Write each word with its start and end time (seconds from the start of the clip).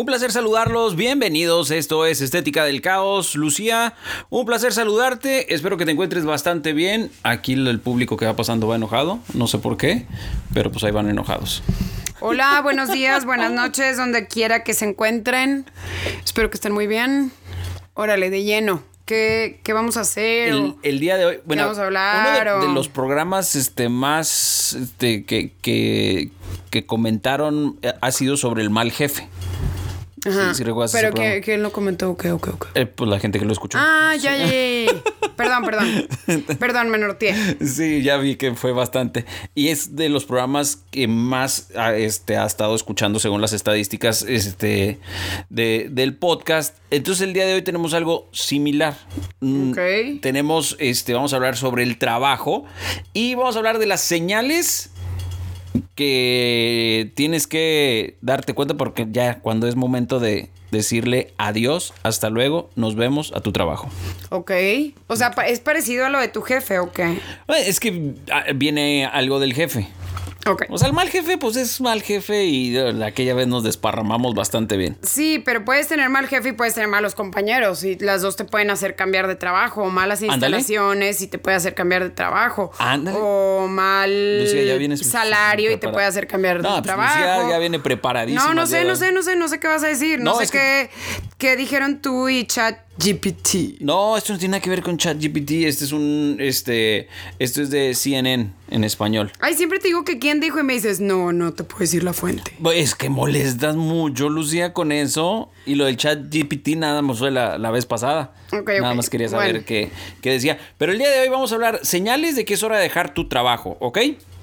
Un 0.00 0.06
placer 0.06 0.32
saludarlos, 0.32 0.96
bienvenidos, 0.96 1.70
esto 1.70 2.06
es 2.06 2.22
Estética 2.22 2.64
del 2.64 2.80
Caos. 2.80 3.34
Lucía, 3.34 3.92
un 4.30 4.46
placer 4.46 4.72
saludarte, 4.72 5.52
espero 5.52 5.76
que 5.76 5.84
te 5.84 5.90
encuentres 5.90 6.24
bastante 6.24 6.72
bien. 6.72 7.10
Aquí 7.22 7.52
el 7.52 7.80
público 7.80 8.16
que 8.16 8.24
va 8.24 8.34
pasando 8.34 8.66
va 8.66 8.76
enojado, 8.76 9.18
no 9.34 9.46
sé 9.46 9.58
por 9.58 9.76
qué, 9.76 10.06
pero 10.54 10.72
pues 10.72 10.84
ahí 10.84 10.90
van 10.90 11.10
enojados. 11.10 11.62
Hola, 12.20 12.62
buenos 12.62 12.90
días, 12.90 13.26
buenas 13.26 13.52
noches, 13.52 13.98
donde 13.98 14.26
quiera 14.26 14.64
que 14.64 14.72
se 14.72 14.86
encuentren. 14.86 15.66
Espero 16.24 16.48
que 16.48 16.56
estén 16.56 16.72
muy 16.72 16.86
bien. 16.86 17.30
Órale, 17.92 18.30
de 18.30 18.42
lleno. 18.42 18.82
¿Qué, 19.04 19.60
qué 19.64 19.74
vamos 19.74 19.98
a 19.98 20.00
hacer? 20.00 20.54
El, 20.82 20.98
día 20.98 21.18
de 21.18 21.26
hoy, 21.26 21.40
bueno, 21.44 21.64
vamos 21.64 21.78
a 21.78 21.84
hablar, 21.84 22.56
uno 22.56 22.68
de, 22.68 22.72
los 22.72 22.88
programas 22.88 23.54
este, 23.54 23.90
más 23.90 24.72
este, 24.72 25.24
que, 25.24 25.52
que, 25.60 26.30
que 26.70 26.86
comentaron 26.86 27.76
eh, 27.82 27.92
ha 28.00 28.12
sido 28.12 28.38
sobre 28.38 28.62
el 28.62 28.70
mal 28.70 28.92
jefe. 28.92 29.28
Ajá. 30.26 30.52
Pero 30.92 31.14
que, 31.14 31.40
que, 31.40 31.54
él 31.54 31.62
no 31.62 31.72
comentó, 31.72 32.10
ok, 32.10 32.26
ok, 32.32 32.48
ok. 32.48 32.66
Eh, 32.74 32.86
pues 32.86 33.08
la 33.08 33.18
gente 33.18 33.38
que 33.38 33.44
lo 33.44 33.52
escuchó. 33.52 33.78
Ah, 33.80 34.14
ya, 34.20 34.36
ya, 34.36 34.46
Perdón, 35.36 35.64
perdón. 35.64 36.08
Perdón, 36.58 36.90
me 36.90 36.98
norteé. 36.98 37.34
Sí, 37.64 38.02
ya 38.02 38.18
vi 38.18 38.36
que 38.36 38.54
fue 38.54 38.72
bastante. 38.72 39.24
Y 39.54 39.68
es 39.68 39.96
de 39.96 40.10
los 40.10 40.26
programas 40.26 40.84
que 40.90 41.08
más 41.08 41.68
ha, 41.76 41.94
este, 41.94 42.36
ha 42.36 42.44
estado 42.44 42.74
escuchando 42.74 43.18
según 43.18 43.40
las 43.40 43.54
estadísticas 43.54 44.22
este, 44.22 44.98
de, 45.48 45.88
del 45.90 46.14
podcast. 46.14 46.76
Entonces 46.90 47.26
el 47.26 47.32
día 47.32 47.46
de 47.46 47.54
hoy 47.54 47.62
tenemos 47.62 47.94
algo 47.94 48.28
similar. 48.32 48.98
Mm. 49.40 50.18
Tenemos, 50.20 50.76
este, 50.78 51.14
vamos 51.14 51.32
a 51.32 51.36
hablar 51.36 51.56
sobre 51.56 51.84
el 51.84 51.96
trabajo 51.96 52.66
y 53.14 53.34
vamos 53.34 53.56
a 53.56 53.60
hablar 53.60 53.78
de 53.78 53.86
las 53.86 54.02
señales 54.02 54.90
que 55.94 57.12
tienes 57.14 57.46
que 57.46 58.16
darte 58.20 58.54
cuenta 58.54 58.74
porque 58.74 59.06
ya 59.10 59.40
cuando 59.40 59.66
es 59.66 59.76
momento 59.76 60.20
de 60.20 60.50
decirle 60.70 61.32
adiós, 61.36 61.92
hasta 62.02 62.30
luego, 62.30 62.70
nos 62.76 62.94
vemos 62.94 63.32
a 63.34 63.40
tu 63.40 63.52
trabajo. 63.52 63.88
Ok. 64.30 64.52
O 65.06 65.16
sea, 65.16 65.34
¿es 65.46 65.60
parecido 65.60 66.06
a 66.06 66.10
lo 66.10 66.20
de 66.20 66.28
tu 66.28 66.42
jefe 66.42 66.78
o 66.78 66.92
qué? 66.92 67.18
Es 67.66 67.80
que 67.80 68.14
ah, 68.32 68.44
viene 68.54 69.06
algo 69.06 69.40
del 69.40 69.54
jefe. 69.54 69.88
O 70.68 70.78
sea, 70.78 70.88
el 70.88 70.94
mal 70.94 71.08
jefe, 71.08 71.38
pues 71.38 71.56
es 71.56 71.80
mal 71.80 72.02
jefe 72.02 72.44
y 72.44 72.76
aquella 72.78 73.34
vez 73.34 73.46
nos 73.46 73.62
desparramamos 73.62 74.34
bastante 74.34 74.76
bien. 74.76 74.96
Sí, 75.02 75.42
pero 75.44 75.64
puedes 75.64 75.88
tener 75.88 76.08
mal 76.08 76.26
jefe 76.28 76.50
y 76.50 76.52
puedes 76.52 76.74
tener 76.74 76.88
malos 76.88 77.14
compañeros 77.14 77.84
y 77.84 77.96
las 77.98 78.22
dos 78.22 78.36
te 78.36 78.44
pueden 78.44 78.70
hacer 78.70 78.96
cambiar 78.96 79.26
de 79.26 79.36
trabajo. 79.36 79.82
O 79.82 79.90
malas 79.90 80.22
instalaciones 80.22 81.20
y 81.22 81.26
te 81.26 81.38
puede 81.38 81.56
hacer 81.56 81.74
cambiar 81.74 82.04
de 82.04 82.10
trabajo. 82.10 82.72
O 83.14 83.66
mal 83.68 84.46
salario 85.00 85.72
y 85.72 85.76
te 85.76 85.88
puede 85.88 86.06
hacer 86.06 86.26
cambiar 86.26 86.62
de 86.62 86.68
pues 86.68 86.82
trabajo. 86.82 87.50
ya 87.50 87.58
viene 87.58 87.78
preparadísima. 87.78 88.44
No, 88.44 88.54
no 88.54 88.66
sé, 88.66 88.84
no 88.84 88.96
sé, 88.96 89.12
no 89.12 89.22
sé, 89.22 89.36
no 89.36 89.48
sé 89.48 89.60
qué 89.60 89.68
vas 89.68 89.82
a 89.82 89.88
decir. 89.88 90.20
No, 90.20 90.34
sé 90.36 90.48
qué, 90.48 90.90
qué 91.40 91.56
dijeron 91.56 92.00
tú 92.00 92.28
y 92.28 92.44
Chat 92.44 92.78
GPT. 92.98 93.80
No, 93.80 94.16
esto 94.16 94.34
no 94.34 94.38
tiene 94.38 94.52
nada 94.52 94.62
que 94.62 94.68
ver 94.68 94.82
con 94.82 94.98
ChatGPT. 94.98 95.52
Este 95.64 95.86
es 95.86 95.92
un. 95.92 96.36
Este. 96.38 97.08
Esto 97.38 97.62
es 97.62 97.70
de 97.70 97.94
CNN 97.94 98.52
en 98.70 98.84
español. 98.84 99.32
Ay, 99.40 99.54
siempre 99.54 99.78
te 99.78 99.88
digo 99.88 100.04
que 100.04 100.18
quién 100.18 100.38
dijo 100.38 100.60
y 100.60 100.62
me 100.62 100.74
dices, 100.74 101.00
no, 101.00 101.32
no 101.32 101.54
te 101.54 101.64
puedo 101.64 101.80
decir 101.80 102.04
la 102.04 102.12
fuente. 102.12 102.52
Es 102.74 102.94
que 102.94 103.08
molestas 103.08 103.74
mucho, 103.74 104.28
Lucía, 104.28 104.74
con 104.74 104.92
eso. 104.92 105.50
Y 105.64 105.76
lo 105.76 105.86
del 105.86 105.96
ChatGPT 105.96 106.76
nada 106.76 107.00
más 107.00 107.18
fue 107.18 107.30
la, 107.30 107.56
vez 107.70 107.86
pasada. 107.86 108.34
nada 108.52 108.94
más 108.94 109.08
quería 109.08 109.30
saber 109.30 109.64
qué, 109.64 109.90
qué 110.20 110.32
decía. 110.32 110.58
Pero 110.76 110.92
el 110.92 110.98
día 110.98 111.08
de 111.08 111.20
hoy 111.20 111.28
vamos 111.30 111.52
a 111.52 111.54
hablar 111.54 111.80
señales 111.82 112.36
de 112.36 112.44
que 112.44 112.54
es 112.54 112.62
hora 112.62 112.76
de 112.76 112.82
dejar 112.82 113.14
tu 113.14 113.28
trabajo, 113.28 113.78
¿ok? 113.80 113.98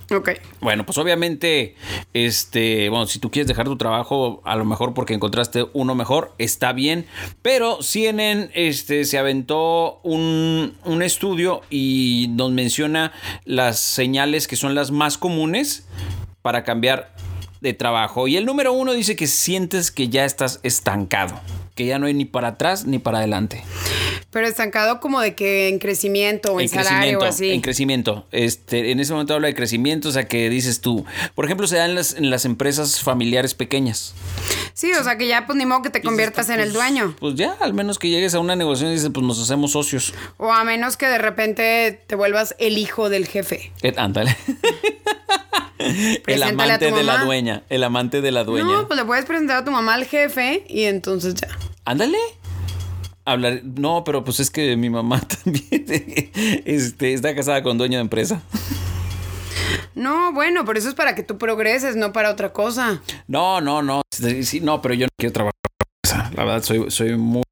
Ok. 0.09 0.29
Bueno, 0.61 0.85
pues 0.85 0.97
obviamente, 0.97 1.75
este, 2.13 2.89
bueno, 2.89 3.07
si 3.07 3.19
tú 3.19 3.29
quieres 3.29 3.47
dejar 3.47 3.65
tu 3.65 3.77
trabajo, 3.77 4.41
a 4.45 4.55
lo 4.55 4.63
mejor 4.63 4.93
porque 4.93 5.13
encontraste 5.13 5.65
uno 5.73 5.95
mejor, 5.95 6.33
está 6.37 6.71
bien. 6.71 7.05
Pero 7.41 7.81
CNN 7.81 8.49
este, 8.53 9.03
se 9.03 9.17
aventó 9.17 9.99
un, 10.03 10.75
un 10.85 11.01
estudio 11.01 11.61
y 11.69 12.27
nos 12.31 12.51
menciona 12.51 13.11
las 13.43 13.79
señales 13.79 14.47
que 14.47 14.55
son 14.55 14.75
las 14.75 14.91
más 14.91 15.17
comunes 15.17 15.87
para 16.41 16.63
cambiar 16.63 17.13
de 17.61 17.73
trabajo. 17.73 18.27
Y 18.27 18.37
el 18.37 18.45
número 18.45 18.71
uno 18.73 18.93
dice 18.93 19.15
que 19.15 19.27
sientes 19.27 19.91
que 19.91 20.09
ya 20.09 20.25
estás 20.25 20.59
estancado, 20.63 21.39
que 21.75 21.85
ya 21.85 21.99
no 21.99 22.05
hay 22.05 22.13
ni 22.13 22.25
para 22.25 22.49
atrás 22.49 22.85
ni 22.85 22.99
para 22.99 23.17
adelante. 23.17 23.63
Pero 24.29 24.45
estancado 24.45 24.99
como 24.99 25.21
de 25.21 25.35
que 25.35 25.69
en 25.69 25.79
crecimiento 25.79 26.53
o 26.53 26.59
en, 26.59 26.67
salario 26.67 27.19
o 27.19 27.23
así. 27.23 27.51
En 27.51 27.61
crecimiento. 27.61 28.25
Este, 28.31 28.91
en 28.91 28.99
ese 28.99 29.13
momento 29.13 29.33
habla 29.33 29.47
de 29.47 29.55
crecimiento, 29.55 30.09
o 30.09 30.11
sea 30.11 30.27
que 30.27 30.49
dices 30.49 30.81
tú, 30.81 31.05
por 31.33 31.45
ejemplo, 31.45 31.65
se 31.65 31.77
da 31.77 31.85
en 31.85 31.95
las, 31.95 32.13
en 32.13 32.29
las 32.29 32.45
empresas 32.45 33.01
familiares 33.01 33.53
pequeñas. 33.53 34.13
Sí, 34.73 34.91
o 34.93 35.03
sea 35.03 35.17
que 35.17 35.27
ya 35.27 35.45
pues 35.47 35.57
ni 35.57 35.65
modo 35.65 35.81
que 35.81 35.89
te 35.89 36.01
conviertas 36.01 36.49
en 36.49 36.59
el 36.59 36.71
pues, 36.71 36.73
dueño. 36.73 37.15
Pues 37.19 37.35
ya, 37.35 37.57
al 37.61 37.73
menos 37.73 37.97
que 37.97 38.09
llegues 38.09 38.35
a 38.35 38.39
una 38.39 38.55
negociación 38.55 38.91
y 38.91 38.95
dices, 38.95 39.09
pues 39.13 39.25
nos 39.25 39.41
hacemos 39.41 39.71
socios. 39.71 40.13
O 40.37 40.51
a 40.51 40.63
menos 40.63 40.97
que 40.97 41.07
de 41.07 41.17
repente 41.17 42.03
te 42.05 42.15
vuelvas 42.15 42.55
el 42.59 42.77
hijo 42.77 43.09
del 43.09 43.27
jefe. 43.27 43.71
Eh, 43.81 43.93
ándale. 43.97 44.35
el 46.27 46.43
amante 46.43 46.91
de 46.91 47.03
la 47.03 47.23
dueña. 47.23 47.63
El 47.69 47.83
amante 47.83 48.21
de 48.21 48.31
la 48.31 48.43
dueña. 48.43 48.71
No, 48.71 48.87
pues 48.87 48.99
le 48.99 49.05
puedes 49.05 49.25
presentar 49.25 49.57
a 49.57 49.65
tu 49.65 49.71
mamá 49.71 49.95
al 49.95 50.05
jefe 50.05 50.63
y 50.67 50.83
entonces 50.83 51.35
ya. 51.35 51.47
Ándale. 51.85 52.17
Hablar. 53.27 53.61
No, 53.63 54.05
pero 54.05 54.23
pues 54.23 54.39
es 54.39 54.49
que 54.49 54.77
mi 54.77 54.89
mamá 54.89 55.19
también 55.43 55.85
este, 56.65 57.13
está 57.13 57.35
casada 57.35 57.61
con 57.61 57.77
dueño 57.77 57.97
de 57.97 58.01
empresa. 58.01 58.41
No, 59.95 60.31
bueno, 60.31 60.63
pero 60.63 60.79
eso 60.79 60.87
es 60.87 60.95
para 60.95 61.13
que 61.13 61.23
tú 61.23 61.37
progreses, 61.37 61.97
no 61.97 62.13
para 62.13 62.31
otra 62.31 62.53
cosa. 62.53 63.01
No, 63.27 63.59
no, 63.59 63.81
no. 63.81 64.01
Sí, 64.11 64.61
no, 64.61 64.81
pero 64.81 64.93
yo 64.93 65.07
no 65.07 65.09
quiero 65.19 65.33
trabajar. 65.33 65.53
La 66.35 66.45
verdad, 66.45 66.63
soy, 66.63 66.89
soy 66.89 67.17
muy 67.17 67.43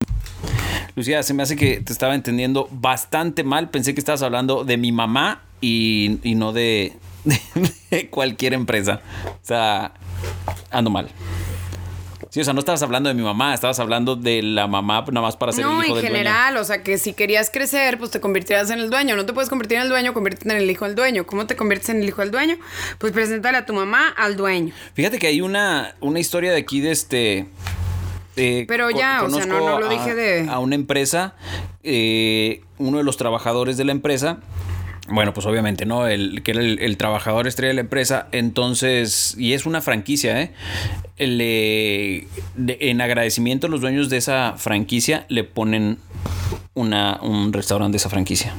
Lucía, 0.96 1.22
se 1.24 1.34
me 1.34 1.44
hace 1.44 1.58
que 1.58 1.81
te 1.81 1.92
estaba 1.92 2.16
entendiendo 2.16 2.69
bastante 2.72 3.44
mal. 3.44 3.69
Pensé 3.69 3.94
que 3.94 4.00
estabas 4.00 4.22
hablando 4.22 4.63
de 4.63 4.78
mi 4.78 4.94
mamá 4.94 5.42
y, 5.59 6.19
y 6.24 6.36
no 6.36 6.53
de, 6.53 6.94
de 7.92 8.09
cualquier 8.09 8.53
empresa. 8.53 9.02
O 9.25 9.46
sea, 9.46 9.92
ando 10.72 10.90
mal. 10.90 11.09
Sí, 12.35 12.41
o 12.41 12.44
sea, 12.44 12.53
no 12.53 12.59
estabas 12.59 12.84
hablando 12.84 13.07
de 13.07 13.16
mi 13.16 13.22
mamá, 13.22 13.53
estabas 13.53 13.79
hablando 13.79 14.18
de 14.18 14.41
la 14.41 14.68
mamá 14.68 15.06
nada 15.07 15.22
más 15.22 15.38
para 15.38 15.53
ser 15.53 15.63
el 15.63 15.69
hijo 15.69 15.79
del 15.79 15.88
dueño. 15.88 16.01
No, 16.01 16.06
en 16.06 16.13
general, 16.18 16.57
o 16.57 16.66
sea, 16.66 16.84
que 16.84 16.97
si 16.97 17.13
querías 17.13 17.50
crecer, 17.50 17.97
pues 17.97 18.12
te 18.12 18.19
convertirás 18.19 18.69
en 18.72 18.79
el 18.79 18.90
dueño. 18.90 19.16
No 19.16 19.25
te 19.25 19.31
puedes 19.31 19.50
convertir 19.50 19.78
en 19.78 19.84
el 19.84 19.90
dueño, 19.90 20.13
conviértete 20.13 20.51
en 20.51 20.57
el 20.57 20.69
hijo 20.69 20.84
del 20.84 20.95
dueño. 20.95 21.25
¿Cómo 21.25 21.47
te 21.47 21.56
conviertes 21.56 21.88
en 21.91 22.01
el 22.01 22.09
hijo 22.09 22.19
del 22.19 22.31
dueño? 22.31 22.57
Pues 22.97 23.13
preséntale 23.13 23.59
a 23.59 23.66
tu 23.66 23.72
mamá 23.72 24.09
al 24.09 24.35
dueño. 24.35 24.74
Fíjate 24.95 25.18
que 25.18 25.28
hay 25.28 25.40
una, 25.40 25.95
una 26.01 26.19
historia 26.19 26.51
de 26.51 26.57
aquí 26.57 26.81
de 26.81 26.91
este... 26.91 27.47
Pero 28.35 28.90
ya, 28.90 29.24
o 29.24 29.29
sea, 29.29 29.45
no, 29.45 29.79
lo 29.79 29.88
dije 29.88 30.13
de... 30.13 30.50
A 30.50 30.59
una 30.59 30.75
empresa, 30.75 31.35
eh, 31.84 32.63
uno 32.78 32.97
de 32.97 33.06
los 33.06 33.16
trabajadores 33.16 33.78
de 33.78 33.85
la 33.85 33.94
empresa 33.94 34.40
bueno, 35.07 35.33
pues 35.33 35.45
obviamente, 35.45 35.85
¿no? 35.85 36.07
El, 36.07 36.41
que 36.41 36.51
era 36.51 36.61
el, 36.61 36.97
trabajador 36.97 37.47
estrella 37.47 37.69
de 37.69 37.75
la 37.75 37.81
empresa. 37.81 38.27
Entonces, 38.31 39.35
y 39.38 39.53
es 39.53 39.65
una 39.65 39.81
franquicia, 39.81 40.41
¿eh? 40.41 40.51
en 41.18 43.01
agradecimiento, 43.01 43.68
los 43.68 43.81
dueños 43.81 44.09
de 44.09 44.18
esa 44.18 44.56
franquicia 44.57 45.25
le 45.30 45.44
ponen 45.44 46.00
una, 46.74 47.19
un 47.21 47.53
restaurante 47.53 47.94
de 47.94 47.97
esa 47.97 48.09
franquicia. 48.09 48.53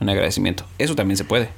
En 0.00 0.08
agradecimiento. 0.08 0.64
Eso 0.78 0.94
también 0.94 1.16
se 1.16 1.24
puede. 1.24 1.48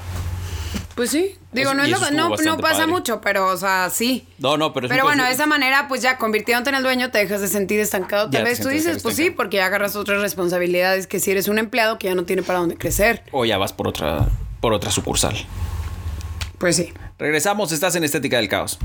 Pues 0.94 1.11
sí. 1.11 1.37
Digo, 1.53 1.75
no, 1.75 1.85
es 1.85 1.91
lo, 1.91 1.99
no, 2.11 2.37
no, 2.37 2.56
pasa 2.59 2.87
mucho, 2.87 3.21
pero, 3.21 3.49
o 3.49 3.56
sea, 3.56 3.91
sí. 3.91 4.26
No, 4.38 4.56
no, 4.56 4.73
pero... 4.73 4.88
Pero 4.88 5.05
bueno, 5.05 5.25
de 5.25 5.32
esa 5.32 5.47
manera, 5.47 5.88
pues 5.88 6.03
ya 6.03 6.19
convirtiéndote 6.19 6.71
en 6.71 6.76
el 6.76 6.82
dueño, 6.82 7.11
te 7.11 7.19
dejas 7.19 7.41
de 7.41 7.49
sentir 7.49 7.81
estancado. 7.81 8.31
Tal 8.31 8.44
vez 8.44 8.61
tú 8.61 8.69
dices, 8.69 9.03
pues 9.03 9.17
sí, 9.17 9.31
porque 9.31 9.59
ya 9.59 9.67
agarras 9.67 9.97
otras 9.97 10.21
responsabilidades 10.21 11.06
que 11.06 11.21
si 11.21 11.31
eres 11.32 11.49
un 11.49 11.59
empleado 11.59 11.99
que 11.99 12.09
ya 12.09 12.15
no 12.15 12.25
tiene 12.25 12.43
para 12.43 12.61
dónde 12.61 12.76
crecer. 12.76 13.23
O 13.32 13.44
ya 13.44 13.59
vas 13.59 13.73
por 13.73 13.88
otra, 13.88 14.29
por 14.61 14.73
otra 14.73 14.91
sucursal. 14.91 15.35
Pues 16.59 16.76
sí. 16.76 16.93
Regresamos, 17.19 17.73
estás 17.73 17.94
en 17.97 18.05
Estética 18.05 18.37
del 18.37 18.49
Caos. 18.49 18.79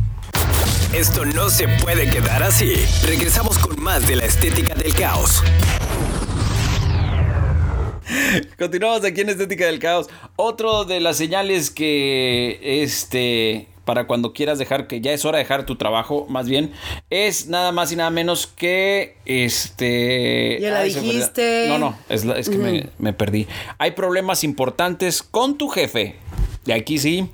Esto 0.94 1.24
no 1.26 1.50
se 1.50 1.68
puede 1.68 2.10
quedar 2.10 2.42
así. 2.42 2.74
Regresamos 3.04 3.60
con 3.60 3.82
más 3.82 4.08
de 4.08 4.16
la 4.16 4.26
Estética 4.26 4.74
del 4.74 4.94
Caos. 4.94 5.44
Continuamos 8.58 9.04
aquí 9.06 9.22
en 9.22 9.30
Estética 9.30 9.66
del 9.66 9.80
Caos. 9.80 10.08
Otro 10.36 10.86
de 10.86 11.00
las 11.00 11.18
señales 11.18 11.70
que 11.70 12.60
este 12.62 13.68
para 13.90 14.06
cuando 14.06 14.34
quieras 14.34 14.60
dejar, 14.60 14.86
que 14.86 15.02
ya 15.02 15.14
es 15.14 15.26
hora 15.26 15.40
de 15.40 15.46
dejar 15.46 15.66
tu 15.66 15.76
trabajo, 15.76 16.28
más 16.30 16.48
bien, 16.48 16.72
es 17.10 17.48
nada 17.48 17.72
más 17.72 17.92
y 17.92 17.96
nada 17.96 18.12
menos 18.12 18.46
que 18.46 19.16
este. 19.26 20.60
Ya 20.62 20.70
la 20.70 20.84
dijiste. 20.84 21.66
No, 21.68 21.80
no, 21.80 21.96
es, 22.08 22.50
que 22.50 22.58
me, 22.58 22.90
me 23.00 23.14
perdí. 23.14 23.48
Hay 23.80 23.92
problemas 23.92 24.44
importantes 24.44 25.24
con 25.24 25.58
tu 25.58 25.70
jefe. 25.70 26.18
Y 26.68 26.72
aquí 26.72 27.00
sí, 27.00 27.32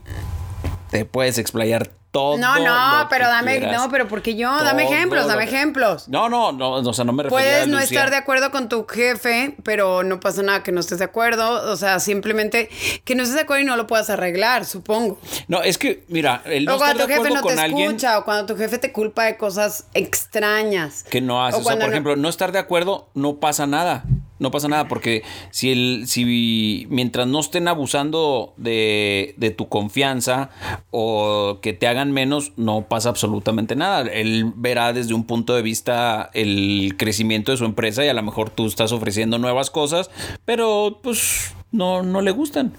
te 0.92 1.04
puedes 1.04 1.38
explayar 1.39 1.92
no, 2.15 2.59
no, 2.59 3.07
pero 3.09 3.27
dame, 3.27 3.59
no, 3.59 3.89
pero 3.89 4.07
porque 4.07 4.35
yo, 4.35 4.50
dame 4.63 4.85
ejemplos, 4.85 5.27
dame 5.27 5.44
ejemplos. 5.44 6.07
No, 6.07 6.29
no, 6.29 6.51
no, 6.51 6.71
o 6.73 6.94
sea, 6.94 7.06
no 7.06 7.13
me 7.13 7.23
refiero 7.23 7.44
Puedes 7.44 7.67
no 7.67 7.79
estar 7.79 8.09
de 8.09 8.15
acuerdo 8.15 8.51
con 8.51 8.69
tu 8.69 8.85
jefe, 8.85 9.56
pero 9.63 10.03
no 10.03 10.19
pasa 10.19 10.41
nada 10.41 10.63
que 10.63 10.71
no 10.71 10.79
estés 10.79 11.00
de 11.00 11.06
acuerdo, 11.06 11.71
o 11.71 11.75
sea, 11.75 12.00
simplemente 12.00 12.69
que 13.03 13.15
no 13.15 13.23
estés 13.23 13.35
de 13.35 13.41
acuerdo 13.41 13.63
y 13.63 13.65
no 13.65 13.77
lo 13.77 13.88
puedas 13.88 14.09
arreglar, 14.09 14.65
supongo. 14.65 15.19
No, 15.47 15.62
es 15.62 15.77
que, 15.77 16.06
mira, 16.07 16.41
el 16.45 16.65
no 16.65 16.75
o 16.75 16.77
cuando 16.77 17.03
tu 17.03 17.09
jefe 17.09 17.29
no 17.29 17.41
te 17.41 17.53
escucha, 17.53 18.19
o 18.19 18.25
cuando 18.25 18.45
tu 18.45 18.57
jefe 18.57 18.77
te 18.77 18.91
culpa 18.91 19.25
de 19.25 19.38
cosas 19.38 19.85
extrañas. 19.94 21.03
Que 21.03 21.21
no 21.21 21.45
haces, 21.45 21.61
o, 21.61 21.63
sea, 21.63 21.77
por 21.77 21.89
ejemplo, 21.89 22.15
no 22.15 22.29
estar 22.29 22.51
de 22.51 22.59
acuerdo, 22.59 23.09
no 23.13 23.38
pasa 23.38 23.68
nada. 23.68 24.06
No 24.37 24.51
pasa 24.51 24.67
nada 24.67 24.87
porque 24.87 25.23
si 25.51 25.71
el, 25.71 26.03
si 26.07 26.87
mientras 26.89 27.27
no 27.27 27.39
estén 27.39 27.67
abusando 27.67 28.53
de, 28.57 29.33
de, 29.37 29.51
tu 29.51 29.69
confianza 29.69 30.49
o 30.91 31.59
que 31.61 31.71
te 31.73 31.87
hagan 31.87 32.11
menos, 32.11 32.51
no 32.57 32.87
pasa 32.89 33.09
absolutamente 33.09 33.75
nada. 33.75 34.01
Él 34.11 34.51
verá 34.55 34.91
desde 34.91 35.13
un 35.13 35.25
punto 35.25 35.55
de 35.55 35.61
vista 35.61 36.29
el 36.33 36.95
crecimiento 36.97 37.51
de 37.51 37.57
su 37.57 37.65
empresa 37.65 38.03
y 38.03 38.09
a 38.09 38.13
lo 38.13 38.23
mejor 38.23 38.49
tú 38.49 38.67
estás 38.67 38.91
ofreciendo 38.91 39.37
nuevas 39.37 39.69
cosas, 39.69 40.09
pero 40.43 40.99
pues 41.01 41.53
no, 41.71 42.03
no 42.03 42.21
le 42.21 42.31
gustan. 42.31 42.73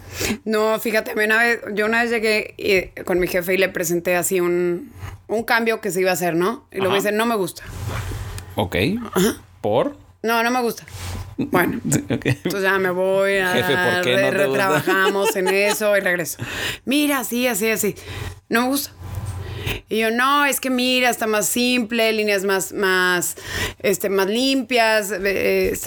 No, 0.44 0.78
fíjate, 0.78 1.12
una 1.14 1.38
vez, 1.38 1.60
yo 1.74 1.86
una 1.86 2.02
vez 2.02 2.10
llegué 2.10 2.54
eh, 2.58 2.92
con 3.04 3.18
mi 3.18 3.28
jefe 3.28 3.54
y 3.54 3.58
le 3.58 3.68
presenté 3.68 4.16
así 4.16 4.40
un, 4.40 4.92
un 5.28 5.42
cambio 5.44 5.80
que 5.80 5.90
se 5.90 6.00
iba 6.00 6.10
a 6.10 6.14
hacer, 6.14 6.34
¿no? 6.34 6.66
Y 6.72 6.78
luego 6.78 6.92
me 6.92 6.98
dice, 6.98 7.12
no 7.12 7.26
me 7.26 7.36
gusta. 7.36 7.62
Ok. 8.56 8.76
¿Por? 9.60 10.05
No, 10.26 10.42
no 10.42 10.50
me 10.50 10.60
gusta. 10.60 10.84
Bueno, 11.36 11.80
entonces 11.84 12.62
ya 12.62 12.78
me 12.78 12.90
voy 12.90 13.38
a 13.38 13.52
Jefe, 13.52 13.76
¿por 13.76 14.02
qué 14.02 14.16
no 14.22 14.30
retrabajamos 14.30 15.36
en 15.36 15.48
eso 15.48 15.96
y 15.96 16.00
regreso. 16.00 16.38
Mira, 16.84 17.20
así, 17.20 17.46
así, 17.46 17.70
así. 17.70 17.94
No 18.48 18.62
me 18.62 18.68
gusta. 18.68 18.90
Y 19.88 19.98
yo, 19.98 20.10
no, 20.10 20.44
es 20.44 20.60
que 20.60 20.70
mira, 20.70 21.10
está 21.10 21.26
más 21.26 21.46
simple, 21.46 22.12
líneas 22.12 22.44
más, 22.44 22.72
más, 22.72 23.36
este, 23.78 24.08
más 24.08 24.26
limpias, 24.26 25.12
eh, 25.12 25.78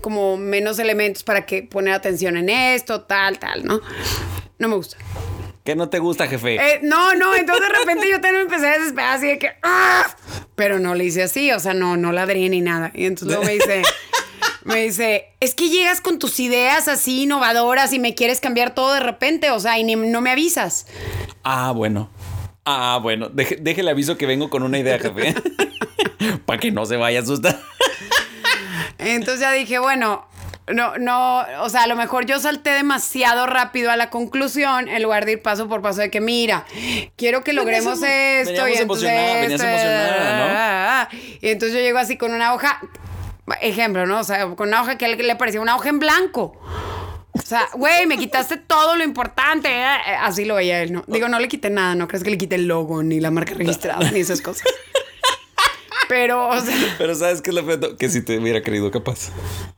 como 0.00 0.38
menos 0.38 0.78
elementos 0.78 1.22
para 1.22 1.44
que 1.44 1.62
poner 1.62 1.94
atención 1.94 2.36
en 2.38 2.48
esto, 2.48 3.02
tal, 3.02 3.38
tal, 3.38 3.64
¿no? 3.64 3.80
No 4.58 4.68
me 4.68 4.74
gusta. 4.74 4.96
¿Qué 5.64 5.76
no 5.76 5.88
te 5.88 5.98
gusta, 5.98 6.26
jefe? 6.26 6.54
Eh, 6.56 6.80
no, 6.82 7.14
no, 7.14 7.34
entonces 7.34 7.68
de 7.68 7.78
repente 7.78 8.08
yo 8.10 8.20
también 8.20 8.42
empecé 8.42 8.66
a 8.66 8.78
desesperar 8.78 9.16
así 9.18 9.26
de 9.26 9.38
que, 9.38 9.52
¡ah! 9.62 10.06
Pero 10.54 10.78
no 10.78 10.94
le 10.94 11.04
hice 11.04 11.22
así, 11.22 11.52
o 11.52 11.60
sea, 11.60 11.74
no, 11.74 11.96
no 11.96 12.12
ladré 12.12 12.48
ni 12.48 12.60
nada. 12.60 12.90
Y 12.94 13.04
entonces 13.04 13.28
luego 13.28 13.44
me 13.44 13.52
dice, 13.52 13.82
me 14.64 14.82
dice, 14.82 15.34
es 15.40 15.54
que 15.54 15.68
llegas 15.68 16.00
con 16.00 16.18
tus 16.18 16.40
ideas 16.40 16.88
así 16.88 17.22
innovadoras 17.22 17.92
y 17.92 17.98
me 17.98 18.14
quieres 18.14 18.40
cambiar 18.40 18.74
todo 18.74 18.94
de 18.94 19.00
repente, 19.00 19.50
o 19.50 19.60
sea, 19.60 19.78
y 19.78 19.84
no 19.84 20.20
me 20.20 20.30
avisas. 20.30 20.86
Ah, 21.44 21.72
bueno. 21.74 22.10
Ah, 22.64 22.98
bueno, 23.02 23.30
déjele 23.30 23.90
aviso 23.90 24.16
que 24.16 24.26
vengo 24.26 24.48
con 24.50 24.62
una 24.62 24.78
idea, 24.78 24.98
jefe. 24.98 25.34
Para 26.46 26.60
que 26.60 26.70
no 26.70 26.86
se 26.86 26.96
vaya 26.96 27.20
a 27.20 27.22
asustar. 27.22 27.60
Entonces 28.98 29.40
ya 29.40 29.52
dije, 29.52 29.78
bueno, 29.78 30.26
no, 30.74 30.98
no, 30.98 31.44
o 31.62 31.68
sea, 31.68 31.82
a 31.82 31.86
lo 31.86 31.96
mejor 31.96 32.26
yo 32.26 32.38
salté 32.38 32.70
demasiado 32.70 33.46
rápido 33.46 33.90
a 33.90 33.96
la 33.96 34.10
conclusión 34.10 34.88
en 34.88 35.02
lugar 35.02 35.24
de 35.24 35.32
ir 35.32 35.42
paso 35.42 35.68
por 35.68 35.82
paso 35.82 36.00
de 36.00 36.10
que, 36.10 36.20
mira, 36.20 36.64
quiero 37.16 37.42
que 37.44 37.52
logremos 37.52 38.02
esto 38.02 38.68
y 38.68 38.74
entonces 38.74 39.60
emocionada, 39.60 41.08
¿no? 41.12 41.18
Y 41.40 41.48
entonces 41.48 41.76
yo 41.76 41.80
llego 41.80 41.98
así 41.98 42.16
con 42.16 42.32
una 42.32 42.54
hoja, 42.54 42.80
ejemplo, 43.60 44.06
¿no? 44.06 44.20
O 44.20 44.24
sea, 44.24 44.46
con 44.54 44.68
una 44.68 44.82
hoja 44.82 44.98
que 44.98 45.06
a 45.06 45.08
él 45.08 45.18
le 45.18 45.36
parecía 45.36 45.60
una 45.60 45.76
hoja 45.76 45.88
en 45.88 45.98
blanco. 45.98 46.60
O 47.32 47.42
sea, 47.42 47.68
güey, 47.74 48.06
me 48.06 48.18
quitaste 48.18 48.56
todo 48.56 48.96
lo 48.96 49.04
importante. 49.04 49.68
¿eh? 49.68 49.86
Así 50.20 50.44
lo 50.44 50.56
veía 50.56 50.82
él, 50.82 50.92
¿no? 50.92 51.04
Digo, 51.06 51.28
no 51.28 51.38
le 51.38 51.48
quité 51.48 51.70
nada, 51.70 51.94
no 51.94 52.08
crees 52.08 52.24
que 52.24 52.30
le 52.30 52.38
quite 52.38 52.56
el 52.56 52.66
logo, 52.66 53.02
ni 53.02 53.20
la 53.20 53.30
marca 53.30 53.54
registrada, 53.54 54.10
ni 54.10 54.20
esas 54.20 54.40
cosas. 54.40 54.66
Pero, 56.08 56.48
o 56.48 56.60
sea. 56.60 56.76
Pero 56.98 57.14
¿sabes 57.14 57.40
qué 57.42 57.50
es 57.50 57.56
lo 57.56 57.64
peor? 57.64 57.96
Que 57.96 58.08
si 58.08 58.22
te 58.22 58.38
hubiera 58.38 58.62
querido 58.62 58.90
capaz. 58.90 59.30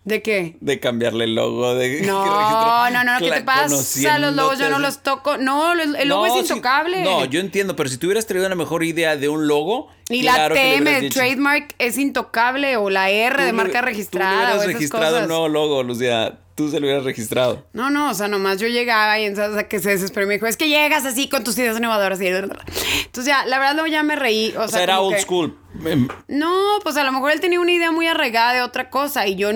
¿De 0.04 0.22
qué? 0.22 0.56
De 0.60 0.80
cambiarle 0.80 1.24
el 1.24 1.34
logo. 1.34 1.74
De, 1.74 2.02
no, 2.02 2.90
no, 2.90 3.04
no, 3.04 3.18
¿qué 3.18 3.30
te 3.30 3.42
pasa? 3.42 4.18
Los 4.18 4.34
logos 4.34 4.58
yo 4.58 4.68
no 4.70 4.78
los 4.78 5.02
toco. 5.02 5.38
No, 5.38 5.72
el 5.72 6.08
logo 6.08 6.26
es 6.26 6.42
intocable. 6.42 7.02
no, 7.02 7.24
yo 7.24 7.40
entiendo, 7.40 7.76
pero 7.76 7.88
si 7.88 7.98
tú 7.98 8.06
hubieras 8.06 8.26
traído 8.26 8.46
una 8.46 8.56
mejor 8.56 8.84
idea 8.84 9.16
de 9.16 9.28
un 9.28 9.46
logo. 9.46 9.90
Y 10.12 10.22
la 10.22 10.48
TM, 10.48 10.86
el 10.86 11.08
trademark, 11.10 11.74
es 11.78 11.98
intocable. 11.98 12.76
O 12.76 12.90
la 12.90 13.10
R 13.10 13.44
de 13.44 13.52
marca 13.52 13.80
registrada. 13.80 14.52
Tú 14.52 14.56
hubieras 14.58 14.66
registrado 14.66 15.20
un 15.20 15.28
nuevo 15.28 15.48
logo, 15.48 15.82
Lucía 15.82 16.38
tú 16.54 16.70
se 16.70 16.80
lo 16.80 16.86
hubieras 16.86 17.04
registrado. 17.04 17.66
No, 17.72 17.90
no, 17.90 18.10
o 18.10 18.14
sea, 18.14 18.28
nomás 18.28 18.60
yo 18.60 18.68
llegaba 18.68 19.18
y 19.18 19.24
entonces 19.24 19.64
que 19.64 19.80
se 19.80 19.90
desesperó 19.90 20.26
y 20.26 20.28
me 20.28 20.34
dijo, 20.34 20.46
es 20.46 20.56
que 20.56 20.68
llegas 20.68 21.04
así 21.04 21.28
con 21.28 21.44
tus 21.44 21.56
ideas 21.58 21.76
innovadoras 21.76 22.20
y 22.20 22.26
entonces 22.26 23.24
ya, 23.24 23.44
la 23.46 23.58
verdad 23.58 23.74
luego 23.74 23.88
ya 23.88 24.02
me 24.02 24.16
reí. 24.16 24.54
O, 24.56 24.68
sea, 24.68 24.82
era 24.82 25.00
old 25.00 25.18
school. 25.18 25.58
Em, 25.84 26.08
no, 26.28 26.78
pues 26.82 26.96
a 26.96 27.04
lo 27.04 27.12
mejor 27.12 27.32
él 27.32 27.40
tenía 27.40 27.60
una 27.60 27.72
idea 27.72 27.90
muy 27.90 28.06
arraigada 28.06 28.52
de 28.52 28.62
otra 28.62 28.90
cosa 28.90 29.26
y 29.26 29.36
yo 29.36 29.48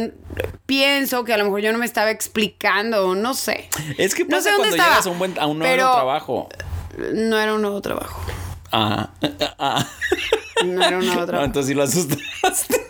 pienso 0.64 1.24
que 1.24 1.32
a 1.32 1.38
lo 1.38 1.44
mejor 1.44 1.60
yo 1.60 1.72
no 1.72 1.78
me 1.78 1.86
estaba 1.86 2.10
explicando, 2.10 3.14
no 3.14 3.34
sé. 3.34 3.68
Es 3.98 4.14
que 4.14 4.24
pasa 4.24 4.50
no 4.50 4.56
sé 4.56 4.56
cuando 4.56 4.76
llegas 4.76 5.06
a 5.06 5.10
un, 5.10 5.18
buen, 5.18 5.38
a 5.38 5.46
un 5.46 5.58
nuevo 5.58 5.76
trabajo. 5.76 6.48
No 7.12 7.38
era 7.38 7.54
un 7.54 7.62
nuevo 7.62 7.80
trabajo. 7.82 8.22
Ah, 8.72 9.10
ah. 9.58 9.86
No 10.64 10.82
era 10.82 10.98
un 10.98 11.06
nuevo 11.06 11.26
trabajo. 11.26 11.32
No, 11.32 11.44
entonces 11.44 11.68
sí 11.68 11.74
lo 11.74 11.82
asustaste. 11.82 12.85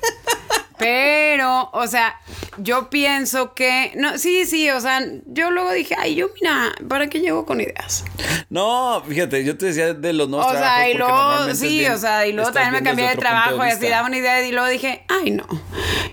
Pero, 0.79 1.71
o 1.73 1.87
sea, 1.87 2.21
yo 2.59 2.91
pienso 2.91 3.55
que. 3.55 3.93
No, 3.97 4.19
sí, 4.19 4.45
sí, 4.45 4.69
o 4.71 4.81
sea, 4.81 5.01
yo 5.27 5.51
luego 5.51 5.73
dije, 5.73 5.95
ay, 5.99 6.15
yo 6.15 6.29
mira, 6.35 6.73
¿para 6.89 7.09
qué 7.09 7.21
llego 7.21 7.47
con 7.47 7.61
ideas? 7.61 8.05
No, 8.51 9.03
fíjate, 9.07 9.45
yo 9.45 9.57
te 9.57 9.67
decía 9.67 9.95
de 9.95 10.13
los 10.13 10.29
nuevos 10.29 10.53
O 10.53 10.57
sea, 10.57 10.89
y 10.89 10.95
luego, 10.95 11.55
sí, 11.55 11.87
o 11.87 11.99
sea, 11.99 12.27
y 12.27 12.33
luego 12.33 12.53
también 12.53 12.75
me 12.75 12.83
cambié 12.83 13.09
de 13.09 13.17
trabajo 13.17 13.65
y 13.65 13.69
así 13.69 13.89
daba 13.89 14.07
una 14.07 14.17
idea 14.17 14.47
y 14.47 14.53
luego 14.53 14.69
dije, 14.69 15.05
ay, 15.09 15.31
no. 15.31 15.47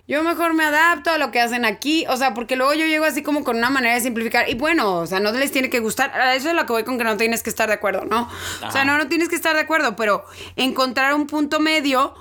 Yo 0.08 0.22
mejor 0.24 0.54
me 0.54 0.66
adapto 0.66 1.12
a 1.12 1.18
lo 1.18 1.32
que 1.32 1.40
hacen 1.40 1.66
aquí, 1.66 2.06
o 2.10 2.18
sea, 2.18 2.34
porque 2.34 2.56
luego 2.56 2.74
yo 2.74 2.86
llego 2.86 3.06
así 3.06 3.24
como 3.24 3.44
con 3.44 3.58
una 3.58 3.70
manera 3.70 3.96
de 3.96 4.02
simplificar. 4.02 4.50
Y 4.50 4.56
bueno, 4.56 4.98
o 4.98 5.08
sea, 5.08 5.20
no 5.20 5.32
les 5.32 5.52
tiene 5.52 5.70
que 5.70 5.80
gustar. 5.80 6.12
Eso 6.36 6.50
es 6.50 6.56
lo 6.56 6.66
que 6.66 6.74
voy 6.74 6.84
con 6.84 6.98
que 6.98 7.04
no 7.04 7.16
tienes 7.18 7.42
que 7.42 7.50
estar 7.50 7.68
de 7.68 7.76
acuerdo, 7.76 8.06
¿no? 8.06 8.30
O 8.68 8.72
sea, 8.72 8.86
no, 8.86 8.98
no 8.98 9.08
tienes 9.08 9.30
que 9.30 9.36
estar 9.36 9.56
de 9.56 9.62
acuerdo, 9.62 9.96
pero 9.96 10.26
encontrar 10.56 11.14
un 11.14 11.28
punto 11.28 11.60
medio 11.60 12.14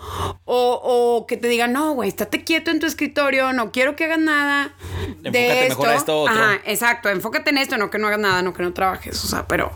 o, 0.45 0.81
o 0.83 1.27
que 1.27 1.37
te 1.37 1.49
digan, 1.49 1.73
no, 1.73 1.93
güey, 1.93 2.09
estate 2.33 2.45
quieto 2.45 2.71
en 2.71 2.81
tu 2.81 2.87
escritorio, 2.87 3.53
no 3.53 3.73
quiero 3.73 3.97
que 3.97 4.05
hagas 4.05 4.19
nada. 4.19 4.75
de 5.21 5.67
esto. 5.67 5.81
mejor 5.81 5.97
esto 5.97 6.23
otro. 6.23 6.35
Ajá, 6.35 6.61
exacto, 6.65 7.09
enfócate 7.09 7.51
en 7.51 7.59
esto, 7.59 7.77
no 7.77 7.91
que 7.91 7.99
no 7.99 8.07
hagas 8.07 8.19
nada, 8.19 8.43
no 8.43 8.55
que 8.55 8.63
no 8.63 8.73
trabajes, 8.73 9.23
o 9.25 9.29
sea, 9.29 9.47
pero. 9.47 9.73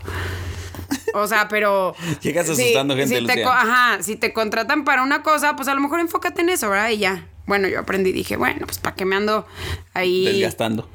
O 1.13 1.27
sea, 1.27 1.47
pero. 1.47 1.95
Llegas 2.21 2.49
asustando 2.49 2.95
gente, 2.95 3.33
si 3.33 3.41
Ajá, 3.41 4.01
si 4.01 4.15
te 4.15 4.33
contratan 4.33 4.83
para 4.83 5.03
una 5.03 5.23
cosa, 5.23 5.55
pues 5.55 5.67
a 5.67 5.75
lo 5.75 5.81
mejor 5.81 5.99
enfócate 5.99 6.41
en 6.41 6.49
eso, 6.49 6.69
¿verdad? 6.69 6.89
Y 6.89 6.97
ya. 6.97 7.27
Bueno, 7.45 7.69
yo 7.69 7.79
aprendí, 7.79 8.11
dije, 8.11 8.35
bueno, 8.35 8.65
pues 8.65 8.77
para 8.77 8.95
qué 8.95 9.05
me 9.05 9.15
ando 9.15 9.45
ahí. 9.93 10.25
Desgastando. 10.25 10.89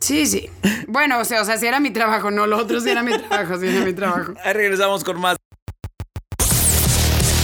Sí, 0.00 0.26
sí. 0.26 0.50
Bueno, 0.88 1.18
o 1.18 1.24
sea, 1.24 1.42
o 1.42 1.44
sea, 1.44 1.58
si 1.58 1.66
era 1.66 1.80
mi 1.80 1.90
trabajo, 1.90 2.30
no, 2.30 2.46
lo 2.46 2.56
otro 2.56 2.80
sí 2.80 2.90
era 2.90 3.02
mi 3.02 3.16
trabajo, 3.28 3.58
sí 3.58 3.68
era 3.68 3.84
mi 3.84 3.92
trabajo. 3.92 4.32
Ahí 4.42 4.52
regresamos 4.54 5.04
con 5.04 5.20
más. 5.20 5.36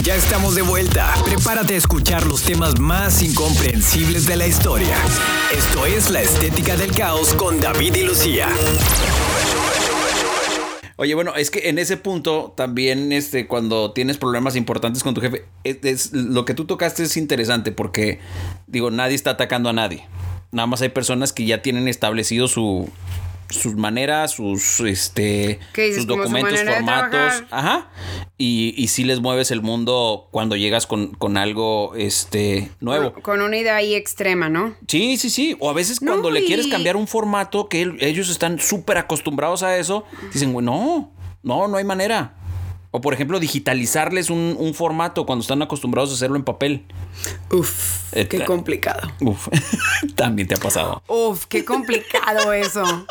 Ya 0.09 0.17
estamos 0.17 0.55
de 0.55 0.63
vuelta. 0.63 1.13
Prepárate 1.23 1.75
a 1.75 1.77
escuchar 1.77 2.25
los 2.27 2.43
temas 2.43 2.81
más 2.81 3.23
incomprensibles 3.23 4.27
de 4.27 4.37
la 4.37 4.47
historia. 4.47 4.97
Esto 5.55 5.85
es 5.85 6.09
La 6.09 6.23
Estética 6.23 6.79
del 6.79 6.93
Caos 6.93 7.35
con 7.35 7.61
David 7.61 7.95
y 7.95 8.05
Lucía. 8.05 8.49
Oye, 10.97 11.15
bueno, 11.15 11.35
es 11.37 11.51
que 11.51 11.69
en 11.69 11.79
ese 11.79 11.99
punto 11.99 12.55
también, 12.57 13.13
este, 13.13 13.47
cuando 13.47 13.93
tienes 13.93 14.17
problemas 14.17 14.57
importantes 14.57 15.03
con 15.03 15.13
tu 15.13 15.21
jefe, 15.21 15.45
es, 15.63 16.15
lo 16.15 16.47
que 16.47 16.55
tú 16.55 16.65
tocaste 16.65 17.03
es 17.03 17.19
interesante 17.19 17.71
porque, 17.71 18.19
digo, 18.67 18.91
nadie 18.91 19.15
está 19.15 19.33
atacando 19.33 19.69
a 19.69 19.75
nadie. 19.75 20.07
Nada 20.53 20.67
más 20.67 20.81
hay 20.81 20.89
personas 20.89 21.35
que 21.35 21.45
ya 21.45 21.61
tienen 21.61 21.87
establecido 21.87 22.49
su, 22.49 22.89
sus 23.51 23.77
maneras, 23.77 24.33
sus 24.33 24.81
este 24.81 25.59
sus 25.95 26.07
documentos, 26.07 26.61
formatos, 26.61 27.45
ajá. 27.51 27.91
Y, 28.37 28.75
y 28.77 28.89
sí 28.89 29.05
les 29.05 29.21
mueves 29.21 29.51
el 29.51 29.63
mundo 29.63 30.29
cuando 30.31 30.55
llegas 30.55 30.87
con, 30.87 31.09
con 31.15 31.37
algo 31.37 31.95
este 31.97 32.71
nuevo. 32.81 33.13
Con, 33.15 33.41
una 33.41 33.57
idea 33.57 33.77
ahí 33.77 33.95
extrema, 33.95 34.49
¿no? 34.49 34.75
Sí, 34.87 35.17
sí, 35.17 35.31
sí. 35.31 35.57
O 35.61 35.71
a 35.71 35.73
veces 35.73 36.01
cuando 36.01 36.31
le 36.31 36.45
quieres 36.45 36.69
cambiar 36.69 36.97
un 36.97 37.07
formato 37.07 37.69
que 37.69 37.97
ellos 38.01 38.29
están 38.29 38.61
súper 38.61 38.99
acostumbrados 38.99 39.63
a 39.63 39.77
eso, 39.77 40.05
dicen, 40.33 40.53
bueno, 40.53 41.13
no, 41.43 41.69
no 41.69 41.77
hay 41.77 41.85
manera. 41.85 42.35
O 42.91 43.01
por 43.03 43.13
ejemplo, 43.13 43.39
digitalizarles 43.39 44.31
un, 44.31 44.57
un, 44.59 44.73
formato 44.73 45.27
cuando 45.27 45.43
están 45.43 45.61
acostumbrados 45.61 46.11
a 46.11 46.15
hacerlo 46.15 46.37
en 46.37 46.45
papel. 46.45 46.87
Uf, 47.51 48.13
qué 48.13 48.45
complicado. 48.47 49.13
Uf, 49.21 49.49
también 50.15 50.49
te 50.49 50.55
ha 50.55 50.59
pasado. 50.59 51.03
Uf, 51.07 51.45
qué 51.47 51.67
complicado 51.67 52.53
eso. 52.55 53.07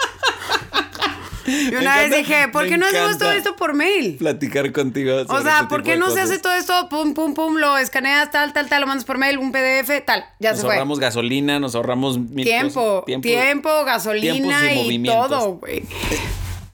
Y 1.48 1.74
una 1.75 1.98
vez 1.98 2.12
dije, 2.12 2.50
¿por 2.50 2.68
qué 2.68 2.77
no 2.77 2.86
hacemos 2.86 3.18
todo 3.18 3.32
esto 3.32 3.56
por 3.56 3.74
mail? 3.74 4.18
Platicar 4.18 4.72
contigo. 4.74 5.16
O 5.27 5.42
sea, 5.42 5.56
este 5.56 5.68
¿por 5.68 5.82
qué 5.82 5.96
no 5.96 6.12
se 6.12 6.20
hace 6.20 6.39
todo 6.39 6.54
esto? 6.54 6.89
Pum, 6.89 7.13
pum, 7.13 7.34
pum, 7.34 7.56
lo 7.56 7.77
escaneas, 7.77 8.32
tal, 8.32 8.54
tal, 8.54 8.68
tal, 8.68 8.82
lo 8.82 8.88
mandas 8.88 9.06
por 9.06 9.18
mail, 9.18 9.38
un 9.38 9.51
PDF, 9.51 10.06
tal. 10.06 10.25
Ya 10.39 10.54
se 10.54 10.62
fue. 10.62 10.70
Nos 10.70 10.74
ahorramos 10.74 11.00
gasolina, 11.00 11.60
nos 11.60 11.75
ahorramos 11.75 12.20
tiempo, 12.36 13.04
tiempo, 13.06 13.22
tiempo, 13.22 13.86
gasolina 13.86 14.74
y, 14.74 15.04
todo, 15.04 15.54
güey. 15.54 15.84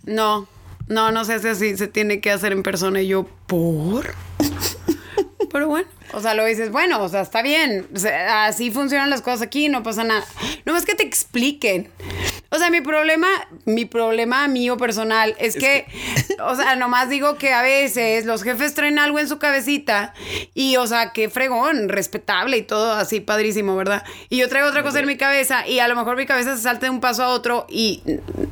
No, 0.05 0.47
no, 0.87 1.11
no 1.11 1.23
sé 1.23 1.39
si 1.39 1.47
así 1.47 1.77
se 1.77 1.87
tiene 1.87 2.19
que 2.19 2.31
hacer 2.31 2.51
en 2.51 2.63
persona 2.63 3.01
y 3.01 3.07
yo, 3.07 3.25
¿por? 3.47 4.15
Pero 5.51 5.67
bueno. 5.67 5.87
O 6.13 6.21
sea, 6.21 6.35
lo 6.35 6.45
dices, 6.45 6.71
bueno, 6.71 7.01
o 7.01 7.09
sea, 7.09 7.21
está 7.21 7.41
bien. 7.41 7.87
así 8.29 8.69
funcionan 8.71 9.09
las 9.09 9.21
cosas 9.21 9.41
aquí, 9.41 9.69
no 9.69 9.81
pasa 9.83 10.03
nada. 10.03 10.23
No 10.65 10.73
más 10.73 10.85
que 10.85 10.95
te 10.95 11.03
expliquen. 11.03 11.89
O 12.53 12.59
sea, 12.59 12.69
mi 12.69 12.81
problema, 12.81 13.27
mi 13.65 13.85
problema 13.85 14.47
mío 14.47 14.77
personal 14.77 15.35
es, 15.39 15.55
que, 15.55 15.87
o 16.39 16.55
sea, 16.55 16.75
nomás 16.75 17.09
digo 17.09 17.35
que 17.39 17.51
a 17.51 17.63
veces 17.63 18.25
los 18.25 18.43
jefes 18.43 18.75
traen 18.75 18.99
algo 18.99 19.17
en 19.17 19.27
su 19.27 19.39
cabecita 19.39 20.13
y, 20.53 20.75
o 20.75 20.85
sea, 20.85 21.13
qué 21.13 21.31
fregón, 21.31 21.89
respetable 21.89 22.57
y 22.57 22.61
todo 22.61 22.91
así 22.91 23.21
padrísimo, 23.21 23.75
¿verdad? 23.75 24.03
Y 24.29 24.37
yo 24.37 24.49
traigo 24.49 24.69
otra 24.69 24.83
cosa 24.83 24.99
en 24.99 25.07
mi 25.07 25.17
cabeza 25.17 25.67
y 25.67 25.79
a 25.79 25.87
lo 25.87 25.95
mejor 25.95 26.15
mi 26.15 26.27
cabeza 26.27 26.55
se 26.55 26.61
salta 26.61 26.85
de 26.85 26.91
un 26.91 27.01
paso 27.01 27.23
a 27.23 27.29
otro 27.29 27.65
y 27.69 28.03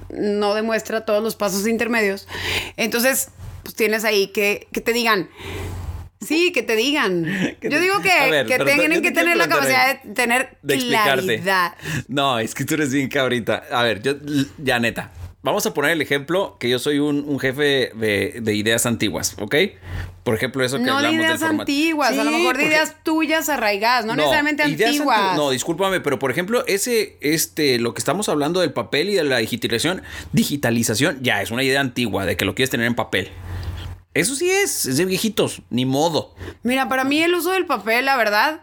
no 0.09 0.55
demuestra 0.55 1.05
todos 1.05 1.21
los 1.21 1.35
pasos 1.35 1.67
intermedios. 1.67 2.27
Entonces, 2.77 3.29
pues 3.61 3.75
tienes 3.75 4.03
ahí 4.03 4.29
que, 4.29 4.67
que 4.71 4.81
te 4.81 4.93
digan, 4.93 5.29
Sí, 6.21 6.51
que 6.51 6.61
te 6.61 6.75
digan. 6.75 7.25
Yo 7.61 7.79
digo 7.79 8.01
que, 8.01 8.45
que 8.47 8.59
tienen 8.63 9.01
que 9.01 9.11
tener 9.11 9.37
la 9.37 9.47
capacidad 9.47 10.01
de 10.01 10.13
tener 10.13 10.57
de 10.61 10.77
claridad. 10.77 11.75
No, 12.07 12.39
es 12.39 12.53
que 12.53 12.63
tú 12.63 12.75
eres 12.75 12.93
bien 12.93 13.09
cabrita. 13.09 13.63
A 13.71 13.83
ver, 13.83 14.01
yo, 14.01 14.13
ya 14.57 14.79
neta. 14.79 15.11
Vamos 15.43 15.65
a 15.65 15.73
poner 15.73 15.91
el 15.91 16.01
ejemplo 16.03 16.57
que 16.59 16.69
yo 16.69 16.77
soy 16.77 16.99
un, 16.99 17.39
jefe 17.39 17.91
de, 17.95 18.55
ideas 18.55 18.85
antiguas, 18.85 19.35
¿ok? 19.39 19.55
Por 20.23 20.35
ejemplo, 20.35 20.63
eso 20.63 20.77
que 20.77 20.83
no 20.83 20.97
hablamos 20.97 21.17
de 21.17 21.23
ideas 21.23 21.41
antiguas, 21.41 22.15
a 22.15 22.23
lo 22.23 22.29
mejor 22.29 22.57
de 22.57 22.65
ideas 22.65 22.97
tuyas 23.01 23.49
arraigadas, 23.49 24.05
no, 24.05 24.15
necesariamente 24.15 24.61
antiguas. 24.61 25.35
no, 25.35 25.49
discúlpame, 25.49 25.99
pero 25.99 26.19
por 26.19 26.29
ejemplo, 26.29 26.63
ese, 26.67 27.17
este, 27.21 27.79
lo 27.79 27.95
que 27.95 27.99
estamos 27.99 28.29
hablando 28.29 28.61
del 28.61 28.71
papel 28.71 29.09
y 29.09 29.15
de 29.15 29.23
la 29.23 29.37
digitalización, 29.39 30.03
digitalización, 30.31 31.17
ya 31.23 31.41
es 31.41 31.49
una 31.49 31.63
idea 31.63 31.81
antigua 31.81 32.27
de 32.27 32.37
que 32.37 32.45
lo 32.45 32.53
quieres 32.53 32.69
tener 32.69 32.85
en 32.85 32.93
papel. 32.93 33.31
Eso 34.13 34.35
sí 34.35 34.49
es, 34.49 34.85
es 34.85 34.97
de 34.97 35.05
viejitos, 35.05 35.61
ni 35.69 35.85
modo. 35.85 36.35
Mira, 36.63 36.89
para 36.89 37.03
mí 37.05 37.21
el 37.23 37.33
uso 37.33 37.51
del 37.51 37.65
papel, 37.65 38.05
la 38.05 38.17
verdad, 38.17 38.61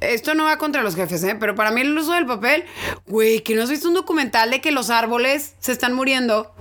esto 0.00 0.34
no 0.34 0.44
va 0.44 0.56
contra 0.56 0.82
los 0.82 0.94
jefes, 0.94 1.22
¿eh? 1.24 1.36
Pero 1.38 1.54
para 1.54 1.70
mí 1.70 1.82
el 1.82 1.96
uso 1.96 2.12
del 2.12 2.24
papel, 2.24 2.64
güey, 3.06 3.40
que 3.40 3.54
no 3.54 3.62
has 3.62 3.70
visto 3.70 3.88
un 3.88 3.94
documental 3.94 4.50
de 4.50 4.62
que 4.62 4.70
los 4.70 4.88
árboles 4.88 5.54
se 5.60 5.72
están 5.72 5.94
muriendo. 5.94 6.54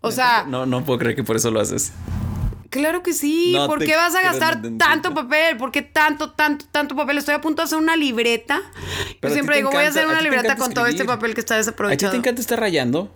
O 0.00 0.12
sea... 0.12 0.44
No, 0.48 0.64
no 0.64 0.84
puedo 0.84 1.00
creer 1.00 1.16
que 1.16 1.24
por 1.24 1.36
eso 1.36 1.50
lo 1.50 1.60
haces. 1.60 1.92
Claro 2.70 3.02
que 3.02 3.12
sí. 3.12 3.56
¿Por 3.66 3.84
qué 3.84 3.96
vas 3.96 4.14
a 4.14 4.22
gastar 4.22 4.60
tanto 4.78 5.14
papel? 5.14 5.56
¿Por 5.56 5.72
qué 5.72 5.82
tanto, 5.82 6.32
tanto, 6.32 6.66
tanto 6.70 6.94
papel? 6.94 7.18
Estoy 7.18 7.34
a 7.34 7.40
punto 7.40 7.62
de 7.62 7.66
hacer 7.66 7.78
una 7.78 7.96
libreta. 7.96 8.60
Yo 9.22 9.30
siempre 9.30 9.56
digo, 9.56 9.70
voy 9.70 9.84
a 9.84 9.88
hacer 9.88 10.06
una 10.06 10.20
libreta 10.20 10.56
con 10.56 10.72
todo 10.72 10.86
este 10.86 11.04
papel 11.04 11.34
que 11.34 11.40
está 11.40 11.56
desaprovechado. 11.56 12.10
¿A 12.10 12.12
ti 12.12 12.16
te 12.16 12.18
encanta 12.18 12.40
estar 12.40 12.60
rayando? 12.60 13.10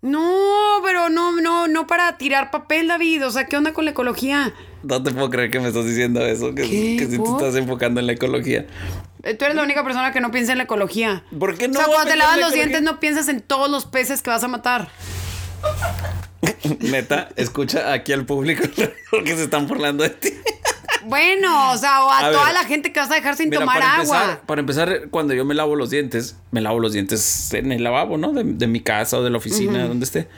No, 0.00 0.80
pero 0.84 1.08
no, 1.08 1.40
no, 1.40 1.66
no 1.66 1.86
para 1.86 2.18
tirar 2.18 2.50
papel, 2.50 2.88
David. 2.88 3.26
O 3.26 3.30
sea, 3.30 3.46
¿qué 3.46 3.56
onda 3.56 3.72
con 3.72 3.84
la 3.84 3.90
ecología? 3.90 4.52
No 4.84 5.02
te 5.02 5.10
puedo 5.10 5.28
creer 5.28 5.50
que 5.50 5.58
me 5.58 5.68
estás 5.68 5.86
diciendo 5.86 6.24
eso, 6.24 6.54
que, 6.54 6.62
que 6.62 7.06
si 7.10 7.18
te 7.18 7.30
estás 7.30 7.56
enfocando 7.56 7.98
en 7.98 8.06
la 8.06 8.12
ecología. 8.12 8.66
Eh, 9.24 9.34
tú 9.34 9.44
eres 9.44 9.56
la 9.56 9.64
única 9.64 9.82
persona 9.82 10.12
que 10.12 10.20
no 10.20 10.30
piensa 10.30 10.52
en 10.52 10.58
la 10.58 10.64
ecología. 10.64 11.24
¿Por 11.36 11.58
qué 11.58 11.66
no? 11.66 11.80
O 11.80 11.82
sea, 11.82 11.92
cuando 11.92 12.10
te 12.10 12.16
lavas 12.16 12.38
los 12.38 12.52
dientes 12.52 12.82
no 12.82 13.00
piensas 13.00 13.28
en 13.28 13.40
todos 13.40 13.68
los 13.68 13.86
peces 13.86 14.22
que 14.22 14.30
vas 14.30 14.44
a 14.44 14.48
matar. 14.48 14.88
Neta, 16.80 17.30
escucha 17.34 17.92
aquí 17.92 18.12
al 18.12 18.24
público 18.24 18.64
porque 19.10 19.36
se 19.36 19.44
están 19.44 19.66
burlando 19.66 20.04
de 20.04 20.10
ti. 20.10 20.30
Bueno, 21.06 21.72
o 21.72 21.76
sea, 21.76 22.04
o 22.04 22.10
a, 22.10 22.30
toda 22.30 22.52
la 22.52 22.64
gente 22.64 22.92
que 22.92 23.00
vas 23.00 23.10
a 23.10 23.14
dejar 23.14 23.36
sin 23.36 23.50
tomar 23.50 23.82
agua. 23.82 24.40
para 24.46 24.60
empezar, 24.60 25.08
cuando 25.10 25.34
yo 25.34 25.44
me 25.44 25.54
lavo 25.54 25.76
los 25.76 25.90
dientes, 25.90 26.36
me 26.50 26.60
lavo 26.60 26.80
los 26.80 26.92
dientes 26.92 27.52
en 27.54 27.72
el 27.72 27.84
lavabo, 27.84 28.16
¿no? 28.16 28.32
De, 28.32 28.66
mi 28.68 28.80
casa 28.80 29.18
o 29.18 29.22
de 29.22 29.30
la 29.30 29.38
oficina, 29.38 29.86
donde 29.86 30.04
esté. 30.04 30.28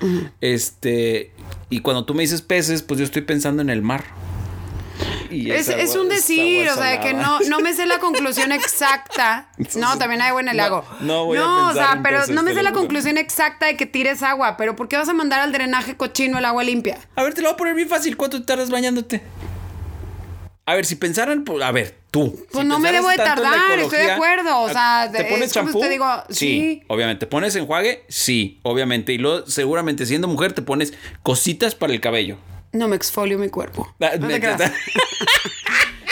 Este, 0.41 1.33
y 1.69 1.81
cuando 1.81 2.05
tú 2.05 2.15
me 2.15 2.23
dices 2.23 2.43
peces, 2.43 2.83
pues 2.83 2.99
yo 2.99 3.05
estoy 3.05 3.23
pensando 3.23 3.63
en 3.63 3.71
el 3.71 3.83
mar. 3.83 4.05
es, 5.31 5.97
un 5.97 6.09
decir, 6.09 6.69
o 6.69 6.75
sea, 6.75 7.01
que 7.01 7.13
no, 7.13 7.41
no 7.41 7.61
me 7.61 7.75
sé 7.75 7.87
la 7.87 7.99
conclusión 7.99 8.53
exacta. 8.53 9.51
no, 9.77 9.99
también 9.99 10.23
hay 10.23 10.33
en 10.39 10.49
el 10.49 10.57
lago. 10.57 10.85
No, 11.01 11.27
voy 11.27 11.39
no 11.39 11.45
a 11.45 11.71
o 11.71 11.73
sea, 11.73 12.01
pero 12.03 12.27
no 12.29 12.43
me 12.43 12.55
sé 12.55 12.63
la 12.63 12.73
conclusión 12.73 13.19
exacta 13.19 13.67
de 13.67 13.77
que 13.77 13.87
tires 13.87 14.23
agua. 14.23 14.57
Pero 14.57 14.77
¿por 14.77 14.89
qué 14.89 14.97
vas 14.97 15.09
a 15.09 15.15
mandar 15.15 15.41
al 15.41 15.53
drenaje 15.53 15.97
cochino 15.97 16.39
el 16.39 16.45
agua 16.45 16.63
limpia? 16.65 16.99
A 17.17 17.23
ver, 17.23 17.35
te 17.35 17.43
lo 17.43 17.49
voy 17.49 17.55
a 17.55 17.57
poner 17.57 17.75
bien 17.75 17.89
fácil. 17.89 18.17
¿Cuánto 18.17 18.43
tardas 18.45 18.71
bañándote? 18.71 19.23
A 20.71 20.75
ver, 20.77 20.87
si 20.87 20.95
pensaran, 20.95 21.43
pues, 21.43 21.65
a 21.65 21.73
ver, 21.73 21.97
tú. 22.13 22.47
Pues 22.53 22.65
no 22.65 22.79
me 22.79 22.93
debo 22.93 23.09
de 23.09 23.17
tardar, 23.17 23.77
estoy 23.77 23.99
de 23.99 24.13
acuerdo. 24.13 24.61
O 24.61 24.69
sea, 24.69 25.11
¿te 25.13 25.25
pones 25.25 25.53
champú? 25.53 25.81
Te 25.81 25.89
digo, 25.89 26.07
sí. 26.29 26.85
Obviamente. 26.87 27.27
¿Te 27.27 27.27
pones 27.27 27.57
enjuague? 27.57 28.05
Sí, 28.07 28.61
obviamente. 28.63 29.13
Y 29.13 29.19
luego, 29.19 29.49
seguramente 29.49 30.07
siendo 30.07 30.29
mujer, 30.29 30.53
te 30.53 30.63
pones 30.63 30.93
cositas 31.25 31.75
para 31.75 31.93
el 31.93 32.01
cabello. 32.01 32.39
No 32.71 32.87
me 32.87 32.95
exfolio 32.95 33.37
mi 33.37 33.49
cuerpo. 33.49 33.93
Ah, 34.01 34.13
no 34.17 34.29
te 34.29 34.41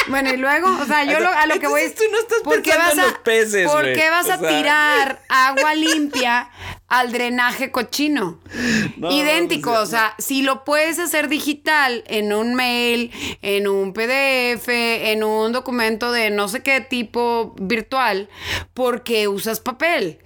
Bueno, 0.08 0.32
y 0.32 0.36
luego, 0.36 0.68
o 0.80 0.84
sea, 0.84 1.04
yo 1.04 1.18
a 1.18 1.46
lo 1.46 1.58
que 1.58 1.66
voy 1.66 1.82
es. 1.82 1.94
Tú 1.94 2.04
no 2.10 2.18
estás 2.18 2.40
¿por 2.42 2.62
qué 2.62 2.76
vas 2.76 2.98
a, 2.98 3.02
los 3.02 3.18
peces, 3.18 3.70
¿Por 3.70 3.92
qué 3.92 4.10
vas 4.10 4.28
a 4.30 4.38
tirar 4.38 5.22
agua 5.28 5.74
limpia 5.74 6.50
al 6.88 7.12
drenaje 7.12 7.70
cochino? 7.70 8.40
Idéntico, 9.10 9.72
o 9.72 9.86
sea, 9.86 10.14
si 10.18 10.42
lo 10.42 10.64
puedes 10.64 10.98
hacer 10.98 11.28
digital 11.28 12.04
en 12.06 12.32
un 12.32 12.54
mail, 12.54 13.10
en 13.42 13.68
un 13.68 13.92
PDF, 13.92 14.68
en 14.68 15.24
un 15.24 15.52
documento 15.52 16.12
de 16.12 16.30
no 16.30 16.48
sé 16.48 16.62
qué 16.62 16.80
tipo 16.80 17.54
virtual, 17.60 18.28
¿por 18.74 19.02
qué 19.02 19.28
usas 19.28 19.60
papel? 19.60 20.18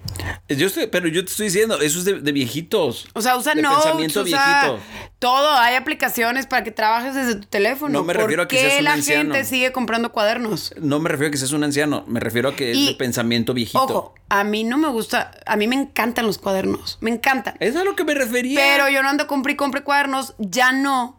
Yo 0.48 0.66
estoy, 0.66 0.86
pero 0.86 1.08
yo 1.08 1.24
te 1.24 1.30
estoy 1.30 1.46
diciendo, 1.46 1.80
eso 1.80 1.98
es 1.98 2.04
de, 2.04 2.32
viejitos. 2.32 3.08
O 3.14 3.22
sea, 3.22 3.36
usa 3.36 3.54
notes, 3.54 3.84
pensamiento 3.84 4.24
viejito. 4.24 4.80
todo. 5.18 5.52
Hay 5.52 5.76
aplicaciones 5.76 6.46
para 6.46 6.64
que 6.64 6.70
trabajes 6.70 7.14
desde 7.14 7.36
tu 7.36 7.46
teléfono. 7.46 7.98
No 7.98 8.04
me 8.04 8.12
refiero 8.12 8.42
a 8.42 8.48
que 8.48 8.58
seas 8.58 8.78
un 8.78 8.84
la 8.84 8.96
gente 8.98 9.44
sigue 9.44 9.72
comprando 9.72 10.12
cuadernos? 10.12 10.74
No 10.80 11.00
me 11.00 11.08
refiero 11.08 11.28
a 11.28 11.30
que 11.30 11.38
seas 11.38 11.52
un 11.52 11.64
anciano, 11.64 12.04
me 12.06 12.20
refiero 12.20 12.50
a 12.50 12.56
que 12.56 12.72
es 12.72 12.86
de 12.86 12.94
pensamiento 12.94 13.54
viejito. 13.54 13.82
Ojo, 13.82 14.14
a 14.28 14.44
mí 14.44 14.64
no 14.64 14.78
me 14.78 14.88
gusta, 14.88 15.32
a 15.46 15.56
mí 15.56 15.66
me 15.66 15.76
encantan 15.76 16.26
los 16.26 16.38
cuadernos, 16.38 16.98
me 17.00 17.10
encantan. 17.10 17.54
Es 17.60 17.76
a 17.76 17.84
lo 17.84 17.96
que 17.96 18.04
me 18.04 18.14
refería. 18.14 18.60
Pero 18.60 18.88
yo 18.88 19.02
no 19.02 19.08
ando 19.08 19.26
compre 19.26 19.52
y 19.52 19.56
compre 19.56 19.82
cuadernos, 19.82 20.34
ya 20.38 20.72
no, 20.72 21.18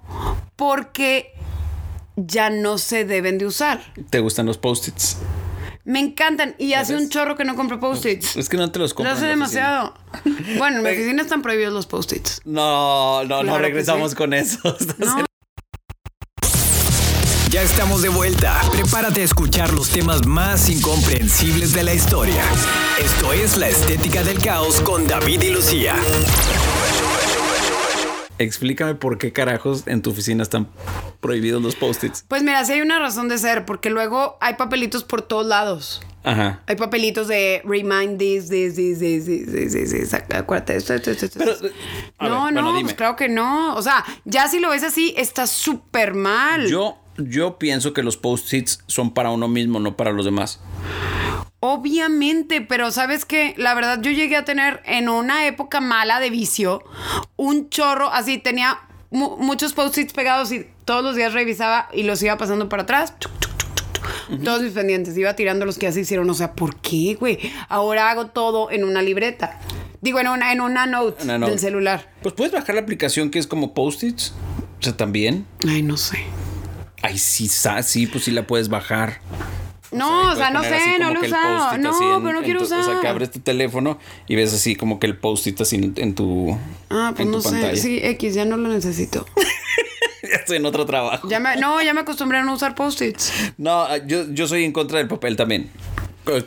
porque 0.55 1.33
ya 2.15 2.49
no 2.49 2.77
se 2.77 3.05
deben 3.05 3.37
de 3.37 3.45
usar. 3.45 3.81
¿Te 4.09 4.19
gustan 4.19 4.45
los 4.45 4.57
post-its? 4.57 5.17
Me 5.85 5.99
encantan. 5.99 6.55
Y 6.57 6.73
hace 6.73 6.95
un 6.95 7.09
chorro 7.09 7.35
que 7.35 7.43
no 7.43 7.55
compro 7.55 7.79
post-its. 7.79 8.37
Es 8.37 8.47
que 8.47 8.57
no 8.57 8.71
te 8.71 8.79
los 8.79 8.93
compro. 8.93 9.11
Lo 9.11 9.17
hace 9.17 9.27
demasiado. 9.27 9.93
Bueno, 10.57 10.77
en 10.77 10.83
mi 10.83 10.89
oficina 10.91 11.21
están 11.21 11.41
prohibidos 11.41 11.73
los 11.73 11.85
post-its. 11.85 12.41
No, 12.45 13.23
no, 13.25 13.43
no 13.43 13.57
regresamos 13.57 14.15
con 14.15 14.33
eso. 14.33 14.59
Ya 17.49 17.61
estamos 17.61 18.01
de 18.01 18.09
vuelta. 18.09 18.59
Prepárate 18.71 19.21
a 19.21 19.25
escuchar 19.25 19.71
los 19.73 19.89
temas 19.89 20.25
más 20.25 20.69
incomprensibles 20.71 21.71
de 21.71 21.83
la 21.83 21.93
historia. 21.93 22.41
Esto 22.99 23.31
es 23.31 23.57
La 23.57 23.69
Estética 23.69 24.23
del 24.23 24.39
Caos 24.39 24.81
con 24.81 25.07
David 25.07 25.43
y 25.43 25.49
Lucía. 25.51 25.95
Explícame 28.43 28.95
por 28.95 29.17
qué 29.17 29.31
carajos 29.31 29.87
en 29.87 30.01
tu 30.01 30.11
oficina 30.11 30.43
están 30.43 30.67
prohibidos 31.21 31.61
los 31.61 31.75
post-its. 31.75 32.25
Pues 32.27 32.43
mira, 32.43 32.63
sí 32.65 32.73
hay 32.73 32.81
una 32.81 32.99
razón 32.99 33.29
de 33.29 33.37
ser, 33.37 33.65
porque 33.65 33.89
luego 33.89 34.37
hay 34.41 34.55
papelitos 34.55 35.03
por 35.03 35.21
todos 35.21 35.45
lados. 35.45 36.01
Ajá. 36.23 36.61
Hay 36.67 36.75
papelitos 36.77 37.27
de 37.27 37.61
remind 37.65 38.17
this, 38.17 38.49
this, 38.49 38.75
this, 38.75 38.99
this, 38.99 39.25
this, 39.25 39.73
this, 39.73 39.91
this, 39.91 40.13
acuérdate 40.13 40.77
esto, 40.77 40.93
esto, 40.93 41.11
esto. 41.11 41.27
Pero, 41.37 41.57
no, 42.19 42.51
no, 42.51 42.81
pues 42.81 42.93
claro 42.93 43.15
que 43.15 43.27
no. 43.27 43.75
O 43.75 43.81
sea, 43.81 44.05
ya 44.23 44.47
si 44.47 44.59
lo 44.59 44.69
ves 44.69 44.83
así, 44.83 45.13
está 45.17 45.47
súper 45.47 46.13
mal. 46.13 46.67
Yo, 46.67 46.97
yo 47.17 47.57
pienso 47.57 47.93
que 47.93 48.03
los 48.03 48.17
post-its 48.17 48.83
son 48.87 49.13
para 49.13 49.31
uno 49.31 49.47
mismo, 49.47 49.79
no 49.79 49.95
para 49.95 50.11
los 50.11 50.25
demás. 50.25 50.59
Obviamente, 51.59 52.61
pero 52.61 52.91
sabes 52.91 53.23
que 53.23 53.53
la 53.57 53.73
verdad 53.73 54.01
yo 54.01 54.11
llegué 54.11 54.35
a 54.35 54.43
tener 54.43 54.81
en 54.85 55.07
una 55.07 55.47
época 55.47 55.79
mala 55.79 56.19
de 56.19 56.29
vicio 56.29 56.83
un 57.37 57.69
chorro, 57.69 58.11
así 58.11 58.37
tenía 58.37 58.81
muchos 59.11 59.73
post-its 59.73 60.11
pegados 60.11 60.51
y 60.51 60.67
todos 60.85 61.03
los 61.03 61.15
días 61.15 61.33
revisaba 61.33 61.87
y 61.93 62.03
los 62.03 62.21
iba 62.21 62.37
pasando 62.37 62.67
para 62.67 62.83
atrás. 62.83 63.13
Todos 64.43 64.61
mis 64.61 64.73
pendientes, 64.73 65.17
iba 65.17 65.35
tirando 65.35 65.65
los 65.65 65.77
que 65.77 65.85
ya 65.85 65.91
se 65.91 66.01
hicieron. 66.01 66.29
O 66.29 66.33
sea, 66.33 66.53
¿por 66.53 66.75
qué, 66.77 67.15
güey? 67.19 67.39
Ahora 67.69 68.09
hago 68.09 68.27
todo 68.27 68.71
en 68.71 68.83
una 68.83 69.01
libreta. 69.01 69.59
Digo, 70.01 70.19
en 70.19 70.27
una, 70.27 70.51
en 70.51 70.59
una 70.59 70.85
note, 70.85 71.25
del 71.25 71.59
celular. 71.59 72.11
Pues 72.21 72.35
puedes 72.35 72.51
bajar 72.51 72.75
la 72.75 72.81
aplicación 72.81 73.29
que 73.29 73.39
es 73.39 73.47
como 73.47 73.73
post-its. 73.73 74.33
O 74.79 74.83
sea, 74.83 74.97
también. 74.97 75.45
Ay, 75.65 75.81
no 75.81 75.95
sé. 75.95 76.19
Ay, 77.03 77.17
sí, 77.17 77.49
sí, 77.49 78.07
pues 78.07 78.23
sí 78.23 78.31
la 78.31 78.47
puedes 78.47 78.69
bajar. 78.69 79.19
No, 79.91 80.31
o 80.31 80.35
sea, 80.35 80.49
no 80.51 80.63
sé, 80.63 80.97
no 80.99 81.13
lo 81.13 81.21
he 81.21 81.27
usado. 81.27 81.77
No, 81.77 82.21
pero 82.23 82.33
no 82.33 82.41
quiero 82.41 82.63
usar. 82.63 82.79
O 82.79 82.83
sea, 82.83 83.01
que 83.01 83.07
abres 83.07 83.29
tu 83.29 83.39
teléfono 83.41 83.99
y 84.25 84.35
ves 84.35 84.53
así 84.53 84.75
como 84.75 84.99
que 84.99 85.07
el 85.07 85.17
post-it 85.17 85.59
así 85.59 85.93
en, 85.97 86.15
tu. 86.15 86.57
Ah, 86.89 87.13
pues 87.13 87.27
no 87.27 87.41
sé. 87.41 87.75
Sí, 87.75 87.99
X, 88.01 88.33
ya 88.33 88.45
no 88.45 88.55
lo 88.55 88.69
necesito. 88.69 89.27
ya 90.23 90.37
estoy 90.37 90.57
en 90.57 90.65
otro 90.65 90.85
trabajo. 90.85 91.27
Ya 91.27 91.41
me, 91.41 91.57
no, 91.57 91.81
ya 91.81 91.93
me 91.93 91.99
acostumbré 91.99 92.39
a 92.39 92.43
no 92.43 92.53
usar 92.53 92.73
post-its. 92.73 93.33
No, 93.57 93.95
yo, 94.07 94.31
yo 94.31 94.47
soy 94.47 94.63
en 94.63 94.71
contra 94.71 94.97
del 94.99 95.09
papel 95.09 95.35
también 95.35 95.69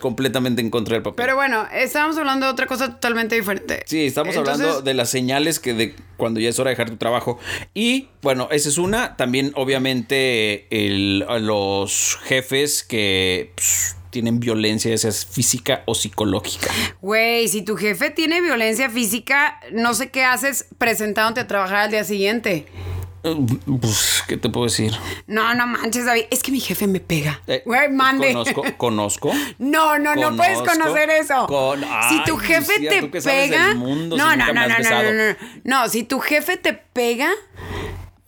completamente 0.01 0.63
en 0.63 0.71
contra 0.71 0.95
del 0.95 1.03
papel. 1.03 1.25
Pero 1.25 1.37
bueno, 1.37 1.67
estábamos 1.73 2.17
hablando 2.17 2.47
de 2.47 2.53
otra 2.53 2.67
cosa 2.67 2.93
totalmente 2.95 3.35
diferente. 3.35 3.83
Sí, 3.87 4.07
estamos 4.07 4.37
hablando 4.37 4.83
de 4.83 4.95
las 4.95 5.11
señales 5.11 5.59
que 5.59 5.75
de 5.75 5.95
cuando 6.17 6.41
ya 6.41 6.49
es 6.49 6.59
hora 6.59 6.71
de 6.71 6.77
dejar 6.77 6.91
tu 6.91 6.97
trabajo. 6.97 7.39
Y 7.75 8.09
bueno, 8.23 8.49
esa 8.51 8.69
es 8.69 8.79
una. 8.79 9.17
También, 9.17 9.53
obviamente, 9.55 10.67
los 10.71 12.19
jefes 12.25 12.83
que 12.83 13.53
pues, 13.55 13.97
tienen 14.11 14.41
violencia, 14.41 14.91
ya 14.91 14.99
sea 14.99 15.13
física 15.13 15.83
o 15.87 15.95
psicológica. 15.95 16.71
Güey, 17.03 17.49
si 17.49 17.63
tu 17.63 17.77
jefe 17.77 18.11
tiene 18.11 18.41
violencia 18.41 18.89
física, 18.89 19.61
no 19.73 19.93
sé 19.95 20.11
qué 20.11 20.25
haces 20.25 20.67
presentándote 20.79 21.41
a 21.41 21.47
trabajar 21.47 21.77
al 21.77 21.91
día 21.91 22.05
siguiente. 22.05 22.67
Pues, 23.81 24.23
¿qué 24.29 24.37
te 24.37 24.49
puedo 24.49 24.67
decir? 24.67 24.93
No, 25.27 25.55
no 25.55 25.67
manches, 25.67 26.05
David. 26.05 26.25
Es 26.31 26.43
que 26.43 26.53
mi 26.53 26.61
jefe 26.61 26.87
me 26.87 27.01
pega. 27.01 27.41
Eh, 27.47 27.63
Güey, 27.65 27.91
mande. 27.91 28.29
Conozco, 28.33 28.65
conozco. 28.77 29.33
No, 29.59 29.99
no, 29.99 30.15
no 30.15 30.37
puedes 30.37 30.59
conocer 30.59 31.11
eso. 31.11 31.47
si 32.09 32.23
tu 32.25 32.37
jefe 32.37 32.79
te 32.81 33.03
pega. 33.21 33.75
no, 33.75 33.95
no, 33.95 34.17
no, 34.17 34.53
no, 34.53 34.69
no, 34.69 35.03
no, 35.03 35.13
no. 35.13 35.37
No, 35.65 35.89
si 35.89 36.05
tu 36.05 36.21
jefe 36.21 36.57
te 36.57 36.73
pega. 36.73 37.31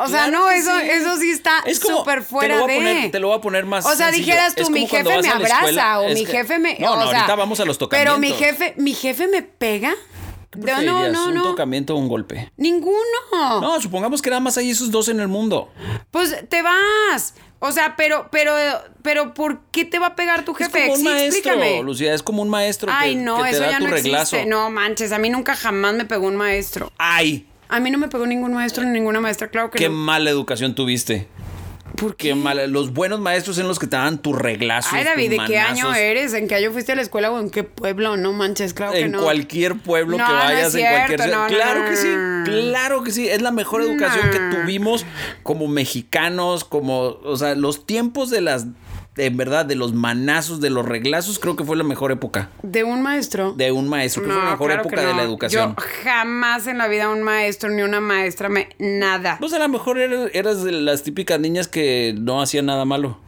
O 0.00 0.06
sea, 0.06 0.28
no, 0.28 0.48
eso, 0.48 0.78
eso 0.78 1.16
sí 1.16 1.30
está 1.30 1.64
súper 1.74 2.22
fuera 2.22 2.64
de. 2.66 3.08
te 3.10 3.18
lo 3.18 3.28
voy 3.28 3.38
a 3.38 3.40
poner 3.40 3.66
más. 3.66 3.84
O 3.84 3.94
sea, 3.96 4.10
dijeras 4.12 4.54
tú, 4.54 4.70
mi 4.70 4.86
jefe 4.86 5.20
me 5.22 5.28
abraza 5.28 6.00
o 6.00 6.08
mi 6.10 6.24
jefe 6.24 6.58
me. 6.58 6.78
No, 6.78 6.94
no, 6.96 7.02
ahorita 7.02 7.34
vamos 7.34 7.58
a 7.60 7.64
los 7.64 7.78
tocamientos. 7.78 8.16
Pero 8.16 8.20
mi 8.20 8.32
jefe, 8.32 8.74
mi 8.76 8.94
jefe 8.94 9.26
me 9.26 9.42
pega. 9.42 9.94
No, 10.56 10.82
no, 10.82 11.30
no, 11.30 11.42
¿Un 11.42 11.42
tocamiento 11.42 11.94
o 11.94 11.98
un 11.98 12.08
golpe? 12.08 12.50
Ninguno. 12.56 12.96
No, 13.32 13.80
supongamos 13.80 14.22
que 14.22 14.30
nada 14.30 14.40
más 14.40 14.56
hay 14.56 14.70
esos 14.70 14.90
dos 14.90 15.08
en 15.08 15.20
el 15.20 15.28
mundo. 15.28 15.70
Pues 16.10 16.48
te 16.48 16.62
vas. 16.62 17.34
O 17.60 17.72
sea, 17.72 17.96
pero, 17.96 18.28
pero, 18.30 18.52
pero, 19.02 19.34
¿por 19.34 19.60
qué 19.72 19.84
te 19.84 19.98
va 19.98 20.08
a 20.08 20.16
pegar 20.16 20.44
tu 20.44 20.54
jefe? 20.54 20.78
Es 20.78 20.84
como 20.84 20.94
un 20.94 21.04
maestro, 21.04 21.82
Lucía, 21.82 22.14
es 22.14 22.22
como 22.22 22.42
un 22.42 22.48
maestro 22.48 22.90
Ay, 22.92 23.16
no, 23.16 23.44
eso 23.44 23.62
ya 23.62 23.80
no 23.80 23.94
Existe. 23.94 24.46
No 24.46 24.70
manches, 24.70 25.10
a 25.12 25.18
mí 25.18 25.28
nunca 25.28 25.56
jamás 25.56 25.94
me 25.94 26.04
pegó 26.04 26.28
un 26.28 26.36
maestro. 26.36 26.92
Ay. 26.98 27.46
A 27.68 27.80
mí 27.80 27.90
no 27.90 27.98
me 27.98 28.08
pegó 28.08 28.26
ningún 28.26 28.54
maestro 28.54 28.84
ni 28.84 28.90
ninguna 28.90 29.20
maestra, 29.20 29.48
claro 29.48 29.70
que 29.70 29.78
Qué 29.78 29.88
mala 29.88 30.30
educación 30.30 30.74
tuviste. 30.74 31.28
Porque 32.00 32.34
los 32.34 32.92
buenos 32.92 33.20
maestros 33.20 33.56
son 33.56 33.66
los 33.66 33.78
que 33.78 33.86
te 33.86 33.96
dan 33.96 34.18
tu 34.18 34.32
reglazo. 34.32 34.90
Ay, 34.92 35.04
David, 35.04 35.30
¿de 35.30 35.38
qué 35.46 35.58
año 35.58 35.92
eres? 35.94 36.32
¿En 36.34 36.46
qué 36.46 36.54
año 36.54 36.72
fuiste 36.72 36.92
a 36.92 36.94
la 36.94 37.02
escuela 37.02 37.30
o 37.30 37.40
en 37.40 37.50
qué 37.50 37.64
pueblo? 37.64 38.16
No 38.16 38.32
manches, 38.32 38.74
claro 38.74 38.92
que 38.92 39.08
no. 39.08 39.18
En 39.18 39.24
cualquier 39.24 39.76
pueblo 39.76 40.16
que 40.16 40.22
vayas, 40.22 40.74
en 40.74 40.86
cualquier. 40.86 41.20
claro 41.20 41.84
que 41.84 41.96
sí, 41.96 42.08
claro 42.44 43.02
que 43.02 43.10
sí. 43.10 43.28
Es 43.28 43.42
la 43.42 43.50
mejor 43.50 43.82
educación 43.82 44.30
que 44.30 44.38
tuvimos 44.56 45.04
como 45.42 45.66
mexicanos, 45.66 46.64
como. 46.64 47.18
O 47.24 47.36
sea, 47.36 47.54
los 47.54 47.86
tiempos 47.86 48.30
de 48.30 48.40
las 48.42 48.66
en 49.18 49.36
verdad, 49.36 49.66
de 49.66 49.74
los 49.74 49.92
manazos, 49.92 50.60
de 50.60 50.70
los 50.70 50.84
reglazos, 50.86 51.38
creo 51.38 51.56
que 51.56 51.64
fue 51.64 51.76
la 51.76 51.84
mejor 51.84 52.12
época. 52.12 52.50
¿De 52.62 52.84
un 52.84 53.02
maestro? 53.02 53.52
De 53.52 53.72
un 53.72 53.88
maestro, 53.88 54.22
que 54.22 54.30
fue 54.30 54.42
la 54.42 54.50
mejor 54.50 54.72
época 54.72 55.06
de 55.06 55.14
la 55.14 55.22
educación. 55.22 55.74
Yo 55.76 55.84
jamás 56.04 56.66
en 56.66 56.78
la 56.78 56.88
vida 56.88 57.08
un 57.08 57.22
maestro 57.22 57.70
ni 57.70 57.82
una 57.82 58.00
maestra 58.00 58.48
me... 58.48 58.68
Nada. 58.78 59.36
Pues 59.40 59.52
a 59.52 59.58
lo 59.58 59.68
mejor 59.68 59.98
eras, 59.98 60.64
de 60.64 60.72
las 60.72 61.02
típicas 61.02 61.40
niñas 61.40 61.68
que 61.68 62.14
no 62.18 62.40
hacían 62.40 62.66
nada 62.66 62.84
malo. 62.84 63.18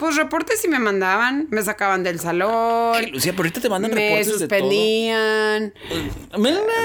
Pues 0.00 0.16
reportes 0.16 0.62
sí 0.62 0.66
me 0.66 0.78
mandaban, 0.78 1.46
me 1.50 1.62
sacaban 1.62 2.02
del 2.02 2.18
salón. 2.18 2.96
Lucía, 3.12 3.32
pero 3.32 3.42
ahorita 3.42 3.60
te 3.60 3.68
mandan 3.68 3.90
reportes 3.92 4.40
de 4.40 4.48
todo. 4.48 4.58
Me 4.58 4.64
suspendían. 4.64 5.74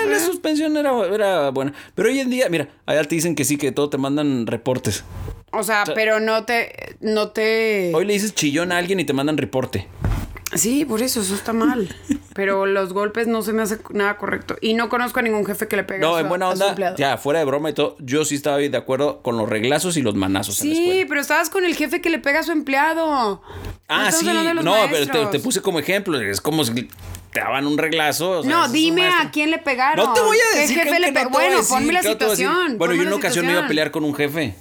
La, 0.09 0.19
suspensión 0.19 0.75
era, 0.75 0.91
era 1.07 1.49
buena. 1.51 1.73
Pero 1.95 2.09
hoy 2.09 2.19
en 2.19 2.29
día, 2.29 2.49
mira, 2.49 2.67
allá 2.85 3.05
te 3.05 3.15
dicen 3.15 3.33
que 3.33 3.45
sí, 3.45 3.57
que 3.57 3.71
todo 3.71 3.89
te 3.89 3.97
mandan 3.97 4.45
reportes. 4.45 5.05
O 5.53 5.63
sea, 5.63 5.85
pero 5.95 6.19
no 6.19 6.43
te, 6.43 6.97
no 6.99 7.29
te. 7.29 7.93
Hoy 7.95 8.03
le 8.03 8.11
dices 8.11 8.35
chillón 8.35 8.73
a 8.73 8.77
alguien 8.77 8.99
y 8.99 9.05
te 9.05 9.13
mandan 9.13 9.37
reporte. 9.37 9.87
Sí, 10.53 10.85
por 10.85 11.01
eso, 11.01 11.21
eso 11.21 11.33
está 11.33 11.53
mal. 11.53 11.93
Pero 12.33 12.65
los 12.65 12.93
golpes 12.93 13.27
no 13.27 13.41
se 13.41 13.53
me 13.53 13.63
hace 13.63 13.79
nada 13.91 14.17
correcto. 14.17 14.55
Y 14.61 14.73
no 14.73 14.89
conozco 14.89 15.19
a 15.19 15.21
ningún 15.21 15.45
jefe 15.45 15.67
que 15.67 15.75
le 15.75 15.83
pegue 15.83 16.01
No, 16.01 16.19
en 16.19 16.29
buena 16.29 16.49
onda, 16.49 16.95
ya, 16.95 17.17
fuera 17.17 17.39
de 17.39 17.45
broma 17.45 17.69
y 17.69 17.73
todo, 17.73 17.95
yo 17.99 18.25
sí 18.25 18.35
estaba 18.35 18.57
de 18.57 18.77
acuerdo 18.77 19.21
con 19.21 19.37
los 19.37 19.49
reglazos 19.49 19.97
y 19.97 20.01
los 20.01 20.15
manazos 20.15 20.55
Sí, 20.55 21.05
pero 21.07 21.21
estabas 21.21 21.49
con 21.49 21.65
el 21.65 21.75
jefe 21.75 22.01
que 22.01 22.09
le 22.09 22.19
pega 22.19 22.39
a 22.39 22.43
su 22.43 22.51
empleado. 22.51 23.41
Ah, 23.87 24.11
sí. 24.11 24.25
No, 24.63 24.75
pero 24.91 25.29
te, 25.29 25.39
puse 25.39 25.61
como 25.61 25.79
ejemplo. 25.79 26.19
Es 26.19 26.41
como 26.41 26.63
si 26.63 26.89
te 27.31 27.39
daban 27.39 27.67
un 27.67 27.77
reglazo. 27.77 28.43
no, 28.43 28.67
dime 28.69 29.07
a 29.07 29.31
quién 29.31 29.51
le 29.51 29.57
pegaron. 29.57 30.05
No 30.05 30.13
te 30.13 30.21
voy 30.21 30.37
a 30.37 30.59
decir. 30.59 30.77
¿Qué 30.77 30.83
jefe 30.83 30.99
le 30.99 31.11
pegó? 31.11 31.29
bueno, 31.31 31.59
ponme 31.67 31.93
la 31.93 32.03
situación. 32.03 32.77
Bueno, 32.77 32.93
yo 32.93 33.01
en 33.01 33.07
una 33.07 33.17
ocasión 33.17 33.45
me 33.45 33.53
iba 33.53 33.65
a 33.65 33.67
pelear 33.67 33.91
con 33.91 34.03
un 34.03 34.13
jefe. 34.13 34.55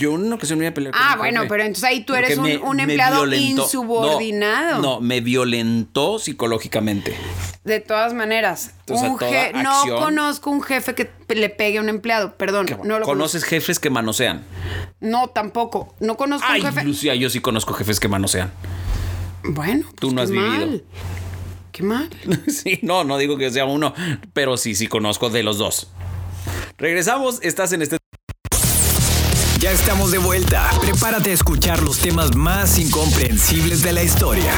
Yo 0.00 0.14
en 0.14 0.22
una 0.22 0.36
ocasión 0.36 0.58
me 0.58 0.64
iba 0.64 0.70
a 0.70 0.74
pelear 0.74 0.94
con 0.94 1.02
Ah, 1.02 1.16
bueno, 1.18 1.42
pero 1.46 1.62
entonces 1.62 1.84
ahí 1.84 2.04
tú 2.04 2.14
eres 2.14 2.38
un, 2.38 2.80
empleado 2.80 3.26
insubordinado. 3.34 4.80
No, 4.80 4.98
me 4.98 5.20
violentó 5.20 6.18
psicológicamente. 6.18 7.14
De 7.64 7.80
todas 7.80 8.14
maneras, 8.14 8.72
no 8.88 9.96
conozco 9.98 10.50
un 10.50 10.62
jefe 10.62 10.94
que 10.94 11.10
le 11.34 11.50
pegue 11.50 11.76
a 11.76 11.80
un 11.82 11.90
empleado, 11.90 12.38
perdón. 12.38 12.66
No 12.82 12.98
lo 12.98 13.04
¿Conoces 13.04 13.44
jefes 13.44 13.78
que 13.78 13.90
manosean? 13.90 14.42
No, 15.00 15.28
tampoco. 15.28 15.94
No 16.00 16.16
conozco 16.16 16.50
un 16.50 16.62
jefe. 16.62 16.82
Lucía, 16.82 17.14
yo 17.14 17.28
sí 17.28 17.40
conozco 17.40 17.74
jefes 17.74 18.00
que 18.00 18.08
manosean. 18.08 18.50
Bueno, 19.44 19.86
tú 19.98 20.14
pues 20.14 20.14
no 20.14 20.22
has 20.22 20.30
vivido. 20.30 20.80
Qué 21.72 21.82
mal. 21.82 22.08
sí, 22.48 22.78
no, 22.80 23.04
no 23.04 23.18
digo 23.18 23.36
que 23.36 23.50
sea 23.50 23.66
uno, 23.66 23.92
pero 24.32 24.56
sí, 24.56 24.74
sí 24.74 24.86
conozco 24.86 25.28
de 25.28 25.42
los 25.42 25.58
dos. 25.58 25.92
Regresamos, 26.78 27.40
estás 27.42 27.74
en 27.74 27.82
este 27.82 27.98
ya 29.60 29.72
estamos 29.72 30.10
de 30.10 30.18
vuelta. 30.18 30.70
Prepárate 30.80 31.30
a 31.30 31.34
escuchar 31.34 31.82
los 31.82 31.98
temas 31.98 32.34
más 32.34 32.78
incomprensibles 32.78 33.82
de 33.82 33.92
la 33.92 34.02
historia. 34.02 34.50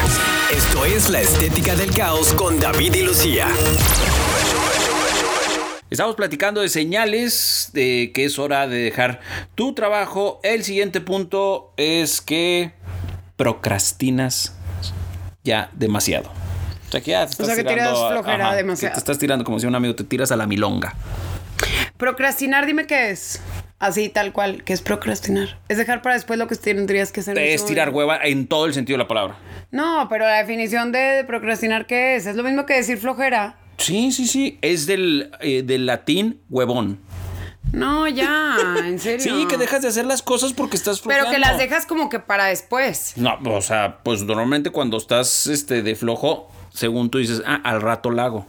Esto 0.55 0.85
es 0.85 1.09
La 1.09 1.19
Estética 1.19 1.75
del 1.75 1.91
Caos 1.91 2.33
con 2.33 2.57
David 2.57 2.93
y 2.95 3.03
Lucía. 3.03 3.47
Estamos 5.89 6.15
platicando 6.15 6.61
de 6.61 6.69
señales 6.69 7.71
de 7.73 8.11
que 8.15 8.23
es 8.25 8.39
hora 8.39 8.65
de 8.67 8.77
dejar 8.77 9.19
tu 9.55 9.73
trabajo. 9.75 10.39
El 10.41 10.63
siguiente 10.63 11.01
punto 11.01 11.73
es 11.75 12.21
que 12.21 12.71
procrastinas 13.35 14.55
ya 15.43 15.69
demasiado. 15.73 16.31
O 16.87 16.91
sea 16.91 17.01
que 17.01 17.11
ya 17.11 17.25
te 17.25 17.31
estás 17.43 17.57
tiras 17.57 17.99
flojera 18.09 18.55
demasiado. 18.55 18.93
te 18.93 18.99
estás 18.99 19.19
tirando 19.19 19.43
como 19.43 19.59
si 19.59 19.67
un 19.67 19.75
amigo 19.75 19.95
te 19.95 20.05
tiras 20.05 20.31
a 20.31 20.37
la 20.37 20.47
milonga. 20.47 20.95
Procrastinar, 21.97 22.65
dime 22.65 22.87
qué 22.87 23.11
es. 23.11 23.41
Así, 23.83 24.07
tal 24.07 24.31
cual, 24.31 24.63
que 24.63 24.71
es 24.71 24.81
procrastinar. 24.81 25.59
Es 25.67 25.77
dejar 25.77 26.01
para 26.01 26.15
después 26.15 26.39
lo 26.39 26.47
que 26.47 26.55
tendrías 26.55 27.11
que 27.11 27.19
hacer. 27.19 27.37
Es 27.37 27.65
tirar 27.65 27.89
hueva 27.89 28.17
en 28.23 28.47
todo 28.47 28.65
el 28.65 28.73
sentido 28.73 28.95
de 28.95 29.03
la 29.03 29.09
palabra. 29.09 29.35
No, 29.71 30.07
pero 30.09 30.23
la 30.23 30.37
definición 30.37 30.93
de 30.93 31.25
procrastinar, 31.27 31.85
¿qué 31.85 32.15
es? 32.15 32.25
Es 32.25 32.37
lo 32.37 32.43
mismo 32.43 32.65
que 32.65 32.75
decir 32.75 32.97
flojera. 32.97 33.57
Sí, 33.77 34.13
sí, 34.13 34.25
sí. 34.25 34.57
Es 34.61 34.85
del, 34.85 35.31
eh, 35.41 35.63
del 35.63 35.85
latín 35.85 36.39
huevón. 36.49 37.01
No, 37.73 38.07
ya, 38.07 38.55
en 38.85 38.97
serio. 38.99 39.19
sí, 39.19 39.47
que 39.49 39.57
dejas 39.57 39.81
de 39.81 39.89
hacer 39.89 40.05
las 40.05 40.21
cosas 40.21 40.53
porque 40.53 40.77
estás 40.77 41.01
flojeando. 41.01 41.29
Pero 41.29 41.43
que 41.43 41.45
las 41.45 41.57
dejas 41.57 41.85
como 41.85 42.07
que 42.07 42.19
para 42.19 42.45
después. 42.45 43.17
No, 43.17 43.37
o 43.43 43.61
sea, 43.61 43.99
pues 44.01 44.23
normalmente 44.23 44.69
cuando 44.69 44.95
estás 44.95 45.47
este, 45.47 45.83
de 45.83 45.95
flojo, 45.95 46.49
según 46.73 47.09
tú 47.09 47.17
dices, 47.17 47.41
ah, 47.45 47.59
al 47.65 47.81
rato 47.81 48.11
la 48.11 48.23
hago. 48.23 48.47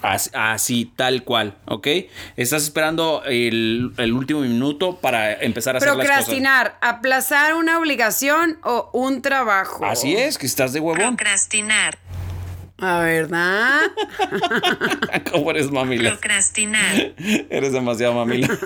Así, 0.00 0.92
tal 0.96 1.24
cual, 1.24 1.56
¿ok? 1.66 1.88
Estás 2.36 2.62
esperando 2.62 3.22
el, 3.24 3.92
último 4.12 4.40
minuto 4.40 4.96
para 5.00 5.32
empezar 5.34 5.74
a 5.74 5.78
hacer 5.78 5.88
las 5.88 5.96
cosas. 5.96 6.16
Procrastinar, 6.16 6.78
aplazar 6.80 7.54
una 7.54 7.78
obligación 7.78 8.58
o 8.62 8.90
un 8.92 9.22
trabajo. 9.22 9.84
Así 9.84 10.14
es, 10.14 10.38
que 10.38 10.46
estás 10.46 10.72
de 10.72 10.80
huevón. 10.80 11.16
Procrastinar. 11.16 11.98
¿A 12.80 13.00
verdad? 13.00 13.90
¿Cómo 15.32 15.50
eres 15.50 15.70
mamila? 15.72 16.10
Procrastinar. 16.10 17.14
eres 17.50 17.72
demasiado 17.72 18.14
mamila. 18.14 18.48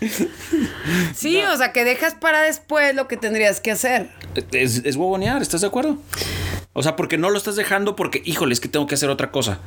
sí, 1.14 1.40
o 1.42 1.56
sea, 1.56 1.72
que 1.72 1.84
dejas 1.84 2.14
para 2.14 2.40
después 2.42 2.94
lo 2.94 3.08
que 3.08 3.16
tendrías 3.16 3.60
que 3.60 3.70
hacer. 3.72 4.10
Es, 4.52 4.82
es 4.84 4.96
huevonear, 4.96 5.42
¿estás 5.42 5.62
de 5.62 5.66
acuerdo? 5.66 5.98
O 6.72 6.82
sea, 6.82 6.94
porque 6.94 7.18
no 7.18 7.30
lo 7.30 7.38
estás 7.38 7.56
dejando 7.56 7.96
porque, 7.96 8.22
híjole, 8.24 8.52
es 8.52 8.60
que 8.60 8.68
tengo 8.68 8.86
que 8.86 8.94
hacer 8.94 9.10
otra 9.10 9.32
cosa. 9.32 9.58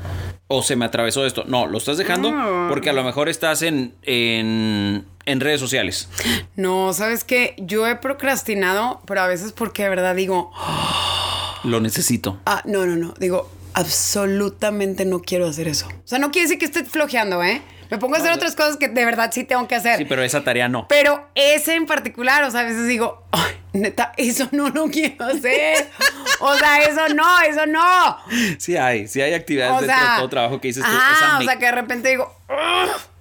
O 0.47 0.63
se 0.63 0.75
me 0.75 0.85
atravesó 0.85 1.25
esto. 1.25 1.43
No, 1.45 1.67
lo 1.67 1.77
estás 1.77 1.97
dejando 1.97 2.31
porque 2.69 2.89
a 2.89 2.93
lo 2.93 3.03
mejor 3.03 3.27
estás 3.27 3.61
en, 3.63 3.93
en, 4.03 5.05
en 5.25 5.39
redes 5.39 5.59
sociales. 5.59 6.07
No, 6.55 6.93
¿sabes 6.93 7.23
qué? 7.23 7.55
Yo 7.57 7.85
he 7.87 7.95
procrastinado, 7.97 9.01
pero 9.07 9.21
a 9.21 9.27
veces 9.27 9.51
porque 9.51 9.83
de 9.83 9.89
verdad 9.89 10.15
digo... 10.15 10.51
Lo 11.63 11.79
necesito. 11.79 12.39
Ah, 12.45 12.63
no, 12.65 12.87
no, 12.87 12.95
no. 12.95 13.13
Digo, 13.19 13.51
absolutamente 13.73 15.05
no 15.05 15.21
quiero 15.21 15.47
hacer 15.47 15.67
eso. 15.67 15.87
O 15.87 16.07
sea, 16.07 16.19
no 16.19 16.31
quiere 16.31 16.47
decir 16.47 16.59
que 16.59 16.65
esté 16.65 16.83
flojeando, 16.85 17.43
¿eh? 17.43 17.61
Me 17.89 17.97
pongo 17.97 18.15
a 18.15 18.19
hacer 18.19 18.31
otras 18.31 18.55
cosas 18.55 18.77
que 18.77 18.87
de 18.87 19.03
verdad 19.03 19.31
sí 19.33 19.43
tengo 19.43 19.67
que 19.67 19.75
hacer. 19.75 19.97
Sí, 19.97 20.05
pero 20.05 20.23
esa 20.23 20.43
tarea 20.43 20.69
no. 20.69 20.87
Pero 20.87 21.29
ese 21.35 21.75
en 21.75 21.85
particular, 21.85 22.43
o 22.45 22.51
sea, 22.51 22.61
a 22.61 22.63
veces 22.63 22.87
digo, 22.87 23.27
ay, 23.31 23.51
neta, 23.73 24.13
eso 24.15 24.47
no 24.53 24.69
lo 24.69 24.87
quiero 24.87 25.25
hacer. 25.25 25.89
o 26.39 26.55
sea, 26.55 26.79
eso 26.83 27.13
no, 27.13 27.41
eso 27.41 27.65
no. 27.65 28.17
Sí 28.59 28.77
hay, 28.77 29.09
sí 29.09 29.21
hay 29.21 29.33
actividades 29.33 29.87
de 29.87 29.93
todo 30.17 30.29
trabajo 30.29 30.61
que 30.61 30.69
dices 30.69 30.83
tú. 30.83 30.89
Ah, 30.89 31.39
o 31.41 31.43
sea, 31.43 31.59
que 31.59 31.65
de 31.65 31.71
repente 31.73 32.09
digo, 32.09 32.33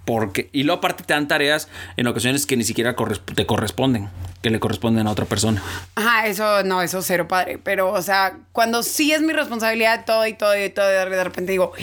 porque, 0.05 0.49
y 0.53 0.63
luego 0.63 0.79
aparte 0.79 1.03
te 1.03 1.13
dan 1.13 1.27
tareas 1.27 1.67
en 1.97 2.07
ocasiones 2.07 2.45
que 2.45 2.55
ni 2.55 2.63
siquiera 2.63 2.95
te 3.35 3.45
corresponden 3.45 4.09
que 4.41 4.49
le 4.49 4.59
corresponden 4.59 5.07
a 5.07 5.11
otra 5.11 5.25
persona. 5.25 5.61
Ajá, 5.95 6.27
eso 6.27 6.63
no, 6.63 6.81
eso 6.81 7.01
cero 7.01 7.27
padre. 7.27 7.59
Pero, 7.63 7.91
o 7.91 8.01
sea, 8.01 8.37
cuando 8.51 8.81
sí 8.81 9.11
es 9.11 9.21
mi 9.21 9.33
responsabilidad 9.33 10.05
todo 10.05 10.25
y 10.25 10.33
todo 10.33 10.57
y 10.57 10.69
todo, 10.69 10.87
de 10.87 11.23
repente 11.23 11.51
digo, 11.51 11.73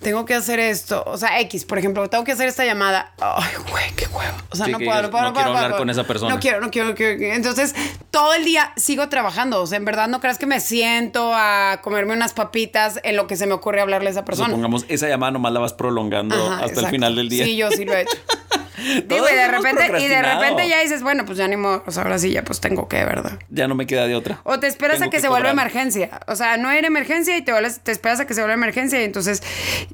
tengo 0.00 0.24
que 0.24 0.34
hacer 0.34 0.60
esto. 0.60 1.02
O 1.06 1.18
sea, 1.18 1.40
X, 1.40 1.64
por 1.64 1.78
ejemplo, 1.78 2.08
tengo 2.08 2.22
que 2.22 2.32
hacer 2.32 2.48
esta 2.48 2.64
llamada. 2.64 3.12
Ay, 3.20 3.54
güey, 3.70 3.84
qué 3.96 4.06
huevo. 4.06 4.36
O 4.50 4.56
sea, 4.56 4.68
no, 4.68 4.78
puedo, 4.78 5.02
no 5.02 5.10
puedo, 5.10 5.24
no, 5.24 5.32
quiero 5.32 5.50
hablar 5.56 5.76
con 5.76 5.90
esa 5.90 6.04
persona. 6.04 6.32
No 6.32 6.40
quiero, 6.40 6.60
no 6.60 6.70
quiero, 6.70 6.90
no 6.90 6.94
quiero. 6.94 7.34
Entonces, 7.34 7.74
todo 8.12 8.32
el 8.34 8.44
día 8.44 8.72
sigo 8.76 9.08
trabajando. 9.08 9.60
O 9.60 9.66
sea, 9.66 9.78
en 9.78 9.84
verdad 9.84 10.06
no 10.06 10.20
creas 10.20 10.38
que 10.38 10.46
me 10.46 10.60
siento 10.60 11.32
a 11.34 11.80
comerme 11.82 12.12
unas 12.12 12.34
papitas 12.34 13.00
en 13.02 13.16
lo 13.16 13.26
que 13.26 13.36
se 13.36 13.46
me 13.46 13.54
ocurre 13.54 13.80
hablarle 13.80 14.08
a 14.08 14.12
esa 14.12 14.24
persona. 14.24 14.48
Supongamos, 14.48 14.86
esa 14.88 15.08
llamada 15.08 15.32
nomás 15.32 15.52
la 15.52 15.60
vas 15.60 15.72
prolongando 15.72 16.52
hasta 16.52 16.80
el 16.82 16.86
final 16.86 17.16
del 17.16 17.28
día. 17.28 17.44
Sí, 17.44 17.56
yo 17.56 17.70
sí 17.72 17.84
lo 17.84 17.94
he 17.94 18.02
hecho. 18.02 18.16
Digo, 19.06 19.26
y 19.30 19.34
de 19.34 19.48
repente, 19.48 20.00
y 20.00 20.08
de 20.08 20.22
repente 20.22 20.68
ya 20.68 20.80
dices, 20.80 21.02
bueno, 21.02 21.24
pues 21.24 21.38
ya 21.38 21.48
ni 21.48 21.56
modo, 21.56 21.82
pues 21.82 21.96
ahora 21.98 22.18
sí 22.18 22.30
ya 22.30 22.44
pues 22.44 22.60
tengo 22.60 22.88
que, 22.88 23.04
¿verdad? 23.04 23.38
Ya 23.48 23.68
no 23.68 23.74
me 23.74 23.86
queda 23.86 24.06
de 24.06 24.14
otra. 24.14 24.40
O 24.44 24.60
te 24.60 24.66
esperas 24.66 25.00
a 25.02 25.08
que, 25.08 25.20
se 25.20 25.28
vuelva 25.28 25.50
emergencia. 25.50 26.20
O 26.26 26.36
sea, 26.36 26.56
no 26.56 26.70
era 26.70 26.86
emergencia 26.86 27.36
y 27.36 27.42
te, 27.42 27.52
te 27.82 27.92
esperas 27.92 28.20
a 28.20 28.26
que 28.26 28.34
se 28.34 28.40
vuelva 28.40 28.54
emergencia 28.54 29.00
y 29.00 29.04
entonces 29.04 29.42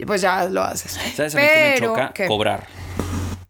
pues 0.07 0.21
ya 0.21 0.45
lo 0.45 0.63
haces. 0.63 0.99
¿Sabes 1.15 1.35
a 1.35 1.41
mí 1.41 1.47
que 1.47 1.71
me 1.75 1.87
choca? 1.87 2.13
Cobrar. 2.27 2.67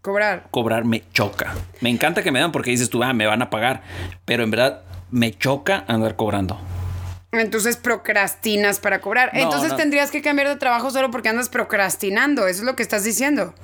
Cobrar. 0.02 0.46
Cobrar 0.50 0.84
me 0.84 1.02
choca. 1.12 1.54
Me 1.80 1.88
encanta 1.88 2.22
que 2.22 2.32
me 2.32 2.40
dan 2.40 2.52
porque 2.52 2.70
dices 2.70 2.90
tú, 2.90 3.02
ah, 3.02 3.12
me 3.12 3.26
van 3.26 3.40
a 3.40 3.50
pagar. 3.50 3.82
Pero 4.24 4.42
en 4.42 4.50
verdad 4.50 4.82
me 5.10 5.32
choca 5.32 5.84
andar 5.86 6.16
cobrando. 6.16 6.60
Entonces 7.32 7.78
procrastinas 7.78 8.78
para 8.78 9.00
cobrar. 9.00 9.30
Entonces 9.32 9.74
tendrías 9.76 10.10
que 10.10 10.20
cambiar 10.20 10.48
de 10.48 10.56
trabajo 10.56 10.90
solo 10.90 11.10
porque 11.10 11.30
andas 11.30 11.48
procrastinando. 11.48 12.46
Eso 12.46 12.60
es 12.60 12.66
lo 12.66 12.76
que 12.76 12.82
estás 12.82 13.04
diciendo. 13.04 13.54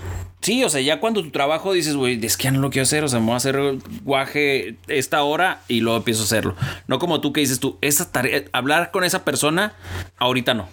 Sí, 0.48 0.64
o 0.64 0.70
sea, 0.70 0.80
ya 0.80 0.98
cuando 0.98 1.22
tu 1.22 1.30
trabajo 1.30 1.74
dices, 1.74 1.94
güey, 1.94 2.18
es 2.24 2.38
que 2.38 2.44
ya 2.44 2.50
no 2.50 2.60
lo 2.60 2.70
quiero 2.70 2.84
hacer, 2.84 3.04
o 3.04 3.08
sea, 3.08 3.20
me 3.20 3.26
voy 3.26 3.34
a 3.34 3.36
hacer 3.36 3.60
guaje 4.02 4.76
esta 4.86 5.22
hora 5.22 5.60
y 5.68 5.80
luego 5.80 5.98
empiezo 5.98 6.22
a 6.22 6.24
hacerlo. 6.24 6.56
No 6.86 6.98
como 6.98 7.20
tú 7.20 7.34
que 7.34 7.42
dices 7.42 7.60
tú, 7.60 7.76
esa 7.82 8.10
tarea, 8.10 8.44
hablar 8.52 8.90
con 8.90 9.04
esa 9.04 9.26
persona, 9.26 9.74
ahorita 10.16 10.54
no. 10.54 10.66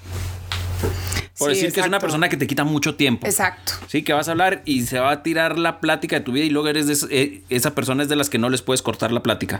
Por 1.38 1.50
decir 1.50 1.74
que 1.74 1.82
es 1.82 1.88
una 1.88 2.00
persona 2.00 2.30
que 2.30 2.38
te 2.38 2.48
quita 2.48 2.64
mucho 2.64 2.96
tiempo. 2.96 3.28
Exacto. 3.28 3.74
Sí, 3.88 4.02
que 4.02 4.14
vas 4.14 4.30
a 4.30 4.32
hablar 4.32 4.62
y 4.64 4.84
se 4.84 4.98
va 4.98 5.12
a 5.12 5.24
tirar 5.24 5.60
la 5.60 5.82
plática 5.82 6.16
de 6.16 6.22
tu 6.22 6.32
vida 6.32 6.46
y 6.46 6.52
luego 6.52 6.70
eres 6.70 6.88
de, 6.88 7.08
eh, 7.12 7.44
esa 7.50 7.76
persona 7.76 8.04
es 8.04 8.08
de 8.08 8.16
las 8.16 8.30
que 8.30 8.38
no 8.38 8.50
les 8.50 8.62
puedes 8.62 8.82
cortar 8.82 9.12
la 9.12 9.24
plática. 9.24 9.60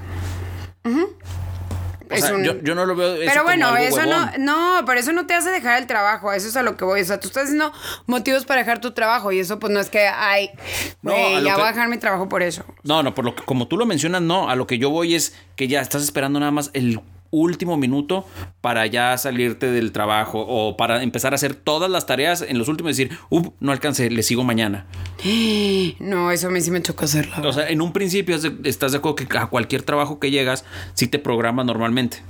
Yo, 2.64 2.76
no 2.76 2.86
lo 2.86 2.96
veo. 2.96 3.18
pero 3.26 3.44
bueno, 3.44 3.76
eso 3.78 4.06
no, 4.06 4.32
no, 4.38 4.84
pero 4.86 5.00
eso 5.00 5.12
no 5.12 5.26
te 5.26 5.34
hace 5.34 5.50
dejar 5.50 5.80
el 5.80 5.88
trabajo. 5.88 6.32
Eso 6.34 6.48
es 6.48 6.56
a 6.56 6.64
lo 6.64 6.78
que 6.78 6.86
voy. 6.86 7.02
O 7.02 7.06
sea, 7.06 7.20
tú 7.20 7.28
estás 7.28 7.44
diciendo 7.44 7.72
motivos 8.06 8.46
para 8.46 8.62
dejar 8.62 8.80
tu 8.80 8.92
trabajo 8.92 9.32
y 9.32 9.40
eso, 9.40 9.60
pues 9.60 9.72
no 9.72 9.80
es 9.80 9.90
que 9.90 10.08
ay, 10.08 10.52
ya 11.04 11.56
voy 11.56 11.64
a 11.64 11.68
dejar 11.68 11.90
mi 11.90 11.98
trabajo 11.98 12.30
por 12.30 12.44
eso. 12.44 12.64
No, 12.84 13.04
no, 13.04 13.14
por 13.14 13.26
lo 13.26 13.36
que 13.36 13.44
como 13.44 13.68
tú 13.68 13.78
lo 13.78 13.86
mencionas, 13.86 14.22
no. 14.22 14.50
A 14.50 14.56
lo 14.56 14.68
que 14.68 14.78
yo 14.78 14.90
voy 14.90 15.16
es 15.16 15.34
que 15.56 15.68
ya 15.68 15.82
estás 15.82 16.04
esperando 16.04 16.40
nada 16.40 16.52
más 16.52 16.72
el 16.74 17.00
último 17.32 17.78
minuto 17.78 18.26
para 18.62 18.86
ya 18.86 19.18
salirte 19.18 19.72
del 19.72 19.92
trabajo 19.92 20.46
o 20.48 20.78
para 20.78 21.04
empezar 21.04 21.34
a 21.34 21.36
hacer 21.36 21.56
todas 21.56 21.90
las 21.90 22.06
tareas 22.06 22.42
en 22.42 22.58
los 22.58 22.68
últimos 22.68 22.98
y 22.98 23.04
decir, 23.04 23.20
no 23.60 23.72
alcancé, 23.72 24.10
le 24.10 24.24
sigo 24.24 24.44
mañana. 24.44 24.86
No, 26.00 26.32
eso 26.32 26.48
a 26.48 26.52
mí 26.52 26.62
sí 26.62 26.72
me 26.72 26.82
choca 26.82 27.06
hacerlo. 27.06 27.48
O 27.48 27.54
sea, 27.54 27.70
en 27.70 27.82
un 27.82 27.94
principio 27.94 28.38
estás 28.64 28.92
de 28.92 28.98
acuerdo 28.98 29.16
que 29.16 29.38
a 29.38 29.48
cualquier 29.48 29.84
trabajo 29.84 30.20
que 30.20 30.32
llegas, 30.32 30.66
sí 30.94 31.08
te 31.08 31.20
programa 31.20 31.64
normalmente. 31.64 32.22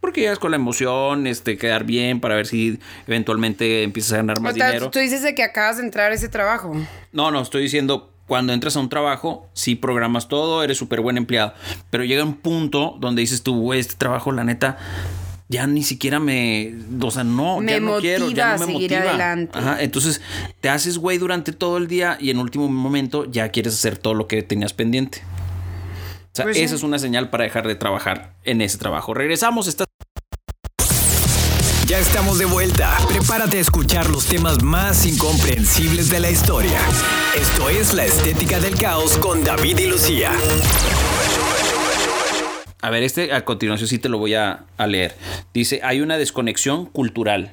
Porque 0.00 0.22
llegas 0.22 0.38
con 0.38 0.50
la 0.50 0.56
emoción, 0.56 1.26
este, 1.26 1.58
quedar 1.58 1.84
bien 1.84 2.20
para 2.20 2.34
ver 2.34 2.46
si 2.46 2.78
eventualmente 3.06 3.82
empiezas 3.82 4.14
a 4.14 4.16
ganar 4.18 4.40
más 4.40 4.54
dinero. 4.54 4.90
Tú 4.90 4.98
dices 4.98 5.22
de 5.22 5.34
que 5.34 5.42
acabas 5.42 5.76
de 5.76 5.84
entrar 5.84 6.10
a 6.10 6.14
ese 6.14 6.28
trabajo. 6.28 6.74
No, 7.12 7.30
no, 7.30 7.42
estoy 7.42 7.62
diciendo 7.62 8.09
cuando 8.30 8.52
entras 8.52 8.76
a 8.76 8.78
un 8.78 8.88
trabajo, 8.88 9.48
sí 9.54 9.74
programas 9.74 10.28
todo, 10.28 10.62
eres 10.62 10.78
súper 10.78 11.00
buen 11.00 11.16
empleado, 11.16 11.52
pero 11.90 12.04
llega 12.04 12.22
un 12.22 12.34
punto 12.34 12.96
donde 13.00 13.22
dices 13.22 13.42
tú, 13.42 13.60
güey, 13.60 13.80
este 13.80 13.96
trabajo, 13.96 14.30
la 14.30 14.44
neta, 14.44 14.78
ya 15.48 15.66
ni 15.66 15.82
siquiera 15.82 16.20
me, 16.20 16.72
o 17.02 17.10
sea, 17.10 17.24
no, 17.24 17.60
ya 17.60 17.80
no 17.80 17.98
quiero, 17.98 18.30
ya 18.30 18.56
no 18.56 18.68
me 18.68 18.72
motiva. 18.74 19.00
Adelante. 19.00 19.58
Ajá, 19.58 19.82
entonces 19.82 20.22
te 20.60 20.68
haces 20.68 20.96
güey 20.98 21.18
durante 21.18 21.50
todo 21.50 21.76
el 21.76 21.88
día 21.88 22.18
y 22.20 22.30
en 22.30 22.38
último 22.38 22.68
momento 22.68 23.28
ya 23.28 23.48
quieres 23.48 23.74
hacer 23.74 23.98
todo 23.98 24.14
lo 24.14 24.28
que 24.28 24.44
tenías 24.44 24.74
pendiente. 24.74 25.22
O 26.26 26.36
sea, 26.36 26.44
pues 26.44 26.56
esa 26.56 26.76
es 26.76 26.84
una 26.84 27.00
señal 27.00 27.30
para 27.30 27.42
dejar 27.42 27.66
de 27.66 27.74
trabajar 27.74 28.36
en 28.44 28.60
ese 28.60 28.78
trabajo. 28.78 29.12
Regresamos, 29.12 29.66
estás 29.66 29.88
estamos 32.10 32.40
de 32.40 32.44
vuelta. 32.44 32.98
Prepárate 33.06 33.58
a 33.58 33.60
escuchar 33.60 34.10
los 34.10 34.26
temas 34.26 34.64
más 34.64 35.06
incomprensibles 35.06 36.10
de 36.10 36.18
la 36.18 36.28
historia. 36.28 36.80
Esto 37.40 37.68
es 37.68 37.94
La 37.94 38.04
Estética 38.04 38.58
del 38.58 38.74
Caos 38.74 39.16
con 39.18 39.44
David 39.44 39.78
y 39.78 39.86
Lucía. 39.86 40.32
A 42.82 42.90
ver, 42.90 43.04
este 43.04 43.32
a 43.32 43.44
continuación 43.44 43.88
sí 43.88 44.00
te 44.00 44.08
lo 44.08 44.18
voy 44.18 44.34
a, 44.34 44.64
leer. 44.88 45.14
Dice, 45.54 45.82
hay 45.84 46.00
una 46.00 46.18
desconexión 46.18 46.86
cultural. 46.86 47.52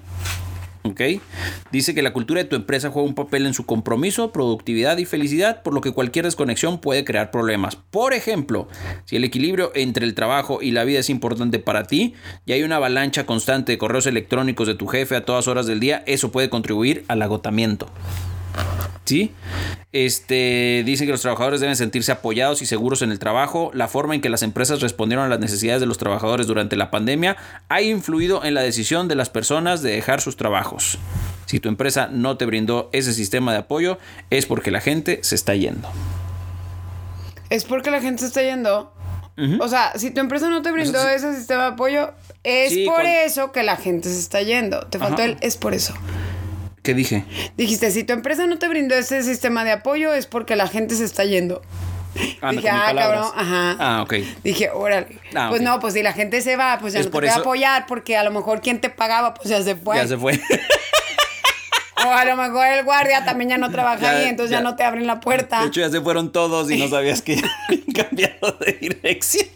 Dice 1.71 1.93
que 1.93 2.01
la 2.01 2.13
cultura 2.13 2.41
de 2.41 2.49
tu 2.49 2.55
empresa 2.55 2.89
juega 2.89 3.07
un 3.07 3.15
papel 3.15 3.45
en 3.45 3.53
su 3.53 3.65
compromiso, 3.65 4.31
productividad 4.31 4.97
y 4.97 5.05
felicidad, 5.05 5.63
por 5.63 5.73
lo 5.73 5.81
que 5.81 5.91
cualquier 5.91 6.25
desconexión 6.25 6.79
puede 6.79 7.03
crear 7.03 7.31
problemas. 7.31 7.75
Por 7.75 8.13
ejemplo, 8.13 8.67
si 9.05 9.15
el 9.15 9.23
equilibrio 9.23 9.71
entre 9.75 10.05
el 10.05 10.15
trabajo 10.15 10.61
y 10.61 10.71
la 10.71 10.83
vida 10.83 10.99
es 10.99 11.09
importante 11.09 11.59
para 11.59 11.83
ti 11.83 12.13
y 12.45 12.53
hay 12.53 12.63
una 12.63 12.77
avalancha 12.77 13.25
constante 13.25 13.71
de 13.71 13.77
correos 13.77 14.07
electrónicos 14.07 14.67
de 14.67 14.75
tu 14.75 14.87
jefe 14.87 15.15
a 15.15 15.25
todas 15.25 15.47
horas 15.47 15.65
del 15.65 15.79
día, 15.79 16.03
eso 16.05 16.31
puede 16.31 16.49
contribuir 16.49 17.05
al 17.07 17.21
agotamiento. 17.21 17.87
¿Sí? 19.05 19.33
Este, 19.93 20.83
dice 20.85 21.05
que 21.05 21.11
los 21.11 21.21
trabajadores 21.21 21.61
deben 21.61 21.75
sentirse 21.75 22.11
apoyados 22.11 22.61
y 22.61 22.65
seguros 22.65 23.01
en 23.01 23.11
el 23.11 23.19
trabajo. 23.19 23.71
La 23.73 23.87
forma 23.87 24.15
en 24.15 24.21
que 24.21 24.29
las 24.29 24.43
empresas 24.43 24.81
respondieron 24.81 25.25
a 25.25 25.29
las 25.29 25.39
necesidades 25.39 25.79
de 25.79 25.87
los 25.87 25.97
trabajadores 25.97 26.45
durante 26.45 26.75
la 26.75 26.91
pandemia 26.91 27.37
ha 27.69 27.81
influido 27.81 28.43
en 28.43 28.53
la 28.53 28.61
decisión 28.61 29.07
de 29.07 29.15
las 29.15 29.29
personas 29.29 29.81
de 29.81 29.91
dejar 29.91 30.19
sus 30.19 30.35
trabajos. 30.35 30.99
Si 31.45 31.61
tu 31.61 31.69
empresa 31.69 32.09
no 32.11 32.35
te 32.35 32.45
brindó 32.45 32.89
ese 32.91 33.13
sistema 33.13 33.53
de 33.53 33.59
apoyo, 33.59 33.97
es 34.29 34.45
porque 34.45 34.71
la 34.71 34.81
gente 34.81 35.19
se 35.23 35.35
está 35.35 35.55
yendo. 35.55 35.89
Es 37.49 37.63
porque 37.63 37.89
la 37.89 38.01
gente 38.01 38.19
se 38.19 38.27
está 38.27 38.41
yendo. 38.41 38.91
O 39.59 39.67
sea, 39.69 39.93
si 39.95 40.09
tu 40.09 40.19
empresa 40.19 40.49
no 40.49 40.63
te 40.63 40.71
brindó 40.71 41.07
ese 41.07 41.33
sistema 41.35 41.63
de 41.63 41.69
apoyo, 41.69 42.11
es 42.43 42.75
por 42.87 43.05
eso 43.05 43.51
que 43.51 43.63
la 43.63 43.77
gente 43.77 44.09
se 44.09 44.19
está 44.19 44.41
yendo. 44.41 44.87
Te 44.87 44.99
faltó 44.99 45.21
el 45.21 45.37
es 45.41 45.57
por 45.57 45.73
eso. 45.73 45.93
¿Qué 46.87 46.93
dije? 46.93 47.25
Dijiste, 47.57 47.91
si 47.91 48.05
tu 48.05 48.13
empresa 48.13 48.47
no 48.47 48.59
te 48.59 48.69
brindó 48.69 48.95
ese 48.95 49.21
sistema 49.21 49.65
de 49.65 49.73
apoyo 49.73 50.13
es 50.13 50.25
porque 50.25 50.55
la 50.55 50.69
gente 50.69 50.95
se 50.95 51.03
está 51.03 51.25
yendo. 51.25 51.61
Ah, 52.39 52.51
dije, 52.53 52.69
ah, 52.69 52.93
cabrón, 52.95 53.25
ajá. 53.35 53.75
Ah, 53.77 54.01
ok. 54.03 54.13
Dije, 54.41 54.69
órale. 54.69 55.19
Ah, 55.35 55.47
pues 55.49 55.61
no, 55.61 55.81
pues 55.81 55.95
si 55.95 56.01
la 56.01 56.13
gente 56.13 56.39
se 56.39 56.55
va, 56.55 56.77
pues 56.79 56.93
ya 56.93 57.03
no 57.03 57.09
te 57.09 57.11
voy 57.11 57.27
a 57.27 57.35
apoyar 57.35 57.85
porque 57.87 58.15
a 58.15 58.23
lo 58.23 58.31
mejor 58.31 58.61
quien 58.61 58.79
te 58.79 58.89
pagaba, 58.89 59.33
pues 59.33 59.49
ya 59.49 59.61
se 59.61 59.75
fue. 59.75 59.97
Ya 59.97 60.07
se 60.07 60.17
fue. 60.17 60.39
o 62.07 62.09
a 62.09 62.23
lo 62.23 62.37
mejor 62.37 62.65
el 62.67 62.85
guardia 62.85 63.25
también 63.25 63.49
ya 63.49 63.57
no 63.57 63.69
trabaja 63.69 64.11
ahí, 64.11 64.29
entonces 64.29 64.51
ya. 64.51 64.61
no 64.61 64.77
te 64.77 64.85
abren 64.85 65.07
la 65.07 65.19
puerta. 65.19 65.59
De 65.59 65.67
hecho, 65.67 65.81
ya 65.81 65.89
se 65.89 65.99
fueron 65.99 66.31
todos 66.31 66.71
y 66.71 66.77
no 66.77 66.87
sabías 66.87 67.21
que 67.21 67.33
habían 67.67 67.91
cambiado 67.91 68.57
de 68.65 68.71
dirección. 68.79 69.47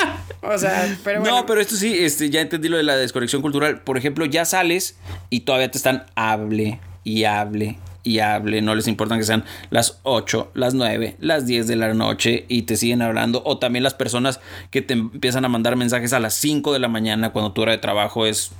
O 0.42 0.56
sea, 0.56 0.96
pero 1.04 1.20
bueno. 1.20 1.36
No, 1.36 1.46
pero 1.46 1.60
esto 1.60 1.76
sí, 1.76 1.98
este, 1.98 2.30
ya 2.30 2.40
entendí 2.40 2.68
lo 2.68 2.78
de 2.78 2.82
la 2.82 2.96
desconexión 2.96 3.42
cultural. 3.42 3.82
Por 3.82 3.98
ejemplo, 3.98 4.24
ya 4.24 4.46
sales 4.46 4.96
y 5.28 5.40
todavía 5.40 5.70
te 5.70 5.76
están 5.76 6.06
hable 6.14 6.80
y 7.04 7.24
hable 7.24 7.78
y 8.02 8.20
hable. 8.20 8.62
No 8.62 8.74
les 8.74 8.88
importa 8.88 9.16
que 9.16 9.24
sean 9.24 9.44
las 9.70 10.00
8, 10.02 10.52
las 10.54 10.74
9, 10.74 11.16
las 11.20 11.46
10 11.46 11.66
de 11.66 11.76
la 11.76 11.92
noche 11.94 12.46
y 12.48 12.62
te 12.62 12.76
siguen 12.76 13.02
hablando. 13.02 13.42
O 13.44 13.58
también 13.58 13.82
las 13.82 13.94
personas 13.94 14.40
que 14.70 14.82
te 14.82 14.94
empiezan 14.94 15.44
a 15.44 15.48
mandar 15.48 15.76
mensajes 15.76 16.12
a 16.12 16.20
las 16.20 16.34
5 16.34 16.72
de 16.72 16.78
la 16.78 16.88
mañana 16.88 17.30
cuando 17.30 17.52
tu 17.52 17.62
hora 17.62 17.72
de 17.72 17.78
trabajo 17.78 18.26
es 18.26 18.52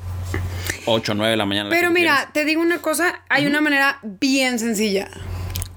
8, 0.87 1.15
9 1.15 1.31
de 1.31 1.37
la 1.37 1.47
mañana. 1.47 1.71
Pero 1.71 1.91
mira, 1.91 2.31
te 2.33 2.45
digo 2.45 2.61
una 2.61 2.79
cosa, 2.79 3.23
hay 3.29 3.47
una 3.47 3.61
manera 3.61 3.99
bien 4.03 4.59
sencilla. 4.59 5.09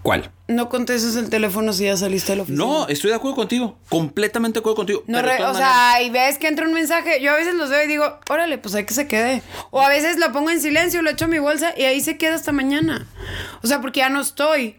¿Cuál? 0.04 0.30
No 0.50 0.68
contestes 0.68 1.16
el 1.16 1.30
teléfono 1.30 1.72
si 1.72 1.86
ya 1.86 1.96
saliste 1.96 2.34
de 2.34 2.36
la 2.36 2.44
oficina. 2.44 2.66
No, 2.66 2.88
estoy 2.90 3.12
de 3.12 3.16
acuerdo 3.16 3.38
contigo. 3.38 3.78
Completamente 3.88 4.56
de 4.56 4.60
acuerdo 4.60 4.76
contigo. 4.76 5.04
No, 5.08 5.20
o 5.20 5.54
sea, 5.54 6.02
y 6.04 6.10
ves 6.10 6.38
que 6.38 6.50
entra 6.50 6.68
un 6.68 6.74
mensaje. 6.74 7.22
Yo 7.22 7.32
a 7.32 7.36
veces 7.36 7.56
los 7.56 7.70
veo 7.70 7.82
y 7.86 7.88
digo, 7.88 8.20
órale, 8.30 8.58
pues 8.58 8.76
hay 8.76 8.86
que 8.86 8.94
se 8.94 9.08
quede. 9.08 9.42
O 9.72 9.82
a 9.82 9.88
veces 9.88 10.20
lo 10.20 10.30
pongo 10.34 10.50
en 10.50 10.60
silencio, 10.60 11.02
lo 11.02 11.10
echo 11.10 11.26
a 11.26 11.28
mi 11.30 11.40
bolsa 11.40 11.74
y 11.78 11.84
ahí 11.84 12.02
se 12.02 12.18
queda 12.18 12.36
hasta 12.36 12.52
mañana. 12.52 13.08
O 13.64 13.68
sea, 13.68 13.80
porque 13.80 14.02
ya 14.02 14.10
no 14.10 14.20
estoy. 14.20 14.76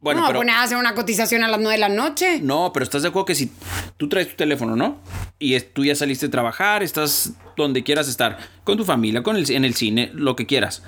Bueno, 0.00 0.20
no, 0.20 0.26
pero, 0.28 0.38
poner 0.38 0.54
a 0.54 0.62
hacer 0.62 0.76
una 0.76 0.94
cotización 0.94 1.42
a 1.42 1.48
las 1.48 1.58
9 1.58 1.72
de 1.72 1.80
la 1.80 1.88
noche. 1.88 2.38
No, 2.40 2.70
pero 2.72 2.84
estás 2.84 3.02
de 3.02 3.08
acuerdo 3.08 3.26
que 3.26 3.34
si 3.34 3.50
tú 3.96 4.08
traes 4.08 4.28
tu 4.28 4.36
teléfono, 4.36 4.76
¿no? 4.76 4.98
Y 5.40 5.58
tú 5.58 5.84
ya 5.84 5.96
saliste 5.96 6.26
a 6.26 6.30
trabajar, 6.30 6.84
estás 6.84 7.32
donde 7.56 7.82
quieras 7.82 8.08
estar, 8.08 8.38
con 8.62 8.76
tu 8.76 8.84
familia, 8.84 9.24
con 9.24 9.34
el, 9.34 9.50
en 9.50 9.64
el 9.64 9.74
cine, 9.74 10.12
lo 10.14 10.36
que 10.36 10.46
quieras. 10.46 10.84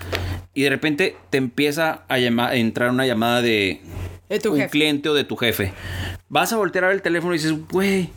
Y 0.54 0.62
de 0.62 0.70
repente 0.70 1.16
te 1.30 1.38
empieza 1.38 2.04
a, 2.08 2.18
llamar, 2.18 2.50
a 2.50 2.56
entrar 2.56 2.90
una 2.90 3.06
llamada 3.06 3.40
de, 3.40 3.80
un 4.48 4.60
cliente 4.68 5.08
o 5.08 5.14
de 5.14 5.24
tu 5.24 5.36
jefe. 5.36 5.72
Vas 6.28 6.52
a 6.52 6.56
voltear 6.56 6.84
a 6.84 6.86
ver 6.88 6.96
el 6.96 7.02
teléfono 7.02 7.34
y 7.34 7.38
dices, 7.38 7.54
güey, 7.68 8.10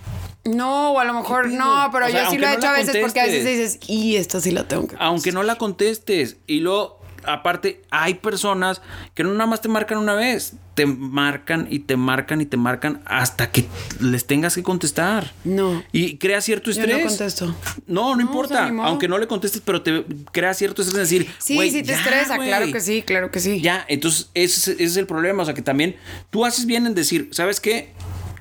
no, 0.45 0.91
o 0.91 0.99
a 0.99 1.05
lo 1.05 1.13
mejor 1.13 1.49
no, 1.49 1.89
pero 1.91 2.09
yo 2.09 2.29
sí 2.29 2.37
lo 2.37 2.47
he 2.47 2.55
hecho 2.55 2.67
a 2.67 2.73
veces 2.73 2.97
porque 3.01 3.21
a 3.21 3.25
veces 3.25 3.45
dices, 3.45 3.79
y 3.87 4.17
esta 4.17 4.41
sí 4.41 4.51
la 4.51 4.67
tengo 4.67 4.87
que 4.87 4.95
Aunque 4.99 5.31
no 5.31 5.43
la 5.43 5.57
contestes. 5.57 6.37
Y 6.47 6.59
luego, 6.59 6.99
aparte, 7.25 7.81
hay 7.89 8.15
personas 8.15 8.81
que 9.13 9.23
no 9.23 9.31
nada 9.31 9.45
más 9.45 9.61
te 9.61 9.69
marcan 9.69 9.97
una 9.97 10.15
vez. 10.15 10.53
Te 10.75 10.87
marcan 10.87 11.67
y 11.69 11.79
te 11.79 11.97
marcan 11.97 12.41
y 12.41 12.45
te 12.45 12.57
marcan 12.57 13.01
hasta 13.05 13.51
que 13.51 13.65
les 13.99 14.25
tengas 14.25 14.55
que 14.55 14.63
contestar. 14.63 15.31
No. 15.43 15.83
Y 15.91 16.17
crea 16.17 16.41
cierto 16.41 16.71
estrés. 16.71 16.89
Yo 16.89 16.97
no 16.97 17.07
contesto. 17.07 17.55
No, 17.85 18.15
no, 18.15 18.21
importa. 18.21 18.71
Aunque 18.81 19.07
no 19.07 19.19
le 19.19 19.27
contestes, 19.27 19.61
pero 19.63 19.83
te 19.83 20.03
crea 20.31 20.53
cierto 20.53 20.81
estrés. 20.81 21.09
decir, 21.09 21.31
sí, 21.37 21.69
sí 21.69 21.83
te 21.83 21.93
estresa. 21.93 22.39
Claro 22.39 22.71
que 22.71 22.79
sí, 22.79 23.03
claro 23.03 23.29
que 23.29 23.39
sí. 23.39 23.61
Ya, 23.61 23.85
entonces 23.87 24.31
ese, 24.33 24.73
ese 24.73 24.83
es 24.83 24.97
el 24.97 25.05
problema. 25.05 25.43
O 25.43 25.45
sea, 25.45 25.53
que 25.53 25.61
también 25.61 25.95
tú 26.31 26.43
haces 26.43 26.65
bien 26.65 26.87
en 26.87 26.95
decir, 26.95 27.29
¿sabes 27.31 27.59
qué? 27.59 27.91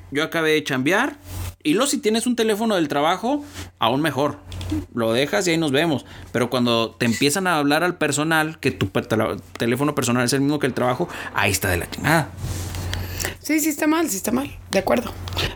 Yo 0.09 0.23
acabé 0.23 0.51
de 0.51 0.63
chambear 0.63 1.17
y 1.63 1.73
luego 1.73 1.89
si 1.89 1.97
tienes 1.97 2.27
un 2.27 2.35
teléfono 2.35 2.75
del 2.75 2.89
trabajo, 2.89 3.43
aún 3.79 4.01
mejor. 4.01 4.39
Lo 4.93 5.13
dejas 5.13 5.47
y 5.47 5.51
ahí 5.51 5.57
nos 5.57 5.71
vemos. 5.71 6.05
Pero 6.31 6.49
cuando 6.49 6.91
te 6.91 7.05
empiezan 7.05 7.47
a 7.47 7.57
hablar 7.57 7.83
al 7.83 7.97
personal, 7.97 8.59
que 8.59 8.71
tu 8.71 8.89
teléfono 9.57 9.95
personal 9.95 10.25
es 10.25 10.33
el 10.33 10.41
mismo 10.41 10.59
que 10.59 10.67
el 10.67 10.73
trabajo, 10.73 11.07
ahí 11.33 11.51
está 11.51 11.69
de 11.69 11.77
la 11.77 11.89
chingada. 11.89 12.29
Sí, 13.39 13.59
sí 13.59 13.69
está 13.69 13.87
mal, 13.87 14.09
sí 14.09 14.17
está 14.17 14.31
mal. 14.31 14.49
De 14.71 14.79
acuerdo. 14.79 15.13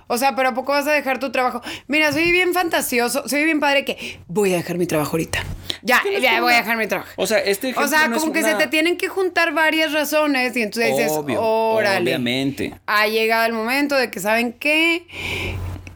O 0.07 0.17
sea, 0.17 0.35
pero 0.35 0.49
¿a 0.49 0.53
poco 0.53 0.73
vas 0.73 0.87
a 0.87 0.91
dejar 0.91 1.19
tu 1.19 1.31
trabajo? 1.31 1.61
Mira, 1.87 2.11
soy 2.11 2.31
bien 2.31 2.53
fantasioso, 2.53 3.23
soy 3.27 3.45
bien 3.45 3.61
padre 3.61 3.85
que 3.85 4.19
voy 4.27 4.53
a 4.53 4.57
dejar 4.57 4.77
mi 4.77 4.87
trabajo 4.87 5.11
ahorita. 5.11 5.39
Ya, 5.83 6.01
ya 6.19 6.41
voy 6.41 6.53
a 6.53 6.57
dejar 6.57 6.77
mi 6.77 6.87
trabajo. 6.87 7.09
O 7.15 7.25
sea, 7.27 7.39
este 7.39 7.73
O 7.77 7.87
sea, 7.87 8.11
como 8.11 8.33
que 8.33 8.43
se 8.43 8.55
te 8.55 8.67
tienen 8.67 8.97
que 8.97 9.07
juntar 9.07 9.53
varias 9.53 9.93
razones 9.93 10.55
y 10.57 10.63
entonces 10.63 10.97
dices, 10.97 11.11
órale. 11.37 12.11
Obviamente. 12.11 12.73
Ha 12.87 13.07
llegado 13.07 13.45
el 13.45 13.53
momento 13.53 13.95
de 13.95 14.11
que, 14.11 14.19
¿saben 14.19 14.53
qué? 14.53 15.05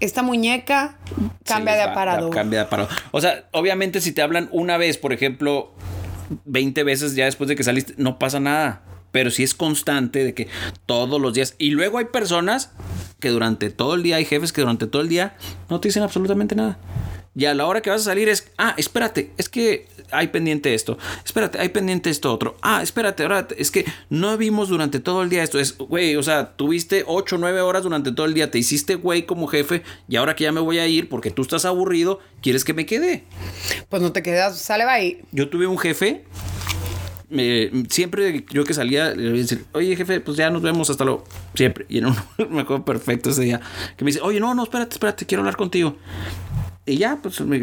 Esta 0.02 0.24
muñeca 0.24 0.98
cambia 1.46 1.76
de 1.76 1.84
aparador. 1.84 2.34
Cambia 2.34 2.60
de 2.60 2.66
aparador. 2.66 2.92
O 3.12 3.22
sea, 3.22 3.46
obviamente 3.52 4.02
si 4.02 4.12
te 4.12 4.22
hablan 4.22 4.50
una 4.52 4.78
vez, 4.78 4.98
por 4.98 5.14
ejemplo, 5.14 5.74
20 6.46 6.84
veces 6.84 7.16
ya 7.16 7.26
después 7.26 7.48
de 7.48 7.56
que 7.56 7.64
saliste, 7.64 7.94
no 7.98 8.20
pasa 8.20 8.40
nada. 8.40 8.82
Pero 9.12 9.30
si 9.30 9.44
es 9.44 9.54
constante 9.54 10.24
de 10.24 10.34
que 10.34 10.48
todos 10.86 11.20
los 11.22 11.34
días. 11.34 11.56
Y 11.58 11.72
luego 11.72 11.98
hay 11.98 12.06
personas 12.06 12.72
que 13.20 13.30
durante 13.30 13.70
todo 13.70 13.96
el 13.96 14.04
día, 14.04 14.16
hay 14.16 14.26
jefes 14.26 14.54
que 14.54 14.62
durante 14.62 14.88
todo 14.88 15.02
el 15.02 15.10
día 15.10 15.36
no 15.70 15.80
te 15.80 15.90
dicen 15.90 16.04
absolutamente 16.04 16.56
nada. 16.56 16.78
Y 17.34 17.46
a 17.46 17.54
la 17.54 17.66
hora 17.66 17.82
que 17.82 17.90
vas 17.90 18.02
a 18.02 18.06
salir 18.06 18.28
es, 18.28 18.52
ah, 18.58 18.74
espérate, 18.78 19.32
es 19.38 19.48
que 19.48 19.88
hay 20.12 20.28
pendiente 20.28 20.74
esto. 20.74 20.98
Espérate, 21.24 21.60
hay 21.60 21.70
pendiente 21.70 22.10
esto 22.10 22.34
otro. 22.34 22.58
Ah, 22.62 22.82
espérate, 22.84 23.24
ahora 23.24 23.48
es 23.58 23.72
que 23.72 23.86
no 24.10 24.38
vimos 24.38 24.68
durante 24.68 25.00
todo 25.00 25.24
el 25.24 25.30
día 25.30 25.42
esto. 25.42 25.58
Es, 25.58 25.78
güey, 25.78 26.18
o 26.18 26.24
sea, 26.24 26.58
tuviste 26.58 27.04
8 27.08 27.36
o 27.36 27.40
9 27.40 27.62
horas 27.62 27.84
durante 27.84 28.12
todo 28.12 28.26
el 28.26 28.34
día. 28.34 28.52
Te 28.52 28.60
hiciste 28.60 28.96
güey 28.96 29.26
como 29.26 29.48
jefe 29.48 29.84
y 30.10 30.18
ahora 30.18 30.36
que 30.36 30.44
ya 30.44 30.52
me 30.52 30.60
voy 30.60 30.80
a 30.80 30.88
ir 30.88 31.08
porque 31.08 31.32
tú 31.32 31.42
estás 31.42 31.64
aburrido, 31.64 32.20
¿quieres 32.42 32.66
que 32.66 32.74
me 32.74 32.86
quede? 32.86 33.24
Pues 33.88 34.02
no 34.02 34.12
te 34.12 34.22
quedas, 34.22 34.60
sale 34.60 34.84
va 34.84 34.94
ahí. 34.94 35.22
Yo 35.32 35.50
tuve 35.50 35.68
un 35.68 35.78
jefe 35.78 36.26
siempre 37.90 38.44
yo 38.50 38.66
que 38.66 38.74
salía, 38.74 39.12
le 39.12 39.30
voy 39.30 39.40
a 39.40 39.42
decir, 39.42 39.66
oye 39.72 39.96
jefe, 39.96 40.20
pues 40.20 40.38
ya 40.38 40.50
nos 40.50 40.62
vemos 40.62 40.90
hasta 40.90 41.06
luego. 41.06 41.24
Siempre. 41.54 41.86
Y 41.88 42.00
en 42.00 42.08
un, 42.08 42.16
me 42.50 42.62
acuerdo 42.62 42.84
perfecto 42.84 43.30
ese 43.30 43.44
día. 43.44 43.62
Que 43.98 44.04
me 44.04 44.12
dice, 44.12 44.22
oye, 44.22 44.40
no, 44.40 44.54
no, 44.54 44.64
espérate, 44.64 44.94
espérate, 44.96 45.26
quiero 45.26 45.42
hablar 45.42 45.56
contigo. 45.56 45.96
Y 46.86 46.98
ya, 46.98 47.20
pues 47.22 47.40
me, 47.42 47.58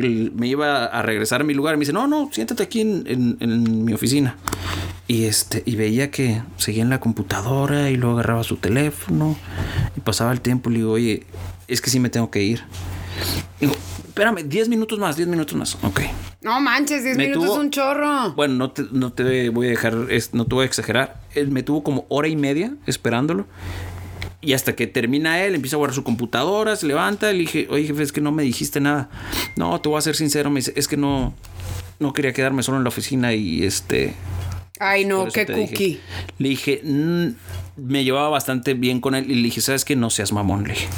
iba 0.46 0.84
a 0.84 1.02
regresar 1.02 1.40
a 1.40 1.44
mi 1.44 1.52
lugar. 1.52 1.74
Y 1.74 1.78
me 1.78 1.80
dice, 1.80 1.92
no, 1.92 2.06
no, 2.06 2.30
siéntate 2.32 2.62
aquí 2.62 2.80
en, 2.80 3.84
mi 3.84 3.92
oficina. 3.92 4.36
Y 5.08 5.24
este, 5.24 5.62
y 5.66 5.76
veía 5.76 6.10
que 6.10 6.42
seguía 6.56 6.82
en 6.82 6.90
la 6.90 7.00
computadora 7.00 7.90
y 7.90 7.96
luego 7.96 8.14
agarraba 8.14 8.44
su 8.44 8.56
teléfono. 8.56 9.36
Y 9.96 10.00
pasaba 10.00 10.32
el 10.32 10.40
tiempo 10.40 10.70
y 10.70 10.74
le 10.74 10.78
digo, 10.80 10.92
oye, 10.92 11.26
es 11.66 11.80
que 11.80 11.90
sí 11.90 11.98
me 11.98 12.10
tengo 12.10 12.30
que 12.30 12.42
ir. 12.42 12.62
Digo, 13.60 13.74
espérame, 14.06 14.48
10 14.48 14.68
minutos 14.68 14.98
más, 14.98 15.16
10 15.16 15.28
minutos 15.28 15.56
más. 15.56 15.76
Ok. 15.82 16.00
No 16.40 16.60
manches, 16.60 17.02
10 17.02 17.16
minutos 17.16 17.44
es 17.44 17.56
un 17.58 17.70
chorro. 17.70 18.32
Bueno, 18.34 18.54
no 18.54 18.70
te, 18.70 18.84
no 18.92 19.12
te 19.12 19.48
voy 19.50 19.66
a 19.66 19.70
dejar, 19.70 19.94
no 20.32 20.46
te 20.46 20.54
voy 20.54 20.62
a 20.62 20.66
exagerar. 20.66 21.20
Él 21.34 21.50
me 21.50 21.64
tuvo 21.64 21.82
como 21.82 22.06
hora 22.08 22.28
y 22.28 22.36
media 22.36 22.74
esperándolo. 22.86 23.46
Y 24.40 24.52
hasta 24.52 24.76
que 24.76 24.86
termina 24.86 25.42
él, 25.44 25.56
empieza 25.56 25.76
a 25.76 25.78
guardar 25.78 25.94
su 25.94 26.04
computadora, 26.04 26.76
se 26.76 26.86
levanta, 26.86 27.32
le 27.32 27.38
dije, 27.38 27.66
oye 27.70 27.86
jefe, 27.88 28.04
es 28.04 28.12
que 28.12 28.20
no 28.20 28.30
me 28.30 28.44
dijiste 28.44 28.80
nada. 28.80 29.10
No, 29.56 29.80
te 29.80 29.88
voy 29.88 29.98
a 29.98 30.02
ser 30.02 30.14
sincero, 30.14 30.48
me 30.48 30.60
dice, 30.60 30.72
es 30.76 30.86
que 30.86 30.96
no, 30.96 31.34
no 31.98 32.12
quería 32.12 32.32
quedarme 32.32 32.62
solo 32.62 32.78
en 32.78 32.84
la 32.84 32.88
oficina 32.88 33.34
y 33.34 33.64
este... 33.64 34.14
Ay, 34.78 35.04
no, 35.04 35.26
qué 35.26 35.44
cookie. 35.44 36.00
Le 36.38 36.48
dije, 36.50 36.80
mm", 36.84 37.26
me 37.78 38.04
llevaba 38.04 38.28
bastante 38.28 38.74
bien 38.74 39.00
con 39.00 39.16
él 39.16 39.28
y 39.28 39.34
le 39.34 39.42
dije, 39.42 39.60
¿sabes 39.60 39.84
qué? 39.84 39.96
No 39.96 40.08
seas 40.08 40.32
mamón, 40.32 40.68
le 40.68 40.74
dije. 40.74 40.88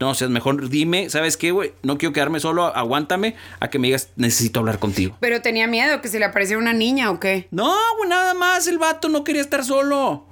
No 0.00 0.14
seas 0.14 0.30
mejor, 0.30 0.70
dime, 0.70 1.10
¿sabes 1.10 1.36
qué, 1.36 1.50
güey? 1.50 1.72
No 1.82 1.98
quiero 1.98 2.14
quedarme 2.14 2.40
solo, 2.40 2.64
aguántame 2.74 3.36
a 3.60 3.68
que 3.68 3.78
me 3.78 3.88
digas, 3.88 4.08
necesito 4.16 4.60
hablar 4.60 4.78
contigo. 4.78 5.16
Pero 5.20 5.42
tenía 5.42 5.66
miedo 5.66 6.00
que 6.00 6.08
se 6.08 6.18
le 6.18 6.24
apareciera 6.24 6.58
una 6.60 6.72
niña 6.72 7.10
o 7.10 7.20
qué. 7.20 7.46
No, 7.50 7.74
güey, 7.98 8.08
nada 8.08 8.32
más, 8.32 8.66
el 8.66 8.78
vato 8.78 9.10
no 9.10 9.22
quería 9.22 9.42
estar 9.42 9.64
solo. 9.64 10.26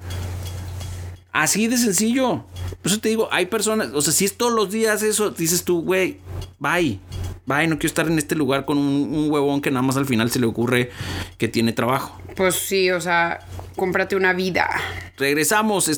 Así 1.33 1.67
de 1.67 1.79
sencillo. 1.79 2.45
Por 2.83 2.93
eso 2.93 3.01
te 3.01 3.09
digo, 3.09 3.29
hay 3.33 3.47
personas, 3.47 3.89
o 3.95 4.03
sea, 4.03 4.13
si 4.13 4.27
es 4.27 4.37
todos 4.37 4.53
los 4.53 4.71
días 4.71 5.03
eso, 5.03 5.31
dices 5.31 5.65
tú, 5.65 5.83
güey, 5.83 6.19
bye. 6.59 7.01
Bye, 7.45 7.67
no 7.67 7.77
quiero 7.77 7.89
estar 7.89 8.07
en 8.07 8.19
este 8.19 8.37
lugar 8.37 8.65
con 8.65 8.79
un, 8.79 9.29
huevón 9.29 9.61
que 9.61 9.71
nada 9.71 9.83
más 9.83 9.97
al 9.97 10.07
final 10.07 10.31
se 10.31 10.39
le 10.39 10.47
ocurre 10.47 10.91
que 11.39 11.49
tiene 11.49 11.73
trabajo. 11.73 12.21
Pues 12.37 12.55
sí, 12.55 12.91
o 12.91 13.01
sea, 13.01 13.41
cómprate 13.75 14.15
una 14.15 14.33
vida. 14.33 14.69
Regresamos. 15.17 15.91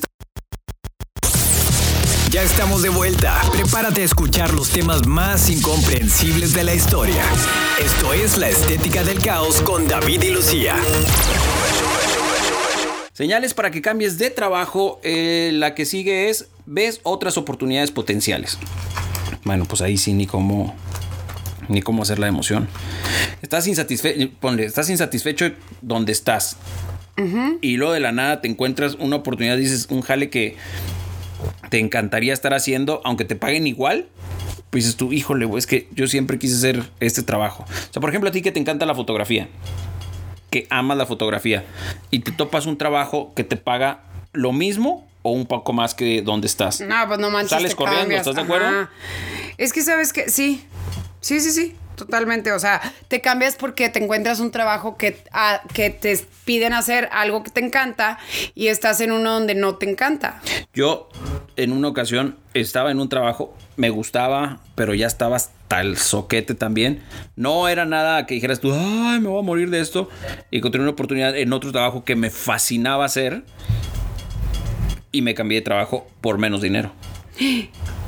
Ya 2.30 2.42
estamos 2.42 2.82
de 2.82 2.88
vuelta. 2.88 3.42
Prepárate 3.52 4.00
a 4.00 4.04
escuchar 4.04 4.54
los 4.54 4.70
temas 4.70 5.06
más 5.06 5.50
incomprensibles 5.50 6.54
de 6.54 6.64
la 6.64 6.74
historia. 6.74 7.22
Esto 7.78 8.12
es 8.12 8.38
La 8.38 8.48
Estética 8.48 9.04
del 9.04 9.20
Caos 9.20 9.60
con 9.60 9.86
David 9.86 10.22
y 10.22 10.30
Lucía. 10.30 10.76
Señales 13.14 13.55
para 13.55 13.70
que 13.70 13.81
cambies 13.81 14.18
de 14.18 14.29
trabajo. 14.31 15.00
Eh, 15.05 15.53
la 15.55 15.77
que 15.77 15.87
sigue 15.87 16.29
es, 16.31 16.48
ves 16.66 17.00
otras 17.05 17.38
oportunidades 17.38 17.92
potenciales. 17.92 18.59
Bueno, 19.44 19.66
pues 19.66 19.83
ahí 19.83 19.96
sí 19.96 20.12
ni 20.14 20.27
cómo, 20.27 20.74
ni 21.68 21.81
cómo 21.81 22.03
hacer 22.03 22.18
la 22.18 22.27
emoción. 22.27 22.66
Estás 23.40 23.68
insatisfecho, 23.68 24.31
ponle, 24.40 24.64
estás 24.64 24.90
insatisfecho 24.90 25.53
donde 25.81 26.11
estás. 26.11 26.57
Y 27.61 27.77
luego 27.77 27.92
de 27.92 28.00
la 28.00 28.11
nada 28.11 28.40
te 28.40 28.48
encuentras 28.48 28.96
una 28.98 29.14
oportunidad, 29.14 29.57
dices, 29.57 29.87
un 29.88 30.03
jale 30.03 30.29
que 30.29 30.57
te 31.70 31.79
encantaría 31.79 32.33
estar 32.33 32.53
haciendo, 32.53 33.00
aunque 33.05 33.24
te 33.24 33.37
paguen 33.37 33.68
igual. 33.68 34.09
Pues 34.70 34.83
dices 34.83 34.96
tú, 34.96 35.12
híjole, 35.12 35.48
es 35.57 35.68
que 35.68 35.88
yo 35.92 36.09
siempre 36.09 36.40
quise 36.40 36.57
hacer 36.57 36.83
este 36.98 37.22
trabajo. 37.22 37.62
O 37.62 37.92
sea, 37.92 38.00
por 38.00 38.11
ejemplo, 38.11 38.31
a 38.31 38.33
ti 38.33 38.42
que 38.42 38.50
te 38.50 38.59
encanta 38.59 38.85
la 38.87 38.96
fotografía 38.96 39.48
que 40.54 40.68
amas 40.70 40.96
la 40.96 41.04
fotografía 41.04 41.64
y 42.12 42.20
te 42.20 42.30
topas 42.30 42.66
un 42.66 42.78
trabajo 42.78 43.32
que 43.34 43.42
te 43.42 43.56
paga 43.56 44.02
lo 44.32 44.52
mismo 44.52 45.04
o 45.22 45.32
un 45.32 45.46
poco 45.46 45.72
más 45.72 45.96
que 45.96 46.22
donde 46.22 46.46
estás. 46.46 46.80
No, 46.80 46.94
pues 47.08 47.18
no 47.18 47.28
manches. 47.28 47.50
Sales 47.50 47.74
corriendo, 47.74 48.14
¿estás 48.14 48.36
de 48.36 48.42
acuerdo? 48.42 48.88
Es 49.58 49.72
que 49.72 49.82
sabes 49.82 50.12
que 50.12 50.30
sí, 50.30 50.64
sí, 51.20 51.40
sí, 51.40 51.50
sí. 51.50 51.74
Totalmente, 51.96 52.52
o 52.52 52.59
sea, 52.59 52.80
te 53.09 53.20
cambias 53.20 53.57
porque 53.57 53.88
te 53.88 54.02
encuentras 54.02 54.40
un 54.40 54.50
trabajo 54.50 54.96
que, 54.96 55.22
ah, 55.33 55.62
que 55.72 55.90
te 55.90 56.18
piden 56.44 56.72
hacer 56.72 57.09
algo 57.12 57.42
que 57.44 57.50
te 57.50 57.64
encanta 57.64 58.18
y 58.54 58.66
estás 58.66 59.00
en 59.00 59.12
uno 59.12 59.33
donde 59.33 59.54
no 59.54 59.76
te 59.76 59.88
encanta. 59.88 60.40
Yo 60.72 61.09
en 61.57 61.72
una 61.72 61.88
ocasión 61.88 62.37
estaba 62.52 62.90
en 62.90 62.98
un 62.98 63.09
trabajo, 63.09 63.57
me 63.76 63.90
gustaba, 63.90 64.59
pero 64.74 64.94
ya 64.94 65.07
estaba 65.07 65.37
hasta 65.37 65.80
el 65.80 65.96
soquete 65.96 66.54
también. 66.54 67.02
No 67.37 67.68
era 67.68 67.85
nada 67.85 68.26
que 68.26 68.35
dijeras 68.35 68.61
tú, 68.61 68.72
ay, 68.72 69.20
me 69.20 69.28
voy 69.28 69.38
a 69.38 69.42
morir 69.42 69.70
de 69.70 69.80
esto. 69.80 70.09
Y 70.50 70.59
encontré 70.59 70.80
una 70.80 70.90
oportunidad 70.90 71.37
en 71.37 71.52
otro 71.52 71.70
trabajo 71.70 72.04
que 72.04 72.16
me 72.16 72.30
fascinaba 72.30 73.04
hacer 73.04 73.44
y 75.12 75.22
me 75.22 75.35
cambié 75.35 75.61
de 75.61 75.64
trabajo 75.64 76.09
por 76.20 76.38
menos 76.38 76.61
dinero. 76.61 76.92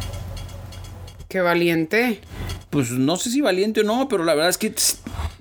Qué 1.37 1.42
valiente 1.42 2.22
pues 2.70 2.90
no 2.90 3.16
sé 3.16 3.31
si 3.31 3.40
valiente 3.40 3.81
o 3.81 3.85
no, 3.85 4.07
pero 4.07 4.25
la 4.25 4.35
verdad 4.35 4.51
es 4.51 4.59
que 4.59 4.75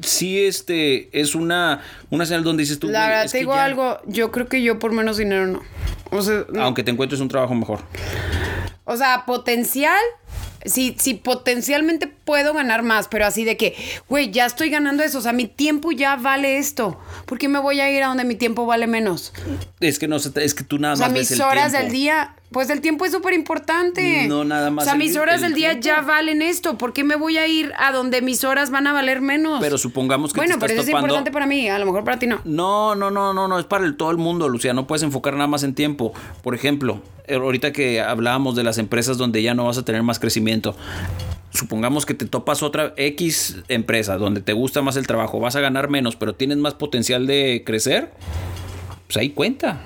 sí 0.02 0.46
este 0.46 1.10
es 1.12 1.36
una, 1.36 1.82
una 2.10 2.26
señal 2.26 2.44
donde 2.44 2.64
dices 2.64 2.80
tú. 2.80 2.88
La 2.88 3.08
verdad, 3.08 3.30
te 3.30 3.40
digo 3.40 3.54
algo, 3.54 4.00
yo 4.06 4.32
creo 4.32 4.48
que 4.48 4.62
yo 4.62 4.80
por 4.80 4.94
menos 4.94 5.18
dinero 5.18 5.46
no. 5.46 5.62
Aunque 6.62 6.84
te 6.84 6.92
encuentres 6.92 7.20
un 7.20 7.28
trabajo 7.28 7.54
mejor. 7.54 7.80
O 8.86 8.96
sea, 8.96 9.26
potencial 9.26 10.00
si, 10.66 10.96
si 11.00 11.14
potencialmente 11.14 12.08
puedo 12.08 12.54
ganar 12.54 12.84
más, 12.84 13.08
pero 13.08 13.26
así 13.26 13.44
de 13.44 13.56
que, 13.56 13.76
güey, 14.10 14.32
ya 14.32 14.46
estoy 14.46 14.70
ganando 14.70 15.04
eso, 15.04 15.20
o 15.20 15.22
sea, 15.22 15.32
mi 15.32 15.46
tiempo 15.46 15.92
ya 15.92 16.16
vale 16.16 16.58
esto, 16.58 17.00
¿por 17.26 17.38
qué 17.38 17.48
me 17.48 17.60
voy 17.60 17.80
a 17.80 17.92
ir 17.92 18.04
a 18.04 18.08
donde 18.08 18.24
mi 18.24 18.36
tiempo 18.36 18.66
vale 18.66 18.88
menos? 18.88 19.32
Es 19.80 20.00
que 20.00 20.08
no, 20.08 20.16
es 20.16 20.54
que 20.54 20.64
tú 20.64 20.80
nada 20.80 20.96
más. 20.96 21.02
O 21.02 21.04
sea, 21.04 21.10
mis 21.14 21.40
horas 21.40 21.72
del 21.72 21.92
día, 21.92 22.36
pues 22.52 22.70
el 22.70 22.82
tiempo 22.82 23.06
es 23.06 23.12
súper 23.12 23.34
importante. 23.34 24.28
No, 24.28 24.44
nada 24.44 24.70
más. 24.70 24.86
O 24.86 24.90
sea, 24.90 24.96
mis 24.96 25.18
horas 25.18 25.42
del 25.42 25.54
día 25.54 25.74
ya 25.80 26.02
valen 26.02 26.42
esto, 26.42 26.78
¿por 26.78 26.94
qué 26.94 27.04
me 27.04 27.16
voy 27.16 27.38
a 27.38 27.48
ir 27.48 27.74
a 27.78 27.92
donde 27.92 28.22
mis 28.22 28.44
horas 28.44 28.72
van 28.72 28.88
a 28.88 28.94
valer 28.94 29.22
menos? 29.22 29.60
Pero 29.60 29.78
supongamos 29.78 30.32
que 30.32 30.40
Bueno, 30.40 30.56
pero 30.60 30.74
eso 30.74 30.84
es 30.84 30.90
importante 30.90 31.32
para 31.32 31.46
mí, 31.46 31.68
a 31.68 31.80
lo 31.80 31.86
mejor 31.86 32.04
para 32.04 32.20
ti 32.20 32.28
no. 32.28 32.40
No, 32.46 32.96
no, 32.96 33.12
no, 33.12 33.34
no, 33.34 33.48
no, 33.48 33.60
es 33.60 33.66
para 33.66 33.86
el, 33.86 33.98
todo 33.98 34.12
el 34.12 34.18
mundo, 34.18 34.48
Lucía, 34.48 34.74
no 34.74 34.88
puedes 34.88 35.04
enfocar 35.04 35.34
nada 35.34 35.48
más 35.48 35.64
en 35.64 35.74
tiempo. 35.74 36.14
Por 36.44 36.56
ejemplo, 36.56 37.02
eh, 37.28 37.36
ahorita 37.36 37.74
que 37.74 38.02
hablábamos 38.02 38.56
de 38.56 38.64
las 38.64 38.78
empresas 38.78 39.18
donde 39.18 39.42
ya 39.42 39.54
no 39.54 39.66
vas 39.66 39.78
a 39.78 39.84
tener 39.84 40.04
más 40.04 40.20
crecimiento 40.20 40.76
supongamos 41.52 42.06
que 42.06 42.14
te 42.14 42.26
topas 42.26 42.64
otra 42.64 42.94
X 42.98 43.64
empresa 43.70 44.18
donde 44.18 44.42
te 44.42 44.54
gusta 44.54 44.82
más 44.82 44.98
el 44.98 45.08
trabajo, 45.08 45.40
vas 45.40 45.56
a 45.56 45.62
ganar 45.62 45.90
menos, 45.90 46.16
pero 46.18 46.36
tienes 46.36 46.58
más 46.58 46.74
potencial 46.74 47.28
de 47.28 47.64
crecer, 47.66 48.12
pues 49.08 49.18
ahí 49.18 49.30
cuenta. 49.30 49.82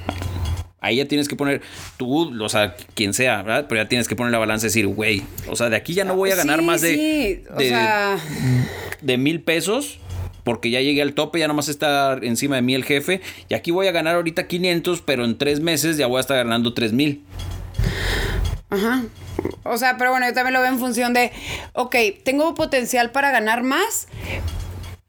Ahí 0.82 0.98
ya 0.98 1.06
tienes 1.06 1.28
que 1.28 1.36
poner 1.36 1.62
tú, 1.98 2.34
o 2.42 2.50
sea, 2.50 2.76
quien 2.94 3.14
sea, 3.14 3.42
¿verdad? 3.44 3.66
Pero 3.68 3.82
ya 3.84 3.90
tienes 3.90 4.08
que 4.08 4.16
poner 4.16 4.32
la 4.32 4.40
balanza 4.40 4.66
y 4.66 4.70
decir, 4.70 4.88
güey, 4.88 5.24
o 5.50 5.56
sea, 5.56 5.70
de 5.70 5.76
aquí 5.76 5.94
ya 5.94 6.06
no 6.06 6.16
voy 6.16 6.32
a 6.32 6.36
ganar 6.36 6.62
más 6.62 6.82
de, 6.82 7.44
de, 9.02 9.18
mil 9.18 9.42
pesos 9.42 10.00
porque 10.44 10.70
ya 10.70 10.80
llegué 10.80 11.02
al 11.02 11.14
tope, 11.14 11.40
ya 11.40 11.48
nomás 11.48 11.68
está 11.68 12.18
encima 12.22 12.56
de 12.56 12.62
mí 12.62 12.76
el 12.76 12.86
jefe. 12.86 13.22
Y 13.50 13.56
aquí 13.56 13.72
voy 13.72 13.88
a 13.88 13.92
ganar 13.92 14.16
ahorita 14.16 14.48
500, 14.48 15.02
pero 15.02 15.26
en 15.26 15.38
tres 15.38 15.60
meses 15.60 15.98
ya 15.98 16.08
voy 16.08 16.18
a 16.18 16.22
estar 16.22 16.38
ganando 16.38 16.74
3000 16.74 16.96
mil. 16.96 17.24
Ajá. 18.70 19.04
O 19.64 19.78
sea, 19.78 19.98
pero 19.98 20.12
bueno, 20.12 20.28
yo 20.28 20.34
también 20.34 20.54
lo 20.54 20.62
veo 20.62 20.72
en 20.72 20.80
función 20.80 21.14
de, 21.14 21.32
ok, 21.74 21.96
tengo 22.24 22.56
potencial 22.56 23.12
para 23.12 23.32
ganar 23.32 23.64
más, 23.64 24.08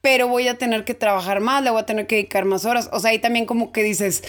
pero 0.00 0.28
voy 0.28 0.48
a 0.48 0.56
tener 0.56 0.84
que 0.84 0.94
trabajar 0.94 1.40
más, 1.40 1.62
le 1.62 1.70
voy 1.70 1.80
a 1.80 1.86
tener 1.86 2.06
que 2.06 2.16
dedicar 2.16 2.44
más 2.44 2.64
horas. 2.64 2.88
O 2.92 3.00
sea, 3.00 3.10
ahí 3.10 3.18
también 3.18 3.46
como 3.46 3.72
que 3.72 3.82
dices, 3.82 4.22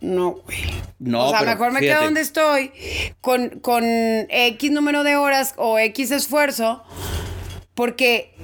no, 0.00 0.32
güey. 0.44 0.58
No, 0.98 1.28
o 1.28 1.30
sea, 1.30 1.42
mejor 1.42 1.72
me 1.72 1.80
quedo 1.80 2.02
donde 2.02 2.20
estoy 2.20 2.72
con, 3.20 3.60
con 3.60 3.84
X 3.84 4.70
número 4.72 5.04
de 5.04 5.16
horas 5.16 5.54
o 5.56 5.78
X 5.78 6.10
esfuerzo, 6.10 6.82
porque 7.74 8.34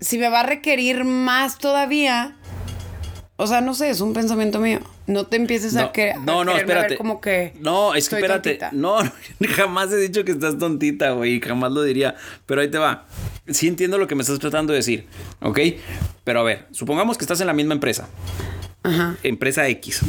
si 0.00 0.18
me 0.18 0.28
va 0.28 0.40
a 0.40 0.42
requerir 0.42 1.04
más 1.04 1.58
todavía, 1.58 2.36
o 3.36 3.46
sea, 3.46 3.60
no 3.60 3.74
sé, 3.74 3.90
es 3.90 4.00
un 4.00 4.14
pensamiento 4.14 4.58
mío. 4.58 4.80
No 5.06 5.26
te 5.26 5.36
empieces 5.36 5.76
a, 5.76 5.92
que, 5.92 6.14
no, 6.24 6.44
no, 6.44 6.56
espérate. 6.56 6.96
como 6.96 7.20
que. 7.20 7.52
No, 7.60 7.94
es 7.94 8.08
que 8.08 8.16
espérate. 8.16 8.58
No, 8.72 8.98
jamás 9.54 9.92
he 9.92 9.96
dicho 9.96 10.24
que 10.24 10.32
estás 10.32 10.58
tontita, 10.58 11.10
güey. 11.12 11.40
Jamás 11.40 11.72
lo 11.72 11.82
diría. 11.82 12.16
Pero 12.46 12.60
ahí 12.60 12.68
te 12.68 12.78
va. 12.78 13.06
Sí 13.48 13.68
entiendo 13.68 13.98
lo 13.98 14.06
que 14.06 14.14
me 14.14 14.22
estás 14.22 14.38
tratando 14.38 14.72
de 14.72 14.78
decir. 14.78 15.06
¿Ok? 15.40 15.60
Pero 16.24 16.40
a 16.40 16.42
ver, 16.42 16.66
supongamos 16.72 17.16
que 17.16 17.24
estás 17.24 17.40
en 17.40 17.46
la 17.46 17.52
misma 17.52 17.74
empresa. 17.74 18.08
Ajá. 18.82 19.16
Empresa 19.22 19.68
X. 19.68 20.00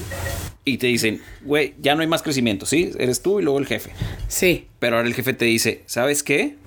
Y 0.65 0.77
te 0.77 0.87
dicen, 0.87 1.21
güey, 1.43 1.75
ya 1.79 1.95
no 1.95 2.01
hay 2.01 2.07
más 2.07 2.23
crecimiento, 2.23 2.65
¿sí? 2.65 2.91
Eres 2.97 3.21
tú 3.21 3.39
y 3.39 3.43
luego 3.43 3.59
el 3.59 3.67
jefe. 3.67 3.91
Sí. 4.27 4.67
Pero 4.79 4.97
ahora 4.97 5.07
el 5.07 5.13
jefe 5.13 5.33
te 5.33 5.45
dice, 5.45 5.83
¿sabes 5.85 6.23
qué? 6.23 6.57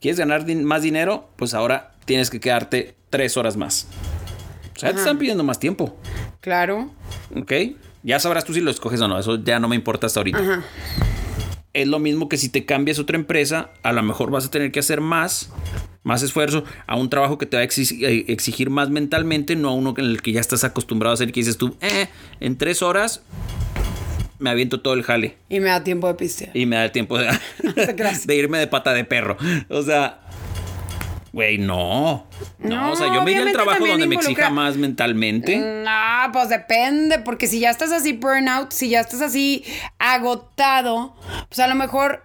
¿Quieres 0.00 0.18
ganar 0.18 0.46
más 0.56 0.82
dinero? 0.82 1.30
Pues 1.36 1.54
ahora 1.54 1.94
tienes 2.04 2.30
que 2.30 2.40
quedarte 2.40 2.94
tres 3.10 3.36
horas 3.36 3.56
más. 3.56 3.86
O 4.76 4.78
sea, 4.78 4.92
te 4.92 4.98
están 4.98 5.18
pidiendo 5.18 5.44
más 5.44 5.58
tiempo. 5.58 5.96
Claro. 6.44 6.90
Ok. 7.34 7.52
Ya 8.02 8.20
sabrás 8.20 8.44
tú 8.44 8.52
si 8.52 8.60
lo 8.60 8.70
escoges 8.70 9.00
o 9.00 9.08
no. 9.08 9.18
Eso 9.18 9.42
ya 9.42 9.58
no 9.58 9.66
me 9.66 9.76
importa 9.76 10.06
hasta 10.06 10.20
ahorita. 10.20 10.38
Ajá. 10.38 10.62
Es 11.72 11.88
lo 11.88 11.98
mismo 11.98 12.28
que 12.28 12.36
si 12.36 12.50
te 12.50 12.66
cambias 12.66 12.98
a 12.98 13.02
otra 13.02 13.16
empresa, 13.16 13.70
a 13.82 13.94
lo 13.94 14.02
mejor 14.02 14.30
vas 14.30 14.44
a 14.44 14.50
tener 14.50 14.70
que 14.70 14.78
hacer 14.78 15.00
más, 15.00 15.50
más 16.02 16.22
esfuerzo, 16.22 16.62
a 16.86 16.96
un 16.96 17.08
trabajo 17.08 17.38
que 17.38 17.46
te 17.46 17.56
va 17.56 17.62
a 17.62 17.64
eh, 17.64 18.24
exigir, 18.28 18.68
más 18.68 18.90
mentalmente, 18.90 19.56
no 19.56 19.70
a 19.70 19.72
uno 19.72 19.94
en 19.96 20.04
el 20.04 20.20
que 20.20 20.32
ya 20.32 20.40
estás 20.40 20.64
acostumbrado 20.64 21.12
a 21.12 21.14
hacer, 21.14 21.32
que 21.32 21.40
dices 21.40 21.56
tú, 21.56 21.78
eh, 21.80 22.08
en 22.40 22.58
tres 22.58 22.82
horas 22.82 23.22
me 24.38 24.50
aviento 24.50 24.82
todo 24.82 24.92
el 24.92 25.02
jale. 25.02 25.38
Y 25.48 25.60
me 25.60 25.70
da 25.70 25.82
tiempo 25.82 26.06
de 26.08 26.14
pistear. 26.14 26.54
Y 26.54 26.66
me 26.66 26.76
da 26.76 26.92
tiempo 26.92 27.16
de, 27.16 27.26
de 28.26 28.36
irme 28.36 28.58
de 28.58 28.66
pata 28.66 28.92
de 28.92 29.04
perro. 29.04 29.38
O 29.70 29.82
sea, 29.82 30.20
Güey, 31.34 31.58
no. 31.58 32.28
no. 32.60 32.92
o 32.92 32.94
sea, 32.94 33.12
yo 33.12 33.24
me 33.24 33.32
iría 33.32 33.42
al 33.42 33.50
trabajo 33.50 33.84
donde 33.84 34.06
me 34.06 34.14
exija 34.14 34.50
más 34.50 34.76
mentalmente. 34.76 35.56
No, 35.56 36.30
pues 36.32 36.48
depende, 36.48 37.18
porque 37.18 37.48
si 37.48 37.58
ya 37.58 37.70
estás 37.70 37.90
así 37.90 38.12
burnout, 38.12 38.70
si 38.70 38.90
ya 38.90 39.00
estás 39.00 39.20
así 39.20 39.64
agotado, 39.98 41.16
pues 41.48 41.58
a 41.58 41.66
lo 41.66 41.74
mejor 41.74 42.22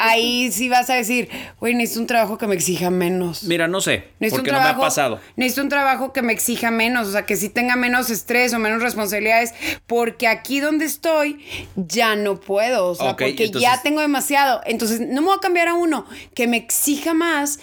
Ahí 0.00 0.52
sí 0.52 0.68
vas 0.68 0.88
a 0.90 0.94
decir, 0.94 1.28
güey, 1.58 1.74
necesito 1.74 2.00
un 2.00 2.06
trabajo 2.06 2.38
que 2.38 2.46
me 2.46 2.54
exija 2.54 2.90
menos. 2.90 3.44
Mira, 3.44 3.68
no 3.68 3.80
sé, 3.80 4.04
porque 4.30 4.52
no 4.52 4.60
me 4.60 4.68
ha 4.68 4.76
pasado. 4.76 5.20
Necesito 5.36 5.62
un 5.62 5.68
trabajo 5.68 6.12
que 6.12 6.22
me 6.22 6.32
exija 6.32 6.70
menos, 6.70 7.08
o 7.08 7.12
sea, 7.12 7.26
que 7.26 7.36
sí 7.36 7.48
tenga 7.48 7.76
menos 7.76 8.10
estrés 8.10 8.54
o 8.54 8.58
menos 8.58 8.82
responsabilidades, 8.82 9.54
porque 9.86 10.28
aquí 10.28 10.60
donde 10.60 10.84
estoy 10.84 11.44
ya 11.76 12.16
no 12.16 12.40
puedo, 12.40 12.88
o 12.88 12.94
sea, 12.94 13.16
porque 13.16 13.50
ya 13.50 13.82
tengo 13.82 14.00
demasiado. 14.00 14.60
Entonces, 14.64 15.00
no 15.00 15.22
me 15.22 15.28
voy 15.28 15.36
a 15.36 15.40
cambiar 15.40 15.68
a 15.68 15.74
uno 15.74 16.06
que 16.34 16.46
me 16.46 16.56
exija 16.56 17.14
más, 17.14 17.58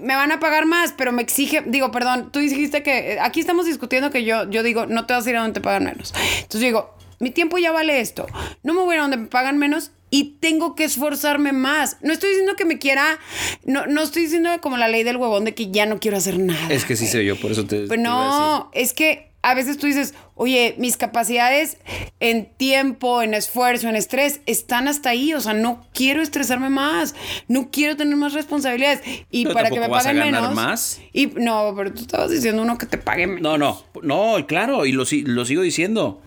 me 0.00 0.14
van 0.14 0.32
a 0.32 0.40
pagar 0.40 0.66
más, 0.66 0.94
pero 0.96 1.12
me 1.12 1.22
exige, 1.22 1.62
digo, 1.66 1.90
perdón, 1.90 2.30
tú 2.32 2.38
dijiste 2.38 2.82
que 2.82 3.18
aquí 3.20 3.40
estamos 3.40 3.66
discutiendo 3.66 4.10
que 4.10 4.24
yo, 4.24 4.48
yo 4.48 4.62
digo, 4.62 4.86
no 4.86 5.06
te 5.06 5.14
vas 5.14 5.26
a 5.26 5.30
ir 5.30 5.36
a 5.36 5.40
donde 5.40 5.54
te 5.54 5.60
pagan 5.60 5.84
menos. 5.84 6.14
Entonces 6.36 6.60
digo, 6.60 6.94
mi 7.20 7.30
tiempo 7.30 7.58
ya 7.58 7.72
vale 7.72 8.00
esto. 8.00 8.26
No 8.62 8.74
me 8.74 8.82
voy 8.82 8.96
a 8.96 9.02
donde 9.02 9.16
me 9.16 9.26
pagan 9.26 9.58
menos 9.58 9.90
y 10.10 10.36
tengo 10.40 10.74
que 10.74 10.84
esforzarme 10.84 11.52
más. 11.52 11.96
No 12.02 12.12
estoy 12.12 12.30
diciendo 12.30 12.56
que 12.56 12.64
me 12.64 12.78
quiera, 12.78 13.18
no, 13.64 13.86
no 13.86 14.02
estoy 14.02 14.22
diciendo 14.22 14.50
como 14.60 14.76
la 14.76 14.88
ley 14.88 15.02
del 15.02 15.16
huevón 15.16 15.44
de 15.44 15.54
que 15.54 15.70
ya 15.70 15.86
no 15.86 15.98
quiero 16.00 16.16
hacer 16.16 16.38
nada. 16.38 16.68
Es 16.68 16.84
que 16.84 16.96
sí 16.96 17.06
sé 17.06 17.24
yo, 17.24 17.36
por 17.36 17.52
eso 17.52 17.66
te... 17.66 17.86
Pues 17.86 18.00
no, 18.00 18.70
es 18.72 18.92
que 18.92 19.28
a 19.42 19.54
veces 19.54 19.78
tú 19.78 19.86
dices, 19.86 20.14
oye, 20.34 20.74
mis 20.78 20.96
capacidades 20.96 21.78
en 22.18 22.46
tiempo, 22.46 23.22
en 23.22 23.34
esfuerzo, 23.34 23.88
en 23.88 23.94
estrés, 23.94 24.40
están 24.46 24.88
hasta 24.88 25.10
ahí. 25.10 25.32
O 25.32 25.40
sea, 25.40 25.54
no 25.54 25.86
quiero 25.94 26.22
estresarme 26.22 26.70
más, 26.70 27.14
no 27.46 27.70
quiero 27.70 27.96
tener 27.96 28.16
más 28.16 28.32
responsabilidades. 28.32 29.00
Y 29.30 29.46
para 29.46 29.70
que 29.70 29.80
me 29.80 29.88
paguen 29.88 30.18
menos. 30.18 30.54
más. 30.54 31.00
Y 31.12 31.26
no, 31.26 31.72
pero 31.76 31.92
tú 31.92 32.02
estabas 32.02 32.30
diciendo 32.30 32.62
uno 32.62 32.78
que 32.78 32.86
te 32.86 32.98
pague 32.98 33.26
menos. 33.26 33.42
No, 33.42 33.58
no, 33.58 33.84
no, 34.02 34.46
claro, 34.46 34.86
y 34.86 34.92
lo, 34.92 35.04
lo 35.10 35.44
sigo 35.44 35.62
diciendo. 35.62 36.20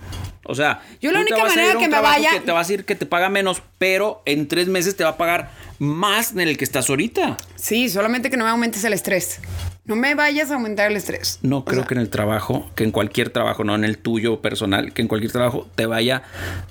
O 0.45 0.56
sea, 0.56 0.82
yo 1.01 1.12
la 1.12 1.19
única 1.19 1.43
manera 1.43 1.77
que 1.77 1.88
me 1.88 2.01
vaya. 2.01 2.32
Que 2.32 2.39
te 2.39 2.51
va 2.51 2.60
a 2.60 2.63
decir 2.63 2.86
que 2.86 2.95
te 2.95 3.06
paga 3.06 3.30
menos, 3.30 3.62
pero 3.77 4.23
en 4.25 4.47
tres 4.47 4.67
meses 4.67 4.95
te 4.95 5.04
va 5.04 5.12
a 5.12 5.17
pagar 5.17 5.51
más 5.80 6.32
en 6.32 6.41
el 6.41 6.58
que 6.58 6.63
estás 6.63 6.89
ahorita. 6.89 7.38
Sí, 7.56 7.89
solamente 7.89 8.30
que 8.30 8.38
no 8.38 8.45
me 8.45 8.49
aumentes 8.49 8.84
el 8.84 8.93
estrés. 8.93 9.39
No 9.84 9.96
me 9.96 10.13
vayas 10.13 10.52
a 10.52 10.54
aumentar 10.54 10.91
el 10.91 10.98
estrés. 10.98 11.39
No 11.41 11.65
creo 11.65 11.88
que 11.88 11.96
en 11.96 12.02
el 12.02 12.12
trabajo, 12.12 12.70
que 12.76 12.84
en 12.84 12.91
cualquier 12.91 13.32
trabajo, 13.32 13.63
no 13.63 13.74
en 13.74 13.84
el 13.84 13.98
tuyo 13.98 14.39
personal, 14.39 14.94
que 14.94 15.02
en 15.02 15.08
cualquier 15.08 15.32
trabajo 15.32 15.67
te 15.74 15.88
vaya, 15.88 16.22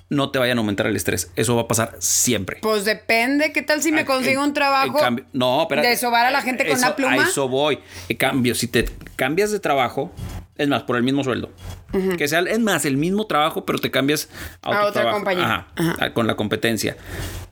no 0.09 0.31
te 0.31 0.39
vayan 0.39 0.59
a 0.59 0.61
aumentar 0.61 0.87
el 0.87 0.95
estrés. 0.95 1.33
Eso 1.35 1.57
va 1.57 1.63
a 1.63 1.69
pasar 1.69 1.97
siempre. 1.99 2.59
Pues 2.63 2.85
depende. 2.85 3.53
¿Qué 3.53 3.63
tal 3.63 3.83
si 3.83 3.91
me 3.91 4.05
consigo 4.05 4.45
un 4.45 4.55
trabajo 4.55 4.99
no, 5.33 5.67
de 5.69 5.97
sobar 5.97 6.27
a 6.27 6.31
la 6.31 6.41
gente 6.43 6.67
con 6.69 6.79
una 6.79 6.95
pluma? 6.95 7.13
A 7.15 7.29
eso 7.29 7.49
voy. 7.49 7.81
En 8.09 8.17
cambio, 8.17 8.55
si 8.55 8.69
te 8.69 8.85
cambias 9.17 9.51
de 9.51 9.59
trabajo, 9.59 10.13
es 10.57 10.69
más, 10.69 10.85
por 10.85 10.97
el 10.97 11.03
mismo 11.03 11.25
sueldo. 11.25 11.51
Que 12.17 12.29
sea, 12.29 12.41
es 12.41 12.61
más, 12.61 12.85
el 12.85 12.97
mismo 12.97 13.27
trabajo, 13.27 13.67
pero 13.67 13.81
te 13.81 13.91
cambias 13.91 14.29
a, 14.63 14.85
otra 14.85 15.11
compañía. 15.11 15.67
con 16.15 16.29
la 16.29 16.37
competencia. 16.37 16.97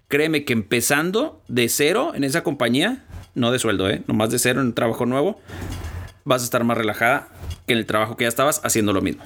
Créeme 0.07 0.45
que 0.45 0.53
empezando 0.53 1.43
de 1.49 1.69
cero 1.69 2.13
en 2.15 2.23
esa 2.23 2.43
compañía, 2.43 3.05
no 3.39 3.51
de 3.51 3.59
sueldo, 3.59 3.89
¿eh? 3.89 4.03
Nomás 4.07 4.31
de 4.31 4.39
cero 4.39 4.61
en 4.61 4.69
un 4.69 4.75
trabajo 4.75 5.07
nuevo, 5.07 5.41
vas 6.25 6.43
a 6.43 6.45
estar 6.45 6.63
más 6.65 6.77
relajada 6.77 7.29
que 7.67 7.73
en 7.73 7.79
el 7.79 7.87
trabajo 7.87 8.17
que 8.17 8.25
ya 8.25 8.29
estabas 8.29 8.61
haciendo 8.65 8.93
lo 8.93 9.01
mismo. 9.01 9.23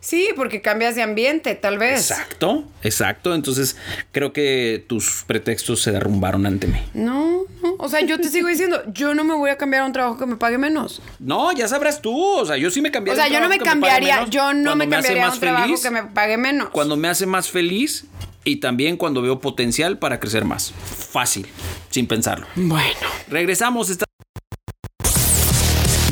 Sí, 0.00 0.28
porque 0.34 0.60
cambias 0.60 0.94
de 0.94 1.02
ambiente, 1.02 1.54
tal 1.54 1.78
vez. 1.78 2.10
Exacto, 2.10 2.64
exacto. 2.82 3.34
Entonces, 3.34 3.76
creo 4.10 4.32
que 4.32 4.84
tus 4.88 5.24
pretextos 5.26 5.80
se 5.80 5.92
derrumbaron 5.92 6.44
ante 6.44 6.66
mí. 6.66 6.78
No, 6.92 7.42
no. 7.62 7.74
O 7.78 7.88
sea, 7.88 8.00
yo 8.00 8.18
te 8.18 8.28
sigo 8.28 8.48
diciendo, 8.48 8.82
yo 8.92 9.14
no 9.14 9.24
me 9.24 9.34
voy 9.34 9.50
a 9.50 9.56
cambiar 9.56 9.82
a 9.82 9.86
un 9.86 9.92
trabajo 9.92 10.18
que 10.18 10.26
me 10.26 10.36
pague 10.36 10.58
menos. 10.58 11.00
No, 11.18 11.52
ya 11.52 11.68
sabrás 11.68 12.02
tú. 12.02 12.20
O 12.20 12.44
sea, 12.44 12.56
yo 12.56 12.70
sí 12.70 12.80
me 12.80 12.90
cambiaría. 12.90 13.22
O 13.22 13.26
sea, 13.26 13.32
yo 13.32 13.40
no 13.40 13.48
me 13.48 13.58
cambiaría, 13.58 14.26
yo 14.26 14.52
no 14.52 14.76
me 14.76 14.88
cambiaría 14.88 15.26
a 15.26 15.32
un 15.32 15.40
trabajo 15.40 15.74
que 15.80 15.90
me 15.90 16.02
pague 16.04 16.36
menos. 16.36 16.70
Cuando 16.70 16.96
me 16.96 17.08
hace 17.08 17.26
más 17.26 17.48
feliz 17.48 18.04
y 18.44 18.56
también 18.56 18.96
cuando 18.96 19.22
veo 19.22 19.40
potencial 19.40 19.98
para 19.98 20.20
crecer 20.20 20.44
más. 20.44 20.72
Fácil, 20.72 21.46
sin 21.90 22.06
pensarlo. 22.06 22.46
Bueno. 22.56 23.08
Regresamos. 23.28 23.90
Esta 23.90 24.04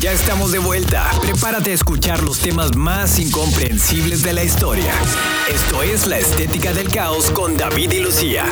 ya 0.00 0.12
estamos 0.12 0.50
de 0.50 0.58
vuelta. 0.58 1.10
Prepárate 1.20 1.72
a 1.72 1.74
escuchar 1.74 2.22
los 2.22 2.38
temas 2.38 2.74
más 2.74 3.18
incomprensibles 3.18 4.22
de 4.22 4.32
la 4.32 4.42
historia. 4.42 4.94
Esto 5.52 5.82
es 5.82 6.06
La 6.06 6.18
Estética 6.18 6.72
del 6.72 6.88
Caos 6.88 7.30
con 7.30 7.58
David 7.58 7.92
y 7.92 8.00
Lucía. 8.00 8.46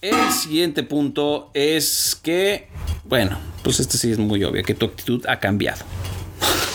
El 0.00 0.30
siguiente 0.30 0.84
punto 0.84 1.50
es 1.52 2.16
que, 2.22 2.68
bueno, 3.02 3.40
pues 3.64 3.80
este 3.80 3.98
sí 3.98 4.12
es 4.12 4.18
muy 4.18 4.44
obvio, 4.44 4.62
que 4.62 4.74
tu 4.74 4.86
actitud 4.86 5.26
ha 5.26 5.40
cambiado. 5.40 5.84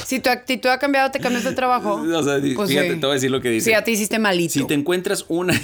Si 0.07 0.21
tu 0.21 0.29
actitud 0.29 0.69
ha 0.69 0.79
cambiado, 0.79 1.11
te 1.11 1.19
cambias 1.19 1.43
de 1.43 1.51
trabajo. 1.51 2.01
O 2.17 2.23
sea, 2.23 2.39
pues 2.55 2.69
fíjate, 2.69 2.95
te 2.95 3.05
voy 3.05 3.11
a 3.11 3.13
decir 3.15 3.29
lo 3.29 3.41
que 3.41 3.49
dice. 3.49 3.65
Sí, 3.65 3.73
a 3.73 3.83
ti 3.83 3.91
hiciste 3.91 4.17
malito. 4.19 4.53
Si 4.53 4.65
te 4.65 4.73
encuentras 4.73 5.25
una. 5.27 5.53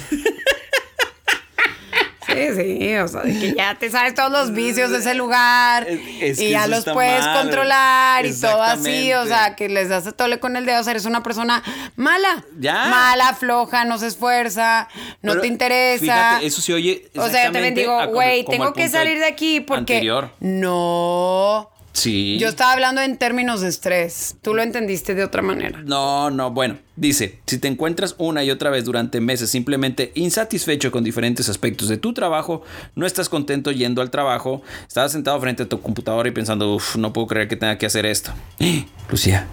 Sí, 2.26 2.48
sí, 2.56 2.96
o 2.96 3.06
sea, 3.06 3.20
de 3.20 3.38
que 3.38 3.54
ya 3.54 3.76
te 3.76 3.88
sabes 3.90 4.14
todos 4.14 4.32
los 4.32 4.52
vicios 4.52 4.90
de 4.90 4.98
ese 4.98 5.14
lugar 5.14 5.86
y 5.88 6.50
ya 6.50 6.66
los 6.66 6.84
puedes 6.84 7.24
controlar 7.28 8.26
y 8.26 8.34
todo 8.34 8.60
así, 8.60 9.12
o 9.12 9.24
sea, 9.24 9.54
que 9.54 9.68
les 9.68 9.88
das 9.88 10.12
tole 10.16 10.40
con 10.40 10.56
el 10.56 10.66
dedo, 10.66 10.80
o 10.80 10.82
sea, 10.82 10.92
eres 10.92 11.04
una 11.04 11.22
persona 11.22 11.62
mala. 11.94 12.44
Ya. 12.58 12.88
Mala, 12.88 13.34
floja, 13.34 13.84
no 13.84 13.98
se 13.98 14.08
esfuerza, 14.08 14.88
no 15.22 15.38
te 15.38 15.46
interesa. 15.46 16.00
Fíjate, 16.00 16.46
eso 16.46 16.60
se 16.60 16.74
oye. 16.74 17.08
O 17.14 17.28
sea, 17.28 17.46
yo 17.46 17.52
también 17.52 17.74
digo, 17.74 18.04
güey, 18.08 18.44
tengo 18.46 18.72
que 18.72 18.88
salir 18.88 19.18
de 19.20 19.26
aquí 19.26 19.60
porque. 19.60 19.94
Anterior. 19.94 20.30
No. 20.40 21.70
Sí. 21.94 22.38
Yo 22.40 22.48
estaba 22.48 22.72
hablando 22.72 23.00
en 23.00 23.16
términos 23.16 23.60
de 23.60 23.68
estrés. 23.68 24.36
Tú 24.42 24.52
lo 24.52 24.62
entendiste 24.62 25.14
de 25.14 25.22
otra 25.22 25.42
manera. 25.42 25.80
No, 25.82 26.28
no, 26.28 26.50
bueno. 26.50 26.78
Dice, 26.96 27.38
si 27.46 27.58
te 27.58 27.68
encuentras 27.68 28.16
una 28.18 28.42
y 28.42 28.50
otra 28.50 28.68
vez 28.68 28.84
durante 28.84 29.20
meses 29.20 29.50
simplemente 29.50 30.10
insatisfecho 30.16 30.90
con 30.90 31.04
diferentes 31.04 31.48
aspectos 31.48 31.88
de 31.88 31.96
tu 31.96 32.12
trabajo, 32.12 32.62
no 32.96 33.06
estás 33.06 33.28
contento 33.28 33.70
yendo 33.70 34.02
al 34.02 34.10
trabajo, 34.10 34.62
estás 34.86 35.12
sentado 35.12 35.40
frente 35.40 35.62
a 35.62 35.68
tu 35.68 35.80
computadora 35.80 36.28
y 36.28 36.32
pensando, 36.32 36.74
uff, 36.74 36.96
no 36.96 37.12
puedo 37.12 37.28
creer 37.28 37.48
que 37.48 37.56
tenga 37.56 37.78
que 37.78 37.86
hacer 37.86 38.06
esto. 38.06 38.32
Lucía, 39.10 39.46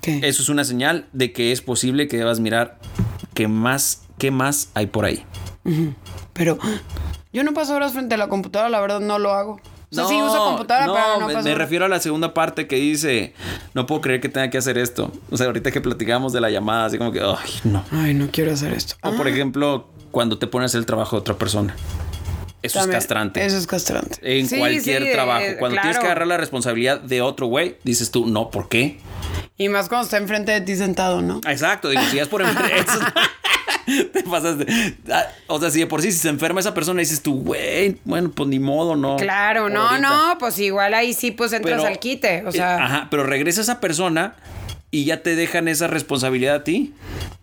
¿Qué? 0.00 0.20
eso 0.24 0.42
es 0.42 0.48
una 0.48 0.64
señal 0.64 1.06
de 1.12 1.32
que 1.32 1.52
es 1.52 1.62
posible 1.62 2.08
que 2.08 2.16
debas 2.16 2.40
mirar 2.40 2.78
qué 3.34 3.46
más, 3.46 4.02
qué 4.18 4.32
más 4.32 4.70
hay 4.74 4.86
por 4.86 5.04
ahí. 5.04 5.24
Pero 6.32 6.58
yo 7.32 7.44
no 7.44 7.54
paso 7.54 7.74
horas 7.74 7.92
frente 7.92 8.16
a 8.16 8.18
la 8.18 8.28
computadora, 8.28 8.68
la 8.68 8.80
verdad 8.80 9.00
no 9.00 9.18
lo 9.20 9.32
hago 9.32 9.60
no, 9.94 10.08
sí 10.08 10.20
uso 10.22 10.44
computadora, 10.44 10.92
pero 10.92 11.20
no 11.20 11.26
me, 11.28 11.42
me, 11.42 11.54
refiero 11.54 11.84
a 11.84 11.88
la 11.88 12.00
segunda 12.00 12.34
parte 12.34 12.66
que 12.66 12.76
dice, 12.76 13.34
no 13.74 13.86
puedo 13.86 14.00
creer 14.00 14.20
que 14.20 14.28
tenga 14.28 14.50
que 14.50 14.58
hacer 14.58 14.78
esto. 14.78 15.12
O 15.30 15.36
sea, 15.36 15.46
ahorita 15.46 15.70
que 15.70 15.80
platicamos 15.80 16.32
de 16.32 16.40
la 16.40 16.50
llamada, 16.50 16.86
así 16.86 16.98
como 16.98 17.12
que, 17.12 17.20
ay, 17.20 17.50
no. 17.64 17.84
Ay, 17.90 18.14
no 18.14 18.28
quiero 18.30 18.52
hacer 18.52 18.72
esto. 18.72 18.96
O 19.02 19.12
por 19.16 19.26
ah. 19.26 19.30
ejemplo, 19.30 19.88
cuando 20.10 20.38
te 20.38 20.46
pones 20.46 20.74
el 20.74 20.86
trabajo 20.86 21.16
de 21.16 21.20
otra 21.20 21.36
persona. 21.36 21.74
Eso 22.62 22.80
es 22.80 22.86
castrante. 22.86 23.44
Eso 23.44 23.58
es 23.58 23.66
castrante. 23.66 24.16
En 24.22 24.48
cualquier 24.48 25.12
trabajo. 25.12 25.44
Cuando 25.58 25.78
tienes 25.80 25.98
que 25.98 26.06
agarrar 26.06 26.26
la 26.26 26.38
responsabilidad 26.38 26.98
de 26.98 27.20
otro 27.20 27.46
güey, 27.46 27.76
dices 27.84 28.10
tú, 28.10 28.26
no, 28.26 28.50
¿por 28.50 28.70
qué? 28.70 29.00
Y 29.58 29.68
más 29.68 29.90
cuando 29.90 30.04
está 30.04 30.16
enfrente 30.16 30.52
de 30.52 30.62
ti 30.62 30.74
sentado, 30.74 31.20
¿no? 31.20 31.40
Exacto. 31.46 31.90
Digo, 31.90 32.02
si 32.10 32.18
es 32.18 32.28
por 32.28 32.40
enfrente. 32.40 32.90
te 34.12 34.22
pasaste. 34.22 34.66
Ah, 35.10 35.26
o 35.46 35.60
sea, 35.60 35.70
si 35.70 35.80
de 35.80 35.86
por 35.86 36.02
sí 36.02 36.12
si 36.12 36.18
se 36.18 36.28
enferma 36.28 36.60
esa 36.60 36.74
persona 36.74 37.00
dices 37.00 37.22
tú, 37.22 37.42
güey, 37.42 37.98
bueno, 38.04 38.30
pues 38.30 38.48
ni 38.48 38.58
modo, 38.58 38.96
no. 38.96 39.16
Claro, 39.16 39.68
no, 39.68 39.98
no, 39.98 40.36
pues 40.38 40.58
igual 40.58 40.94
ahí 40.94 41.12
sí 41.12 41.30
pues 41.30 41.52
entras 41.52 41.84
al 41.84 41.98
quite, 41.98 42.44
o 42.46 42.52
sea. 42.52 42.76
Eh, 42.76 42.82
ajá, 42.82 43.08
pero 43.10 43.24
regresa 43.24 43.60
esa 43.60 43.80
persona 43.80 44.36
y 44.90 45.04
ya 45.04 45.22
te 45.22 45.34
dejan 45.34 45.68
esa 45.68 45.88
responsabilidad 45.88 46.54
a 46.56 46.64
ti. 46.64 46.94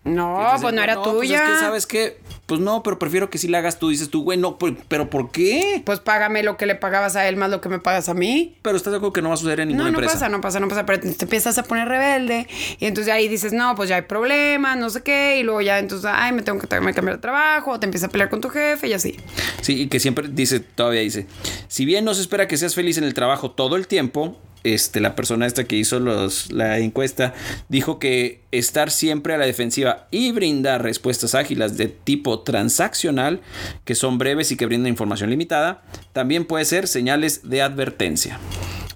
No, 0.04 0.50
pues 0.60 0.74
no 0.74 0.82
era 0.82 1.02
tuya. 1.02 1.12
Pues 1.12 1.30
es 1.30 1.40
que, 1.40 1.60
¿sabes 1.60 1.86
qué? 1.86 2.21
Pues 2.52 2.60
no, 2.60 2.82
pero 2.82 2.98
prefiero 2.98 3.30
que 3.30 3.38
si 3.38 3.48
la 3.48 3.56
hagas 3.56 3.78
tú. 3.78 3.88
Dices 3.88 4.10
tú, 4.10 4.24
güey, 4.24 4.36
no, 4.36 4.58
pero 4.58 5.08
¿por 5.08 5.30
qué? 5.30 5.80
Pues 5.86 6.00
págame 6.00 6.42
lo 6.42 6.58
que 6.58 6.66
le 6.66 6.74
pagabas 6.74 7.16
a 7.16 7.26
él 7.26 7.36
más 7.36 7.48
lo 7.48 7.62
que 7.62 7.70
me 7.70 7.78
pagas 7.78 8.10
a 8.10 8.12
mí. 8.12 8.58
Pero 8.60 8.76
estás 8.76 8.90
de 8.90 8.98
acuerdo 8.98 9.14
que 9.14 9.22
no 9.22 9.30
va 9.30 9.36
a 9.36 9.38
suceder 9.38 9.60
en 9.60 9.68
ninguna 9.68 9.88
empresa. 9.88 10.12
No, 10.12 10.12
pasa, 10.12 10.28
no 10.28 10.40
pasa, 10.42 10.60
no 10.60 10.68
pasa. 10.68 10.84
Pero 10.84 11.00
te 11.00 11.24
empiezas 11.24 11.56
a 11.56 11.62
poner 11.62 11.88
rebelde. 11.88 12.46
Y 12.78 12.84
entonces 12.84 13.10
ahí 13.10 13.26
dices, 13.26 13.54
no, 13.54 13.74
pues 13.74 13.88
ya 13.88 13.96
hay 13.96 14.02
problemas, 14.02 14.76
no 14.76 14.90
sé 14.90 15.02
qué. 15.02 15.38
Y 15.40 15.44
luego 15.44 15.62
ya 15.62 15.78
entonces, 15.78 16.10
ay, 16.12 16.32
me 16.32 16.42
tengo 16.42 16.58
que 16.58 16.68
cambiar 16.68 17.16
de 17.16 17.22
trabajo. 17.22 17.70
O 17.70 17.80
te 17.80 17.86
empiezas 17.86 18.10
a 18.10 18.12
pelear 18.12 18.28
con 18.28 18.42
tu 18.42 18.50
jefe 18.50 18.86
y 18.86 18.92
así. 18.92 19.16
Sí, 19.62 19.84
y 19.84 19.86
que 19.86 19.98
siempre 19.98 20.28
dice, 20.28 20.60
todavía 20.60 21.00
dice, 21.00 21.26
si 21.68 21.86
bien 21.86 22.04
no 22.04 22.12
se 22.12 22.20
espera 22.20 22.48
que 22.48 22.58
seas 22.58 22.74
feliz 22.74 22.98
en 22.98 23.04
el 23.04 23.14
trabajo 23.14 23.52
todo 23.52 23.76
el 23.76 23.86
tiempo, 23.86 24.36
este, 24.64 25.00
la 25.00 25.14
persona 25.14 25.46
esta 25.46 25.64
que 25.64 25.76
hizo 25.76 26.00
los, 26.00 26.52
la 26.52 26.78
encuesta 26.78 27.34
dijo 27.68 27.98
que 27.98 28.42
estar 28.52 28.90
siempre 28.90 29.34
a 29.34 29.38
la 29.38 29.46
defensiva 29.46 30.06
y 30.10 30.32
brindar 30.32 30.82
respuestas 30.82 31.34
ágiles 31.34 31.76
de 31.76 31.88
tipo 31.88 32.40
transaccional, 32.40 33.40
que 33.84 33.94
son 33.94 34.18
breves 34.18 34.52
y 34.52 34.56
que 34.56 34.66
brindan 34.66 34.88
información 34.88 35.30
limitada, 35.30 35.82
también 36.12 36.44
puede 36.44 36.64
ser 36.64 36.88
señales 36.88 37.48
de 37.48 37.62
advertencia. 37.62 38.38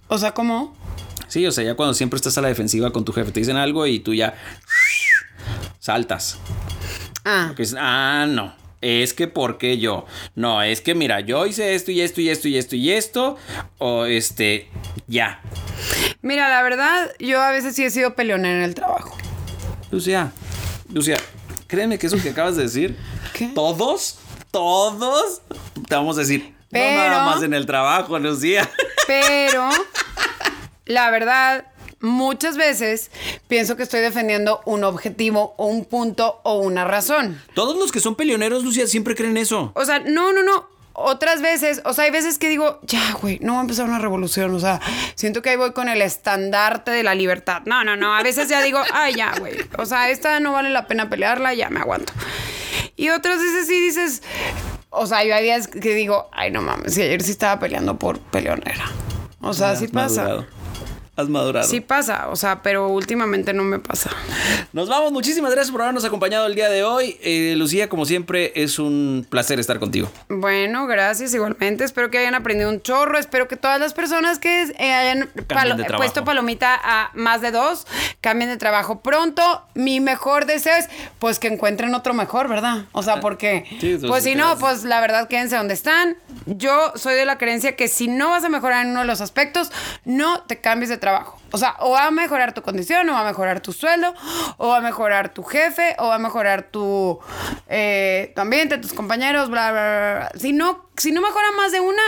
O 0.08 0.18
sea, 0.18 0.32
¿cómo? 0.32 0.76
Sí, 1.28 1.44
o 1.46 1.52
sea, 1.52 1.64
ya 1.64 1.74
cuando 1.74 1.94
siempre 1.94 2.16
estás 2.16 2.38
a 2.38 2.40
la 2.40 2.48
defensiva 2.48 2.92
con 2.92 3.04
tu 3.04 3.12
jefe, 3.12 3.32
te 3.32 3.40
dicen 3.40 3.56
algo 3.56 3.86
y 3.86 3.98
tú 3.98 4.14
ya 4.14 4.34
saltas. 5.78 6.38
Ah. 7.24 7.52
ah, 7.78 8.26
no 8.28 8.65
es 8.80 9.14
que 9.14 9.28
porque 9.28 9.78
yo. 9.78 10.06
No, 10.34 10.62
es 10.62 10.80
que 10.80 10.94
mira, 10.94 11.20
yo 11.20 11.46
hice 11.46 11.74
esto 11.74 11.90
y 11.90 12.00
esto 12.00 12.20
y 12.20 12.28
esto 12.28 12.48
y 12.48 12.56
esto 12.56 12.76
y 12.76 12.92
esto. 12.92 13.36
O 13.78 14.04
este, 14.04 14.68
ya. 15.06 15.40
Mira, 16.22 16.48
la 16.48 16.62
verdad, 16.62 17.10
yo 17.18 17.40
a 17.40 17.50
veces 17.50 17.74
sí 17.74 17.84
he 17.84 17.90
sido 17.90 18.14
peleonera 18.14 18.56
en 18.56 18.62
el 18.62 18.74
trabajo. 18.74 19.16
Lucía, 19.90 20.32
Lucía, 20.92 21.16
créeme 21.66 21.98
que 21.98 22.06
eso 22.06 22.20
que 22.20 22.30
acabas 22.30 22.56
de 22.56 22.64
decir, 22.64 22.96
¿Qué? 23.32 23.50
todos, 23.54 24.18
todos, 24.50 25.42
te 25.88 25.94
vamos 25.94 26.16
a 26.16 26.20
decir, 26.20 26.54
pero, 26.70 27.02
no 27.02 27.08
nada 27.08 27.24
más 27.26 27.42
en 27.42 27.54
el 27.54 27.66
trabajo, 27.66 28.18
Lucía. 28.18 28.68
Pero, 29.06 29.68
la 30.84 31.10
verdad, 31.10 31.66
muchas 32.01 32.57
veces 32.57 33.11
pienso 33.49 33.76
que 33.76 33.82
estoy 33.82 34.01
defendiendo 34.01 34.61
un 34.64 34.84
objetivo 34.84 35.55
o 35.57 35.66
un 35.66 35.84
punto 35.84 36.40
o 36.44 36.59
una 36.59 36.84
razón. 36.84 37.40
Todos 37.55 37.76
los 37.76 37.92
que 37.92 38.01
son 38.01 38.14
peleoneros, 38.14 38.64
Lucía, 38.64 38.86
siempre 38.86 39.14
creen 39.14 39.36
eso. 39.36 39.72
O 39.74 39.84
sea, 39.84 40.01
no, 40.01 40.32
no, 40.32 40.42
no. 40.42 40.68
Otras 40.99 41.42
veces, 41.42 41.82
o 41.84 41.92
sea, 41.92 42.05
hay 42.05 42.11
veces 42.11 42.38
que 42.38 42.49
digo, 42.49 42.80
ya, 42.82 43.12
güey, 43.20 43.38
no 43.42 43.53
va 43.53 43.59
a 43.59 43.62
empezar 43.62 43.86
una 43.86 43.99
revolución. 43.99 44.55
O 44.55 44.61
sea, 44.61 44.80
siento 45.14 45.42
que 45.42 45.51
ahí 45.51 45.57
voy 45.57 45.72
con 45.72 45.90
el 45.90 46.01
estandarte 46.01 46.90
de 46.90 47.03
la 47.03 47.14
libertad. 47.14 47.62
No, 47.66 47.84
no, 47.84 47.97
no. 47.97 48.14
A 48.14 48.22
veces 48.22 48.49
ya 48.49 48.62
digo, 48.62 48.80
ay, 48.92 49.14
ya, 49.14 49.34
güey. 49.38 49.57
O 49.76 49.84
sea, 49.84 50.09
esta 50.09 50.40
no 50.40 50.53
vale 50.53 50.70
la 50.70 50.86
pena 50.86 51.11
pelearla, 51.11 51.53
ya 51.53 51.68
me 51.68 51.80
aguanto. 51.80 52.14
Y 52.97 53.11
otras 53.11 53.38
veces 53.42 53.66
sí 53.66 53.78
dices, 53.78 54.22
o 54.88 55.07
sea, 55.07 55.22
yo 55.22 55.34
hay 55.34 55.44
días 55.44 55.68
que 55.68 55.94
digo, 55.94 56.30
ay, 56.32 56.51
no 56.51 56.62
mames, 56.62 56.94
si 56.94 57.03
ayer 57.03 57.22
sí 57.22 57.30
estaba 57.30 57.61
peleando 57.61 57.99
por 57.99 58.18
peleonera. 58.18 58.90
O 59.42 59.53
sea, 59.53 59.76
sí 59.76 59.88
pasa 59.88 60.47
has 61.16 61.28
madurado. 61.28 61.66
Sí 61.66 61.80
pasa, 61.80 62.28
o 62.28 62.36
sea, 62.36 62.62
pero 62.62 62.88
últimamente 62.88 63.52
no 63.54 63.64
me 63.64 63.78
pasa. 63.78 64.10
Nos 64.72 64.88
vamos, 64.88 65.12
muchísimas 65.12 65.50
gracias 65.50 65.72
por 65.72 65.80
habernos 65.80 66.04
acompañado 66.04 66.46
el 66.46 66.54
día 66.54 66.68
de 66.68 66.84
hoy. 66.84 67.16
Eh, 67.22 67.54
Lucía, 67.56 67.88
como 67.88 68.04
siempre, 68.04 68.52
es 68.54 68.78
un 68.78 69.26
placer 69.28 69.58
estar 69.58 69.78
contigo. 69.78 70.10
Bueno, 70.28 70.86
gracias 70.86 71.32
igualmente. 71.32 71.84
Espero 71.84 72.10
que 72.10 72.18
hayan 72.18 72.34
aprendido 72.34 72.68
un 72.68 72.82
chorro. 72.82 73.18
Espero 73.18 73.48
que 73.48 73.56
todas 73.56 73.80
las 73.80 73.94
personas 73.94 74.38
que 74.38 74.64
eh, 74.78 74.92
hayan 74.92 75.30
puesto 75.96 76.24
palomita 76.24 76.78
a 76.82 77.10
más 77.14 77.40
de 77.40 77.50
dos 77.50 77.86
cambien 78.20 78.50
de 78.50 78.58
trabajo 78.58 79.00
pronto. 79.00 79.62
Mi 79.74 80.00
mejor 80.00 80.44
deseo 80.44 80.76
es 80.76 80.88
pues 81.18 81.38
que 81.38 81.48
encuentren 81.48 81.94
otro 81.94 82.12
mejor, 82.12 82.48
¿verdad? 82.48 82.84
O 82.92 83.02
sea, 83.02 83.20
porque 83.20 83.64
pues 84.06 84.24
si 84.24 84.34
no, 84.34 84.58
pues 84.58 84.84
la 84.84 85.00
verdad 85.00 85.28
quédense 85.28 85.56
donde 85.56 85.74
están. 85.74 86.16
Yo 86.44 86.92
soy 86.94 87.14
de 87.14 87.24
la 87.24 87.38
creencia 87.38 87.74
que 87.74 87.88
si 87.88 88.08
no 88.08 88.30
vas 88.30 88.44
a 88.44 88.50
mejorar 88.50 88.84
en 88.84 88.90
uno 88.90 89.00
de 89.00 89.06
los 89.06 89.22
aspectos, 89.22 89.72
no 90.04 90.42
te 90.42 90.60
cambies 90.60 90.90
de 90.90 90.98
trabajo 90.98 91.05
O 91.52 91.59
sea, 91.59 91.76
o 91.80 91.90
va 91.92 92.07
a 92.07 92.11
mejorar 92.11 92.52
tu 92.52 92.62
condición, 92.62 93.09
o 93.09 93.12
va 93.12 93.20
a 93.20 93.24
mejorar 93.24 93.61
tu 93.61 93.72
sueldo, 93.72 94.14
o 94.59 94.68
va 94.68 94.78
a 94.78 94.80
mejorar 94.80 95.32
tu 95.32 95.42
jefe, 95.42 95.94
o 95.98 96.09
va 96.09 96.16
a 96.16 96.18
mejorar 96.18 96.68
tu, 96.70 97.18
eh, 97.68 98.32
tu 98.34 98.40
ambiente, 98.40 98.78
tus 98.78 98.92
compañeros, 98.92 99.48
bla, 99.48 99.70
bla, 99.72 100.30
bla. 100.30 100.40
Si 100.40 100.52
no, 100.52 100.88
si 100.96 101.12
no 101.12 101.20
mejora 101.20 101.52
más 101.57 101.72
de 101.72 101.80
una, 101.80 102.02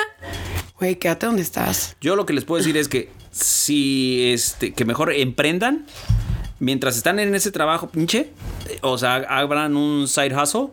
güey, 0.78 0.96
quédate 0.96 1.26
donde 1.26 1.42
estás. 1.42 1.96
Yo 2.01 2.16
lo 2.16 2.26
que 2.26 2.32
les 2.32 2.44
puedo 2.44 2.59
decir 2.59 2.76
es 2.76 2.88
que 2.88 3.11
si, 3.30 4.32
este, 4.32 4.72
que 4.72 4.84
mejor 4.84 5.12
emprendan 5.12 5.86
mientras 6.59 6.96
están 6.96 7.18
en 7.18 7.34
ese 7.34 7.51
trabajo, 7.51 7.88
pinche, 7.88 8.30
o 8.82 8.99
sea, 8.99 9.16
abran 9.28 9.76
un 9.76 10.09
side 10.09 10.34
hustle 10.34 10.68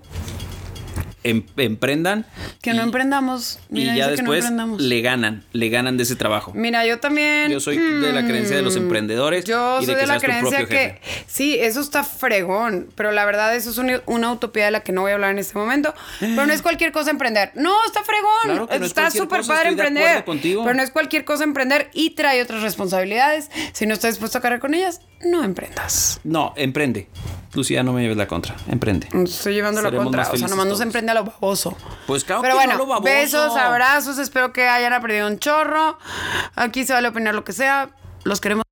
Em, 1.26 1.42
emprendan. 1.58 2.24
Que 2.62 2.76
no 2.76 2.84
emprendamos. 2.84 3.58
y 3.72 3.84
ya 3.96 4.10
después 4.10 4.46
le 4.78 5.02
ganan, 5.02 5.44
le 5.54 5.70
ganan 5.70 5.98
de 5.98 6.04
ese 6.04 6.16
trabajo. 6.16 6.52
Mira, 6.54 6.86
yo 6.86 7.00
también. 7.00 7.50
Yo 7.50 7.60
soy 7.60 7.78
de 7.80 8.14
la 8.14 8.28
creencia 8.28 8.56
de 8.56 8.62
los 8.62 8.76
mm, 8.76 8.84
emprendedores. 8.84 9.44
Yo 9.44 9.82
soy 9.82 9.96
de, 9.96 10.06
la 10.06 10.20
creencia 10.20 10.68
que 10.68 11.02
sí, 11.26 11.58
eso 11.60 11.82
está 11.82 12.04
fregón, 12.04 12.90
pero 12.94 13.12
la 13.12 13.26
verdad 13.26 13.56
eso 13.56 13.72
es 13.72 13.80
una, 14.06 14.32
utopía 14.32 14.66
de 14.66 14.72
la 14.72 14.82
que 14.82 14.92
no 14.92 15.02
voy 15.02 15.12
a 15.12 15.14
hablar 15.16 15.32
en 15.32 15.40
este 15.40 15.58
momento. 15.58 15.96
Pero 16.20 16.46
no 16.46 16.54
es 16.54 16.62
cualquier 16.62 16.92
cosa 16.92 17.10
emprender. 17.10 17.54
No, 17.56 17.74
está 17.88 18.04
fregón. 18.04 18.70
está 18.84 19.10
súper 19.10 19.44
padre 19.48 19.70
emprender. 19.70 20.24
Pero 20.26 20.74
no 20.76 20.84
es 20.84 20.92
cualquier 20.92 21.26
cosa 21.26 21.44
emprender 21.44 21.90
y 21.94 22.12
trae 22.12 22.40
otras 22.40 22.62
responsabilidades. 22.62 23.50
Si 23.74 23.88
no 23.88 23.96
estás 23.96 24.12
dispuesto 24.12 24.38
a 24.38 24.42
cargar 24.42 24.60
con 24.60 24.76
ellas, 24.76 25.02
no 25.24 25.44
emprendas. 25.44 26.20
No, 26.24 26.54
emprende. 26.56 27.08
Lucía, 27.56 27.84
no 27.84 27.94
me 27.94 28.02
lleves 28.02 28.18
la 28.18 28.28
contra. 28.28 28.56
Emprende. 28.68 29.08
Estoy 29.24 29.54
llevando 29.54 29.82
la 29.82 29.92
contra. 29.92 30.30
O 30.30 30.38
sea, 30.38 30.48
nomás 30.48 30.68
no 30.68 30.76
se 30.76 30.84
emprende 30.84 31.12
a 31.12 31.16
lo 31.16 31.24
baboso. 31.24 31.76
Pues 32.06 32.24
claro 32.24 32.42
Pero 32.42 32.56
bueno, 32.56 32.78
lo 32.78 32.86
baboso. 32.86 33.04
besos, 33.04 33.56
abrazos. 33.56 34.18
Espero 34.18 34.52
que 34.52 34.68
hayan 34.68 34.94
aprendido 34.94 35.28
un 35.28 35.40
chorro. 35.40 35.98
Aquí 36.56 36.86
se 36.86 36.94
vale 36.94 37.08
opinar 37.08 37.34
lo 37.34 37.44
que 37.44 37.54
sea. 37.54 37.90
Los 38.24 38.42
queremos. 38.42 38.64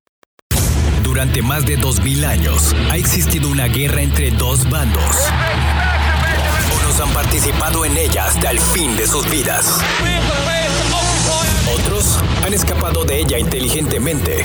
Durante 1.02 1.42
más 1.42 1.64
de 1.64 1.76
dos 1.76 2.00
mil 2.00 2.24
años 2.24 2.74
ha 2.90 2.96
existido 2.96 3.48
una 3.48 3.66
guerra 3.66 4.02
entre 4.02 4.30
dos 4.32 4.68
bandos. 4.68 5.16
Unos 6.80 7.00
han 7.00 7.10
participado 7.14 7.84
en 7.84 7.96
ella 7.96 8.26
hasta 8.26 8.50
el 8.50 8.60
fin 8.60 8.96
de 8.96 9.06
sus 9.06 9.28
vidas. 9.30 9.80
Otros 11.72 12.18
han 12.44 12.52
escapado 12.52 13.04
de 13.04 13.20
ella 13.20 13.38
inteligentemente. 13.38 14.44